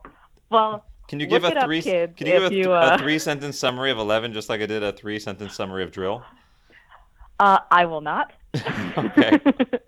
well, 0.49 0.86
Can 1.07 1.19
you 1.19 1.27
give 1.27 1.43
a 1.43 1.47
it 1.47 1.57
up, 1.57 1.65
three? 1.65 1.81
kids, 1.81 2.13
can 2.17 2.27
you 2.27 2.34
give 2.34 2.51
a, 2.51 2.55
you, 2.55 2.71
a 2.71 2.79
uh, 2.79 2.97
three 2.97 3.19
sentence 3.19 3.57
summary 3.59 3.91
of 3.91 3.99
Eleven, 3.99 4.34
just 4.34 4.49
like 4.49 4.61
I 4.61 4.65
did 4.65 4.84
a 4.84 4.91
three 4.91 5.19
sentence 5.19 5.53
summary 5.53 5.84
of 5.84 5.91
DRIL? 5.91 6.23
uh, 7.39 7.59
I 7.69 7.86
will 7.86 8.01
not. 8.01 8.34
Okay. 8.95 9.39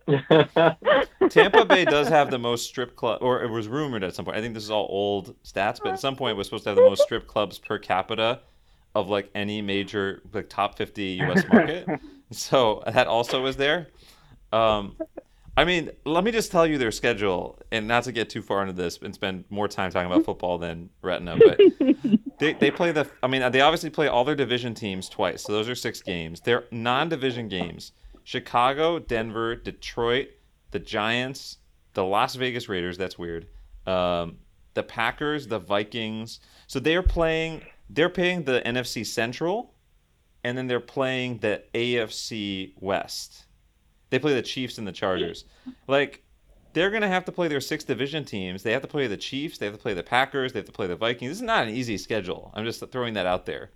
Tampa 1.30 1.66
Bay 1.66 1.86
does 1.86 2.08
have 2.08 2.32
the 2.32 2.40
most 2.40 2.66
strip 2.68 2.96
club, 2.96 3.20
or 3.22 3.44
it 3.44 3.50
was 3.50 3.68
rumored 3.68 4.04
at 4.04 4.16
some 4.16 4.26
point. 4.26 4.36
I 4.38 4.42
think 4.42 4.56
this 4.56 4.64
is 4.64 4.72
all 4.72 4.88
old 4.90 5.36
stats, 5.44 5.80
but 5.82 5.94
at 5.94 6.00
some 6.00 6.16
point 6.16 6.32
it 6.32 6.38
was 6.38 6.48
supposed 6.48 6.64
to 6.64 6.72
have 6.72 6.78
the 6.78 6.84
most 6.84 7.04
strip 7.04 7.28
clubs 7.28 7.60
per 7.60 7.78
capita 7.78 8.40
of 8.96 9.10
like 9.10 9.30
any 9.36 9.62
major 9.62 10.22
like 10.34 10.50
top 10.50 10.78
50 10.78 11.04
U.S. 11.04 11.44
market. 11.52 11.88
so 12.32 12.82
that 12.88 13.08
also 13.08 13.44
was 13.44 13.58
there. 13.58 13.90
Um, 14.52 14.96
I 15.58 15.64
mean, 15.64 15.92
let 16.06 16.24
me 16.24 16.32
just 16.32 16.52
tell 16.52 16.66
you 16.66 16.78
their 16.78 16.92
schedule, 16.92 17.60
and 17.72 17.88
not 17.88 18.04
to 18.06 18.12
get 18.12 18.30
too 18.30 18.42
far 18.42 18.62
into 18.62 18.74
this 18.74 19.00
and 19.02 19.14
spend 19.14 19.46
more 19.50 19.68
time 19.68 19.90
talking 19.92 20.12
about 20.12 20.26
football 20.26 20.58
than 20.58 20.90
Retina, 21.02 21.38
but 21.38 21.60
they, 22.40 22.54
they 22.54 22.72
play 22.72 22.92
the. 22.92 23.08
I 23.24 23.28
mean, 23.28 23.50
they 23.52 23.62
obviously 23.62 23.90
play 23.90 24.08
all 24.08 24.26
their 24.26 24.36
division 24.36 24.74
teams 24.74 25.08
twice, 25.08 25.44
so 25.44 25.54
those 25.54 25.70
are 25.70 25.76
six 25.76 26.02
games. 26.02 26.42
They're 26.42 26.66
non-division 26.72 27.48
games: 27.48 27.94
Chicago, 28.24 29.00
Denver, 29.00 29.56
Detroit, 29.56 30.28
the 30.72 30.80
Giants, 30.80 31.58
the 31.94 32.04
Las 32.04 32.36
Vegas 32.36 32.68
Raiders. 32.68 32.98
That's 32.98 33.18
weird. 33.18 33.48
Um, 33.88 34.40
the 34.74 34.84
Packers, 34.84 35.48
the 35.48 35.60
Vikings. 35.60 36.42
So 36.68 36.80
they 36.80 36.96
are 36.96 37.04
playing. 37.04 37.62
They're 37.90 38.10
playing 38.10 38.44
the 38.44 38.62
NFC 38.66 39.06
Central, 39.06 39.74
and 40.44 40.58
then 40.58 40.68
they're 40.68 40.80
playing 40.80 41.40
the 41.40 41.64
AFC 41.74 42.74
West. 42.80 43.46
They 44.10 44.20
play 44.20 44.34
the 44.34 44.42
Chiefs 44.42 44.78
and 44.78 44.88
the 44.88 44.92
Chargers. 44.92 45.46
Like 45.88 46.24
they're 46.74 46.92
gonna 46.92 47.08
have 47.08 47.26
to 47.26 47.32
play 47.32 47.48
their 47.48 47.62
six 47.62 47.84
division 47.84 48.26
teams. 48.26 48.64
They 48.64 48.72
have 48.72 48.82
to 48.82 48.88
play 48.88 49.08
the 49.08 49.18
Chiefs. 49.18 49.58
They 49.58 49.66
have 49.66 49.76
to 49.76 49.82
play 49.82 49.94
the 49.94 50.04
Packers. 50.04 50.54
They 50.54 50.60
have 50.60 50.66
to 50.68 50.72
play 50.72 50.88
the 50.88 50.96
Vikings. 50.96 51.30
This 51.32 51.38
is 51.38 51.42
not 51.42 51.68
an 51.68 51.74
easy 51.74 51.98
schedule. 51.98 52.52
I'm 52.54 52.66
just 52.66 52.84
throwing 52.92 53.14
that 53.16 53.26
out 53.26 53.46
there. 53.46 53.72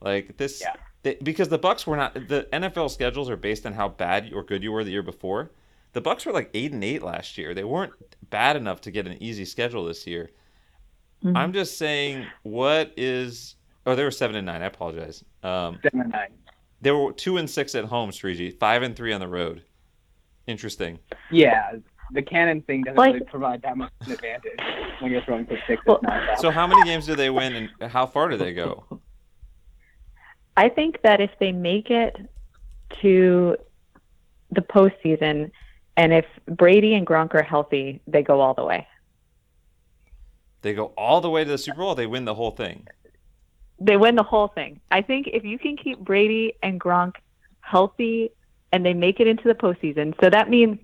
Like 0.00 0.36
this, 0.36 0.60
Yeah. 0.60 0.74
they, 1.02 1.14
because 1.22 1.48
the 1.48 1.58
Bucks 1.58 1.86
were 1.86 1.96
not. 1.96 2.14
The 2.14 2.48
NFL 2.52 2.90
schedules 2.90 3.30
are 3.30 3.36
based 3.36 3.66
on 3.66 3.72
how 3.72 3.88
bad 3.88 4.32
or 4.32 4.42
good 4.42 4.62
you 4.62 4.72
were 4.72 4.84
the 4.84 4.90
year 4.90 5.02
before. 5.02 5.50
The 5.92 6.00
Bucks 6.00 6.24
were 6.26 6.32
like 6.32 6.50
eight 6.54 6.72
and 6.72 6.82
eight 6.82 7.02
last 7.02 7.36
year. 7.38 7.54
They 7.54 7.64
weren't 7.64 7.92
bad 8.30 8.56
enough 8.56 8.80
to 8.82 8.90
get 8.90 9.06
an 9.06 9.22
easy 9.22 9.44
schedule 9.44 9.84
this 9.84 10.06
year. 10.06 10.30
Mhm. 11.24 11.36
I'm 11.36 11.52
just 11.52 11.78
saying, 11.78 12.26
what 12.42 12.92
is? 12.96 13.56
Oh, 13.86 13.94
they 13.94 14.04
were 14.04 14.10
seven 14.10 14.36
and 14.36 14.46
nine. 14.46 14.62
I 14.62 14.66
apologize. 14.66 15.24
Um, 15.42 15.78
Seven 15.82 16.00
and 16.02 16.10
nine. 16.12 16.28
they 16.80 16.90
were 16.90 17.12
two 17.12 17.36
and 17.36 17.48
six 17.48 17.74
at 17.74 17.84
home, 17.84 18.10
Shriji. 18.10 18.56
Five 18.58 18.82
and 18.82 18.94
three 18.96 19.12
on 19.12 19.20
the 19.20 19.28
road. 19.28 19.62
Interesting. 20.46 20.98
Yeah, 21.30 21.72
the 22.12 22.22
cannon 22.22 22.62
thing 22.62 22.82
doesn't 22.82 22.96
Like- 22.98 23.14
really 23.14 23.26
provide 23.26 23.62
that 23.62 23.76
much 23.76 23.92
of 24.00 24.08
an 24.08 24.12
advantage 24.14 24.60
when 25.00 25.12
you're 25.12 25.22
throwing 25.22 25.46
for 25.46 25.58
six. 25.66 25.84
Well- 25.86 26.00
nonstop. 26.00 26.38
So 26.38 26.50
how 26.50 26.66
many 26.66 26.82
games 26.84 27.06
do 27.06 27.14
they 27.14 27.30
win, 27.30 27.68
and 27.80 27.90
how 27.92 28.06
far 28.06 28.28
do 28.28 28.36
they 28.36 28.52
go? 28.52 28.84
I 30.56 30.68
think 30.68 31.00
that 31.02 31.20
if 31.20 31.30
they 31.38 31.52
make 31.52 31.90
it 31.90 32.16
to 33.00 33.56
the 34.50 34.60
postseason, 34.60 35.50
and 35.96 36.12
if 36.12 36.26
Brady 36.46 36.94
and 36.94 37.06
Gronk 37.06 37.34
are 37.34 37.42
healthy, 37.42 38.00
they 38.06 38.22
go 38.22 38.40
all 38.40 38.54
the 38.54 38.64
way. 38.64 38.86
They 40.62 40.74
go 40.74 40.86
all 40.96 41.20
the 41.20 41.28
way 41.30 41.44
to 41.44 41.50
the 41.50 41.58
Super 41.58 41.78
Bowl. 41.78 41.94
They 41.94 42.06
win 42.06 42.24
the 42.24 42.34
whole 42.34 42.52
thing. 42.52 42.86
They 43.80 43.96
win 43.96 44.14
the 44.14 44.22
whole 44.22 44.48
thing. 44.48 44.80
I 44.90 45.02
think 45.02 45.26
if 45.32 45.44
you 45.44 45.58
can 45.58 45.76
keep 45.76 45.98
Brady 45.98 46.54
and 46.62 46.80
Gronk 46.80 47.14
healthy 47.60 48.30
and 48.70 48.86
they 48.86 48.94
make 48.94 49.18
it 49.20 49.26
into 49.26 49.44
the 49.48 49.54
postseason, 49.54 50.14
so 50.22 50.30
that 50.30 50.48
means. 50.48 50.78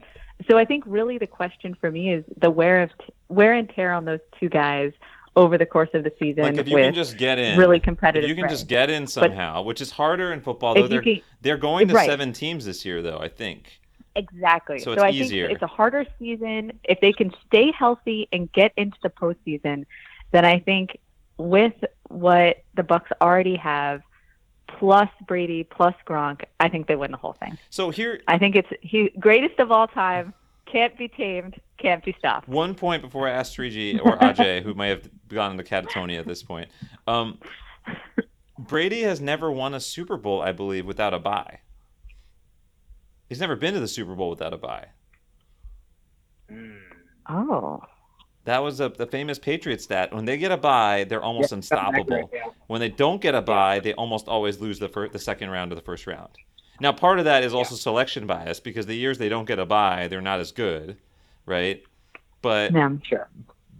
So 0.49 0.57
I 0.57 0.65
think 0.65 0.85
really 0.87 1.19
the 1.19 1.27
question 1.27 1.75
for 1.81 1.91
me 1.91 2.13
is 2.13 2.25
the 2.41 2.51
wear 2.51 2.83
of 2.83 2.91
wear 3.29 3.55
and 3.55 3.69
tear 3.71 3.93
on 3.93 4.05
those 4.05 4.21
two 4.39 4.49
guys 4.49 4.93
over 5.37 5.57
the 5.59 5.67
course 5.67 5.91
of 5.95 6.03
the 6.03 6.13
season 6.19 6.43
Like 6.43 6.57
if 6.57 6.69
you 6.69 6.77
can 6.77 6.95
just 6.95 7.17
get 7.17 7.39
in, 7.39 7.57
really 7.59 7.77
if 7.77 7.83
competitive. 7.85 8.29
you 8.29 8.35
can 8.35 8.43
friends. 8.45 8.59
just 8.61 8.69
get 8.69 8.91
in 8.91 9.07
somehow, 9.07 9.63
which 9.63 9.81
is 9.81 9.91
harder 9.93 10.33
in 10.33 10.41
football. 10.41 10.75
Though 10.75 10.89
they're 10.89 11.03
can, 11.03 11.21
they're 11.41 11.57
going 11.57 11.87
to 11.89 11.95
Right. 11.95 12.09
seven 12.09 12.33
teams 12.33 12.65
this 12.65 12.85
year, 12.85 13.03
though. 13.03 13.19
I 13.19 13.29
think. 13.29 13.78
Exactly. 14.19 14.79
So 14.79 14.85
So, 14.85 14.93
it's 14.93 15.03
I 15.03 15.11
easier. 15.11 15.47
think 15.47 15.55
it's 15.57 15.63
a 15.63 15.67
harder 15.69 16.05
season. 16.19 16.73
If 16.85 17.01
they 17.01 17.13
can 17.13 17.33
stay 17.47 17.73
healthy 17.73 18.29
and 18.33 18.51
get 18.53 18.73
into 18.77 18.99
the 19.03 19.11
postseason, 19.11 19.87
then 20.33 20.45
I 20.45 20.59
think 20.59 20.99
with 21.39 21.75
what 22.09 22.65
the 22.75 22.83
Bucks 22.83 23.11
already 23.21 23.57
have, 23.57 24.03
plus 24.79 25.09
Brady, 25.27 25.65
plus 25.65 25.95
Gronk, 26.07 26.43
I 26.61 26.69
think 26.69 26.87
they 26.89 26.97
win 26.97 27.11
the 27.13 27.17
whole 27.17 27.35
thing. 27.35 27.57
So 27.71 27.91
here, 27.91 28.21
I 28.29 28.39
think 28.39 28.57
it's 28.57 28.69
he 28.83 29.11
greatest 29.19 29.59
of 29.61 29.71
all 29.71 29.87
time, 29.87 30.35
can't 30.67 30.97
be 30.99 31.09
tamed, 31.09 31.61
can't 31.79 32.05
be 32.05 32.15
stopped. 32.19 32.49
one 32.49 32.75
point 32.75 33.03
before 33.03 33.27
I 33.29 33.31
ask 33.31 33.53
Shriji 33.57 33.99
or 34.05 34.17
Ajay, 34.19 34.63
who 34.65 34.75
may 34.75 34.89
have 34.91 35.09
gone 35.29 35.53
into 35.53 35.63
catatonia 35.65 36.19
at 36.19 36.27
this 36.27 36.43
point. 36.43 36.69
Um, 37.07 37.39
Brady 38.59 39.03
has 39.03 39.21
never 39.21 39.51
won 39.53 39.73
a 39.75 39.81
Super 39.81 40.17
Bowl, 40.17 40.43
I 40.43 40.53
believe, 40.53 40.85
without 40.85 41.15
a 41.15 41.19
bye. 41.19 41.61
He's 43.29 43.41
never 43.41 43.57
been 43.57 43.75
to 43.75 43.81
the 43.81 43.89
Super 43.89 44.15
Bowl 44.15 44.31
without 44.31 44.53
a 44.53 44.57
bye. 44.57 44.87
Oh. 47.29 47.83
That 48.45 48.63
was 48.63 48.81
a, 48.81 48.89
the 48.89 49.07
famous 49.07 49.39
Patriots 49.39 49.85
stat. 49.85 50.15
When 50.15 50.25
they 50.25 50.39
get 50.39 50.51
a 50.51 50.57
bye, 50.57 51.05
they're 51.05 51.23
almost 51.23 51.51
Yeah, 51.51 51.57
unstoppable. 51.57 52.31
yeah. 52.33 52.45
When 52.67 52.81
they 52.81 52.89
don't 52.89 53.21
get 53.21 53.35
a 53.35 53.43
bye, 53.43 53.81
they 53.81 53.93
almost 53.95 54.29
always 54.29 54.59
lose 54.61 54.79
the 54.79 54.89
the 55.13 55.19
second 55.19 55.51
round 55.51 55.71
of 55.73 55.77
the 55.77 55.83
first 55.85 56.07
round. 56.07 56.31
Now, 56.81 56.93
part 56.93 57.19
of 57.19 57.25
that 57.27 57.43
is 57.45 57.53
also 57.53 57.75
selection 57.75 58.27
bias 58.27 58.61
because 58.61 58.87
the 58.87 58.95
years 58.95 59.19
they 59.19 59.29
don't 59.29 59.45
get 59.45 59.59
a 59.59 59.67
bye, 59.67 60.09
they're 60.09 60.21
not 60.23 60.41
as 60.41 60.53
good, 60.53 60.97
right? 61.45 61.83
But 62.41 62.73
Yeah. 62.73 62.87
I'm 62.87 63.03
sure. 63.05 63.29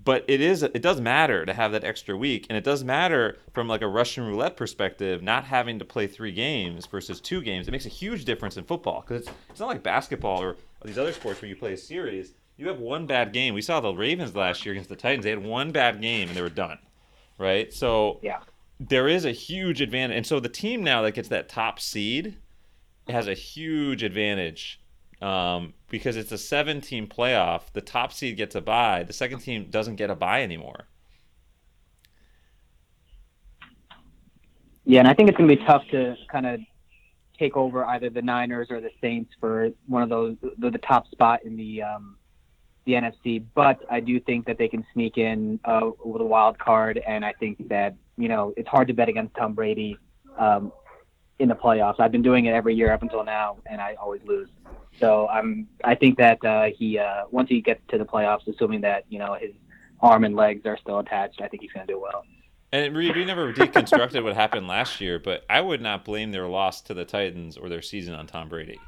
But 0.09 0.25
it 0.27 0.41
is 0.41 0.63
it 0.63 0.81
does 0.81 1.03
matter 1.03 1.45
to 1.45 1.53
have 1.53 1.73
that 1.73 1.85
extra 1.85 2.17
week, 2.17 2.47
and 2.49 2.57
it 2.57 2.65
does 2.65 2.83
matter 2.83 3.37
from 3.53 3.69
like 3.69 3.83
a 3.83 3.87
Russian 3.87 4.27
roulette 4.27 4.57
perspective, 4.57 5.23
not 5.23 5.45
having 5.45 5.79
to 5.81 5.85
play 5.85 6.07
three 6.07 6.33
games 6.33 6.87
versus 6.87 7.21
two 7.21 7.43
games. 7.43 7.69
It 7.69 7.73
makes 7.73 7.85
a 7.85 7.91
huge 7.91 8.25
difference 8.25 8.57
in 8.57 8.65
football 8.65 9.03
because 9.03 9.27
it's, 9.27 9.37
it's 9.51 9.61
not 9.61 9.67
like 9.67 9.83
basketball 9.83 10.43
or 10.43 10.57
these 10.83 10.97
other 10.97 11.13
sports 11.13 11.43
where 11.43 11.49
you 11.51 11.57
play 11.57 11.75
a 11.75 11.77
series. 11.77 12.33
You 12.57 12.69
have 12.69 12.79
one 12.79 13.05
bad 13.07 13.35
game. 13.35 13.53
We 13.53 13.61
saw 13.61 13.81
the 13.81 13.93
Ravens 13.93 14.35
last 14.35 14.65
year 14.65 14.73
against 14.73 14.89
the 14.89 14.97
Titans. 14.97 15.25
They 15.25 15.31
had 15.31 15.45
one 15.45 15.73
bad 15.73 16.01
game 16.01 16.29
and 16.29 16.35
they 16.39 16.41
were 16.41 16.49
done, 16.49 16.79
right? 17.37 17.71
So 17.71 18.19
Yeah. 18.23 18.39
there 18.81 19.09
is 19.09 19.27
a 19.27 19.33
huge 19.33 19.83
advantage, 19.83 20.17
and 20.17 20.27
so 20.27 20.41
the 20.41 20.49
team 20.49 20.83
now 20.83 21.03
that 21.03 21.13
gets 21.13 21.29
that 21.29 21.51
top 21.51 21.79
seed 21.81 22.35
has 23.09 23.29
a 23.29 23.35
huge 23.35 24.03
advantage 24.03 24.81
um, 25.21 25.75
because 25.89 26.17
it's 26.17 26.33
a 26.33 26.39
seven-team 26.39 27.07
playoff. 27.07 27.73
The 27.73 27.81
top 27.81 28.13
seed 28.13 28.37
gets 28.37 28.55
a 28.55 28.61
bye. 28.61 29.03
The 29.03 29.13
second 29.13 29.41
team 29.41 29.69
doesn't 29.71 29.97
get 29.97 30.11
a 30.11 30.15
bye 30.15 30.43
anymore. 30.43 30.87
Yeah, 34.85 35.01
and 35.01 35.09
I 35.09 35.15
think 35.15 35.29
it's 35.29 35.37
going 35.37 35.51
to 35.51 35.57
be 35.57 35.65
tough 35.65 35.83
to 35.91 36.17
kind 36.33 36.47
of 36.47 36.61
take 37.39 37.57
over 37.57 37.85
either 37.85 38.11
the 38.11 38.23
Niners 38.23 38.69
or 38.71 38.81
the 38.81 38.91
Saints 39.01 39.31
for 39.39 39.71
one 39.87 40.03
of 40.03 40.09
those 40.09 40.37
the, 40.59 40.71
the 40.71 40.79
top 40.79 41.07
spot 41.11 41.45
in 41.45 41.57
the 41.57 41.83
um, 41.83 42.17
the 42.87 42.93
NFC. 42.93 43.45
But 43.55 43.81
I 43.91 44.01
do 44.01 44.19
think 44.19 44.47
that 44.47 44.57
they 44.57 44.67
can 44.67 44.85
sneak 44.95 45.19
in 45.19 45.61
uh, 45.65 45.91
with 46.03 46.23
a 46.23 46.25
wild 46.25 46.59
card, 46.59 46.99
and 47.07 47.25
I 47.25 47.33
think 47.35 47.69
that 47.69 47.97
you 48.17 48.29
know 48.29 48.55
it's 48.57 48.69
hard 48.69 48.89
to 48.89 48.95
bet 48.95 49.09
against 49.09 49.37
Tom 49.37 49.53
Brady 49.53 49.99
um, 50.39 50.73
in 51.39 51.49
the 51.49 51.55
playoffs. 51.55 52.01
I've 52.01 52.13
been 52.13 52.23
doing 52.23 52.47
it 52.47 52.53
every 52.53 52.75
year 52.75 52.93
up 52.93 53.03
until 53.03 53.25
now, 53.25 53.59
and 53.67 53.81
I 53.81 53.95
always 53.95 54.23
lose. 54.25 54.49
So 54.99 55.29
I'm 55.29 55.69
I 55.85 55.95
think 55.95 56.19
that 56.19 56.45
uh, 56.45 56.67
he 56.77 56.99
uh, 56.99 57.25
once 57.31 57.49
he 57.49 57.61
gets 57.61 57.81
to 57.89 57.99
the 57.99 58.05
playoffs, 58.05 58.47
assuming 58.49 58.81
that 58.83 59.05
you 59.09 59.19
know 59.19 59.35
his 59.35 59.53
arm 60.01 60.25
and 60.25 60.37
legs 60.37 60.67
are 60.67 60.79
still 60.79 60.99
attached, 60.99 61.41
I 61.41 61.49
think 61.49 61.63
he's 61.63 61.73
going 61.73 61.87
to 61.87 61.93
do 61.93 62.01
well. 62.01 62.25
And 62.71 62.95
we, 62.95 63.11
we 63.11 63.25
never 63.25 63.53
deconstructed 63.53 64.23
what 64.23 64.35
happened 64.35 64.69
last 64.69 65.01
year, 65.01 65.19
but 65.19 65.45
I 65.49 65.61
would 65.61 65.81
not 65.81 66.05
blame 66.05 66.33
their 66.33 66.47
loss 66.47 66.83
to 66.83 66.95
the 66.95 67.05
Titans 67.05 67.57
or 67.57 67.71
their 67.71 67.81
season 67.81 68.15
on 68.15 68.27
Tom 68.27 68.51
Brady. 68.51 68.79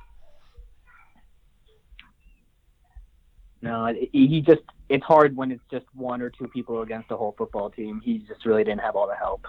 No, 3.63 3.95
he 4.13 4.41
just 4.41 4.63
it's 4.89 5.05
hard 5.05 5.37
when 5.37 5.51
it's 5.51 5.63
just 5.71 5.87
one 5.95 6.23
or 6.23 6.31
two 6.31 6.49
people 6.49 6.83
against 6.83 7.11
a 7.11 7.17
whole 7.17 7.35
football 7.37 7.71
team. 7.71 8.01
He 8.03 8.19
just 8.19 8.45
really 8.45 8.65
didn't 8.65 8.81
have 8.81 8.97
all 8.97 9.07
the 9.07 9.15
help. 9.15 9.47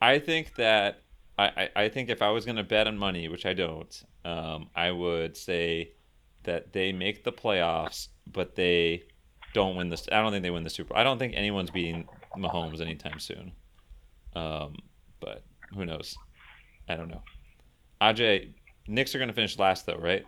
I 0.00 0.18
think 0.18 0.54
that 0.54 1.02
I, 1.38 1.44
I, 1.44 1.68
I 1.84 1.88
think 1.88 2.10
if 2.10 2.22
I 2.22 2.30
was 2.30 2.44
going 2.44 2.56
to 2.56 2.62
bet 2.64 2.86
on 2.86 2.98
money, 2.98 3.28
which 3.28 3.46
I 3.46 3.54
don't, 3.54 4.02
um, 4.24 4.68
I 4.74 4.90
would 4.90 5.36
say 5.36 5.92
that 6.44 6.72
they 6.72 6.92
make 6.92 7.24
the 7.24 7.32
playoffs, 7.32 8.08
but 8.26 8.54
they 8.54 9.04
don't 9.54 9.76
win 9.76 9.88
this. 9.88 10.06
I 10.12 10.20
don't 10.22 10.32
think 10.32 10.42
they 10.42 10.50
win 10.50 10.64
the 10.64 10.70
Super. 10.70 10.96
I 10.96 11.02
don't 11.04 11.18
think 11.18 11.34
anyone's 11.36 11.70
beating 11.70 12.06
Mahomes 12.36 12.80
anytime 12.80 13.18
soon. 13.18 13.52
Um, 14.34 14.76
but 15.20 15.42
who 15.74 15.84
knows? 15.84 16.14
I 16.88 16.96
don't 16.96 17.08
know. 17.08 17.22
Aj, 18.00 18.52
Knicks 18.86 19.14
are 19.14 19.18
going 19.18 19.28
to 19.28 19.34
finish 19.34 19.58
last 19.58 19.86
though, 19.86 19.98
right? 19.98 20.24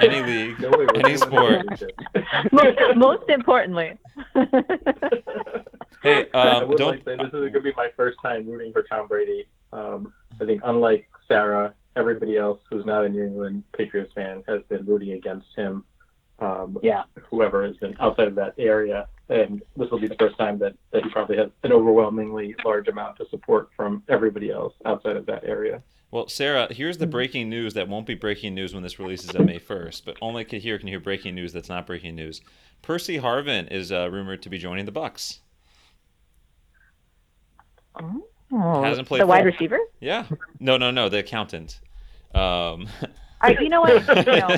Any 0.00 0.22
league, 0.26 0.60
No 0.60 0.70
way, 0.70 0.86
we're 0.92 1.06
any 1.06 1.16
sport. 1.16 1.66
most, 2.52 2.78
most 2.96 3.28
importantly. 3.28 3.98
Hey, 6.02 6.28
um, 6.34 6.68
would 6.68 6.78
don't. 6.78 6.90
like 6.90 7.04
say 7.04 7.16
this 7.16 7.26
is 7.26 7.32
going 7.32 7.52
to 7.52 7.60
be 7.60 7.72
my 7.76 7.90
first 7.96 8.18
time 8.22 8.46
rooting 8.48 8.72
for 8.72 8.82
Tom 8.82 9.08
Brady. 9.08 9.46
Um, 9.72 10.12
I 10.40 10.44
think 10.44 10.60
unlike 10.64 11.08
Sarah, 11.28 11.74
everybody 11.96 12.36
else 12.36 12.58
who's 12.70 12.84
not 12.84 13.04
a 13.04 13.08
New 13.08 13.24
England 13.24 13.64
Patriots 13.76 14.12
fan 14.14 14.42
has 14.48 14.62
been 14.68 14.84
rooting 14.84 15.12
against 15.12 15.46
him. 15.56 15.84
Um, 16.38 16.76
Yeah. 16.82 17.04
whoever 17.30 17.64
has 17.64 17.76
been 17.76 17.94
outside 18.00 18.26
of 18.28 18.34
that 18.34 18.54
area, 18.58 19.06
and 19.28 19.62
this 19.76 19.90
will 19.90 20.00
be 20.00 20.08
the 20.08 20.16
first 20.16 20.36
time 20.38 20.58
that, 20.58 20.74
that 20.90 21.04
he 21.04 21.10
probably 21.10 21.36
has 21.36 21.50
an 21.62 21.72
overwhelmingly 21.72 22.54
large 22.64 22.88
amount 22.88 23.20
of 23.20 23.28
support 23.28 23.68
from 23.76 24.02
everybody 24.08 24.50
else 24.50 24.74
outside 24.84 25.16
of 25.16 25.24
that 25.26 25.44
area. 25.44 25.82
Well, 26.10 26.28
Sarah, 26.28 26.66
here's 26.70 26.96
Hmm. 26.96 27.00
the 27.02 27.06
breaking 27.06 27.48
news 27.48 27.74
that 27.74 27.88
won't 27.88 28.06
be 28.06 28.14
breaking 28.14 28.54
news 28.54 28.74
when 28.74 28.82
this 28.82 28.98
releases 28.98 29.36
on 29.36 29.46
May 29.46 29.58
1st, 29.60 30.04
but 30.04 30.16
only 30.20 30.44
can 30.44 30.60
here 30.60 30.78
can 30.78 30.88
hear 30.88 31.00
breaking 31.00 31.34
news 31.36 31.52
that's 31.52 31.68
not 31.68 31.86
breaking 31.86 32.16
news. 32.16 32.40
Percy 32.82 33.18
Harvin 33.18 33.70
is 33.70 33.92
uh, 33.92 34.10
rumored 34.10 34.42
to 34.42 34.50
be 34.50 34.58
joining 34.58 34.84
the 34.84 34.92
Bucks. 34.92 35.40
Oh, 38.00 38.82
Hasn't 38.82 39.08
played 39.08 39.22
the 39.22 39.26
wide 39.26 39.46
receiver. 39.46 39.78
Yeah. 40.00 40.26
No, 40.60 40.76
no, 40.76 40.90
no. 40.90 41.08
The 41.08 41.18
accountant. 41.18 41.80
Um, 42.34 42.88
I, 43.40 43.52
you 43.60 43.68
know 43.68 43.80
what? 43.82 44.06
No. 44.26 44.48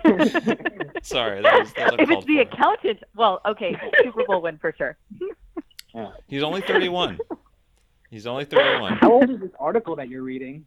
sorry, 1.02 1.42
that 1.42 1.58
was, 1.60 1.72
that 1.74 1.92
was 1.92 2.00
if 2.00 2.10
it's 2.10 2.26
the 2.26 2.36
for. 2.36 2.40
accountant, 2.42 3.02
well, 3.14 3.40
okay, 3.46 3.76
Super 4.02 4.24
Bowl 4.24 4.42
win 4.42 4.58
for 4.58 4.74
sure. 4.76 4.96
He's 6.28 6.42
only 6.42 6.60
31. 6.60 7.18
He's 8.10 8.26
only 8.26 8.44
31. 8.44 8.98
How 8.98 9.12
old 9.12 9.30
is 9.30 9.40
this 9.40 9.50
article 9.58 9.96
that 9.96 10.08
you're 10.08 10.22
reading? 10.22 10.64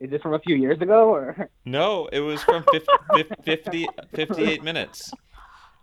Is 0.00 0.10
this 0.10 0.20
from 0.22 0.34
a 0.34 0.38
few 0.40 0.56
years 0.56 0.80
ago, 0.80 1.10
or 1.10 1.48
No, 1.64 2.08
it 2.12 2.20
was 2.20 2.42
from 2.42 2.64
50, 2.72 2.86
50 3.44 3.86
58 4.14 4.62
minutes. 4.64 5.12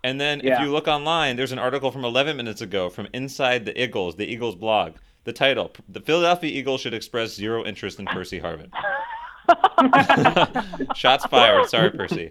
And 0.02 0.20
then 0.20 0.40
if 0.42 0.58
you 0.60 0.70
look 0.72 0.88
online, 0.88 1.36
there's 1.36 1.52
an 1.52 1.58
article 1.58 1.90
from 1.90 2.04
11 2.04 2.36
minutes 2.36 2.60
ago 2.62 2.88
from 2.88 3.06
Inside 3.12 3.64
the 3.66 3.80
Eagles, 3.82 4.16
the 4.16 4.24
Eagles 4.26 4.54
blog. 4.54 4.92
The 5.24 5.32
title: 5.34 5.72
The 5.90 6.00
Philadelphia 6.00 6.50
Eagles 6.50 6.80
should 6.80 6.94
express 6.94 7.34
zero 7.34 7.64
interest 7.64 7.98
in 7.98 8.06
Percy 8.06 8.40
Harvin. 8.40 8.70
Shots 10.96 11.26
fired. 11.26 11.66
Sorry, 11.68 11.90
Percy. 11.90 12.30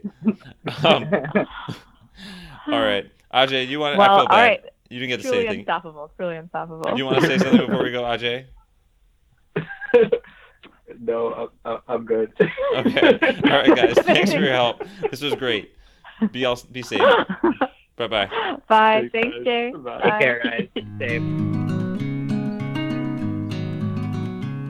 Um, 0.84 1.06
all 2.68 2.80
right, 2.80 3.06
Ajay, 3.34 3.68
you 3.68 3.80
want? 3.80 3.96
I 3.96 3.98
Well, 4.00 4.18
feel 4.20 4.28
bad. 4.28 4.34
all 4.34 4.42
right. 4.42 4.64
You 4.90 5.00
didn't 5.00 5.10
get 5.10 5.18
to 5.18 5.24
say 5.24 5.30
Truly 5.30 5.40
anything. 5.46 5.60
unstoppable. 5.60 6.12
Truly 6.18 6.38
unstoppable. 6.38 6.98
You 6.98 7.06
want 7.06 7.20
to 7.22 7.28
say 7.28 7.38
something 7.38 7.68
before 7.68 7.84
we 7.84 7.92
go, 7.92 8.02
Ajay? 8.04 8.46
no, 11.00 11.52
I'm, 11.66 11.78
I'm 11.88 12.06
good. 12.06 12.32
Okay. 12.76 13.20
All 13.44 13.50
right, 13.52 13.76
guys. 13.76 13.94
Thanks 14.04 14.34
for 14.34 14.40
your 14.40 14.54
help. 14.54 14.84
This 15.12 15.22
was 15.22 15.36
great. 15.36 15.74
Be 16.32 16.46
all, 16.46 16.60
be 16.72 16.82
safe. 16.82 17.00
Bye 17.96 18.08
bye. 18.08 18.30
Bye. 18.68 19.10
Thanks, 19.12 19.12
Thanks, 19.12 19.38
guys. 19.38 19.44
Jay. 19.46 19.72
Bye. 19.72 20.02
Take 20.02 20.20
care, 20.20 20.42
guys. 20.44 20.70
Safe. 21.00 21.22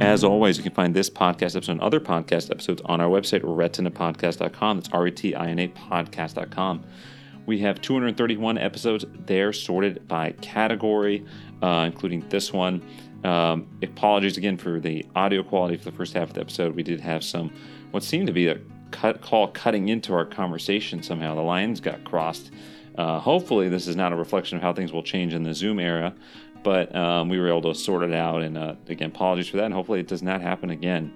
As 0.02 0.24
always, 0.24 0.58
you 0.58 0.64
can 0.64 0.72
find 0.74 0.96
this 0.96 1.10
podcast 1.10 1.56
episode 1.58 1.74
and 1.74 1.82
other 1.82 2.00
podcast 2.00 2.50
episodes 2.50 2.82
on 2.86 3.02
our 3.02 3.10
website, 3.10 3.42
retinapodcast.com. 3.42 4.78
That's 4.78 4.90
R 4.94 5.08
E 5.08 5.12
T 5.12 5.36
I 5.36 5.50
N 5.50 5.60
A 5.60 5.68
podcast.com. 5.68 6.84
We 7.46 7.60
have 7.60 7.82
231 7.82 8.58
episodes 8.58 9.06
there 9.26 9.52
sorted 9.52 10.08
by 10.08 10.32
category, 10.42 11.26
uh, 11.62 11.84
including 11.92 12.28
this 12.30 12.54
one. 12.54 12.82
Um, 13.24 13.68
apologies 13.84 14.38
again 14.38 14.58
for 14.58 14.80
the 14.80 15.06
audio 15.16 15.44
quality 15.44 15.76
for 15.76 15.86
the 15.86 15.92
first 15.92 16.14
half 16.14 16.30
of 16.30 16.36
the 16.36 16.42
episode. 16.42 16.76
We 16.76 16.84
did 16.84 17.02
have 17.02 17.24
some, 17.24 17.52
what 17.92 18.04
seemed 18.04 18.28
to 18.28 18.34
be 18.34 18.48
a 18.48 18.58
cut, 19.00 19.22
call 19.22 19.48
cutting 19.48 19.90
into 19.90 20.14
our 20.14 20.26
conversation 20.26 21.02
somehow. 21.02 21.36
The 21.36 21.42
lines 21.42 21.80
got 21.80 22.04
crossed. 22.04 22.52
Uh, 22.98 23.20
hopefully, 23.20 23.70
this 23.70 23.88
is 23.88 23.96
not 23.96 24.12
a 24.12 24.16
reflection 24.16 24.58
of 24.58 24.62
how 24.62 24.74
things 24.74 24.92
will 24.92 25.04
change 25.04 25.34
in 25.34 25.44
the 25.44 25.54
Zoom 25.54 25.80
era, 25.80 26.14
but 26.64 26.94
um, 26.96 27.30
we 27.30 27.40
were 27.40 27.48
able 27.48 27.62
to 27.62 27.76
sort 27.76 28.04
it 28.04 28.14
out. 28.14 28.42
And 28.42 28.58
uh, 28.58 28.76
again, 28.88 29.10
apologies 29.10 29.48
for 29.48 29.58
that. 29.58 29.66
And 29.66 29.74
hopefully, 29.74 30.02
it 30.02 30.08
does 30.08 30.22
not 30.22 30.42
happen 30.42 30.70
again. 30.70 31.14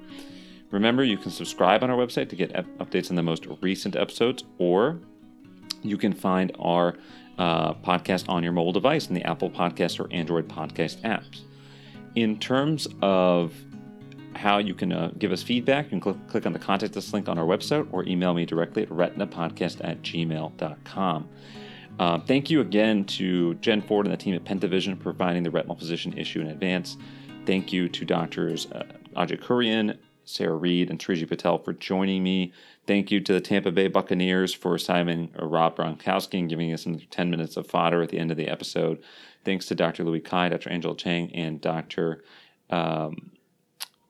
Remember, 0.72 1.04
you 1.04 1.18
can 1.18 1.32
subscribe 1.32 1.84
on 1.84 1.90
our 1.90 1.98
website 1.98 2.30
to 2.30 2.36
get 2.36 2.52
ep- 2.56 2.66
updates 2.78 3.10
on 3.10 3.16
the 3.16 3.24
most 3.24 3.46
recent 3.62 3.96
episodes, 3.96 4.44
or 4.58 5.00
you 5.82 5.98
can 5.98 6.14
find 6.14 6.52
our 6.58 6.96
uh, 7.38 7.74
podcast 7.76 8.30
on 8.30 8.44
your 8.44 8.54
mobile 8.54 8.72
device 8.72 9.08
in 9.08 9.14
the 9.14 9.24
Apple 9.24 9.50
Podcast 9.50 10.00
or 10.00 10.12
Android 10.12 10.48
Podcast 10.48 11.02
apps. 11.02 11.42
In 12.16 12.40
terms 12.40 12.88
of 13.02 13.54
how 14.36 14.58
you 14.58 14.74
can 14.74 14.92
uh, 14.92 15.12
give 15.18 15.32
us 15.32 15.44
feedback, 15.44 15.86
you 15.86 16.00
can 16.00 16.02
cl- 16.02 16.28
click 16.28 16.46
on 16.46 16.54
the 16.54 16.60
contact 16.60 16.96
us 16.98 17.14
link 17.14 17.30
on 17.30 17.38
our 17.38 17.46
website 17.46 17.88
or 17.92 18.06
email 18.06 18.34
me 18.34 18.46
directly 18.46 18.84
at 18.84 18.90
retinapodcast 18.90 19.82
at 19.84 20.02
gmail.com. 20.02 21.30
Uh, 22.00 22.20
thank 22.22 22.50
you 22.50 22.62
again 22.62 23.06
to 23.06 23.54
Jen 23.56 23.82
Ford 23.82 24.06
and 24.06 24.14
the 24.14 24.18
team 24.18 24.34
at 24.34 24.44
PentaVision 24.44 24.98
for 24.98 25.04
providing 25.04 25.44
the 25.44 25.52
retinal 25.52 25.76
physician 25.76 26.18
issue 26.18 26.42
in 26.42 26.48
advance. 26.48 26.98
Thank 27.46 27.72
you 27.72 27.90
to 27.90 28.06
doctors 28.06 28.68
uh, 28.72 28.84
Ajay 29.16 29.40
Kuriyan, 29.40 29.98
Sarah 30.26 30.56
Reed, 30.56 30.90
and 30.90 31.00
Shriji 31.00 31.28
Patel 31.28 31.58
for 31.60 31.74
joining 31.74 32.24
me. 32.24 32.54
Thank 32.88 33.12
you 33.12 33.20
to 33.20 33.34
the 33.34 33.42
Tampa 33.42 33.72
Bay 33.72 33.88
Buccaneers 33.88 34.54
for 34.54 34.78
signing 34.78 35.30
uh, 35.40 35.46
Rob 35.46 35.78
Gronkowski 35.78 36.40
and 36.40 36.50
giving 36.50 36.74
us 36.74 36.86
another 36.86 37.04
10 37.12 37.30
minutes 37.30 37.58
of 37.58 37.68
fodder 37.68 38.02
at 38.02 38.10
the 38.10 38.18
end 38.18 38.32
of 38.32 38.38
the 38.38 38.48
episode. 38.48 39.04
Thanks 39.46 39.66
to 39.68 39.76
Dr. 39.76 40.04
Louis 40.04 40.22
Cai, 40.22 40.50
Dr. 40.50 40.70
Angela 40.70 40.96
Chang, 40.96 41.34
and 41.34 41.62
Dr. 41.62 42.24
Um, 42.70 43.33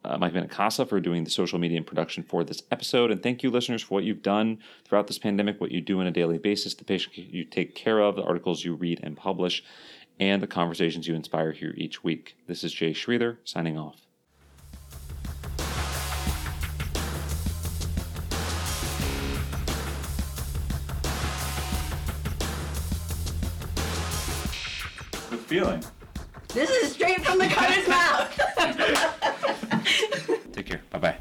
uh, 0.06 0.18
Mike 0.18 0.34
Venincasa 0.34 0.88
for 0.88 1.00
doing 1.00 1.24
the 1.24 1.30
social 1.30 1.60
media 1.60 1.78
and 1.78 1.88
production 1.88 2.24
for 2.24 2.44
this 2.44 2.64
episode. 2.72 3.12
And 3.12 3.24
thank 3.24 3.44
you, 3.44 3.50
listeners, 3.50 3.82
for 3.82 3.96
what 3.96 4.04
you've 4.04 4.22
done 4.22 4.60
throughout 4.86 5.08
this 5.08 5.18
pandemic, 5.18 5.62
what 5.62 5.72
you 5.72 5.82
do 5.82 6.00
on 6.00 6.08
a 6.08 6.12
daily 6.12 6.38
basis, 6.38 6.74
the 6.74 6.84
patient 6.84 7.18
you 7.18 7.46
take 7.46 7.76
care 7.76 8.00
of, 8.00 8.16
the 8.16 8.24
articles 8.24 8.64
you 8.64 8.76
read 8.76 9.00
and 9.04 9.16
publish, 9.16 9.64
and 10.20 10.42
the 10.42 10.48
conversations 10.48 11.08
you 11.08 11.16
inspire 11.16 11.52
here 11.52 11.74
each 11.78 12.04
week. 12.04 12.36
This 12.48 12.64
is 12.64 12.74
Jay 12.74 12.92
Sridhar 12.92 13.38
signing 13.44 13.78
off. 13.78 14.02
Good 25.30 25.40
feeling. 25.48 25.84
This 26.54 26.70
is 26.70 26.92
straight 26.94 27.26
from 27.26 27.40
the 27.40 27.48
cutter's 27.48 27.88
mouth. 27.88 28.30
Take 30.54 30.68
care. 30.68 30.82
Bye 30.92 31.00
bye. 31.00 31.18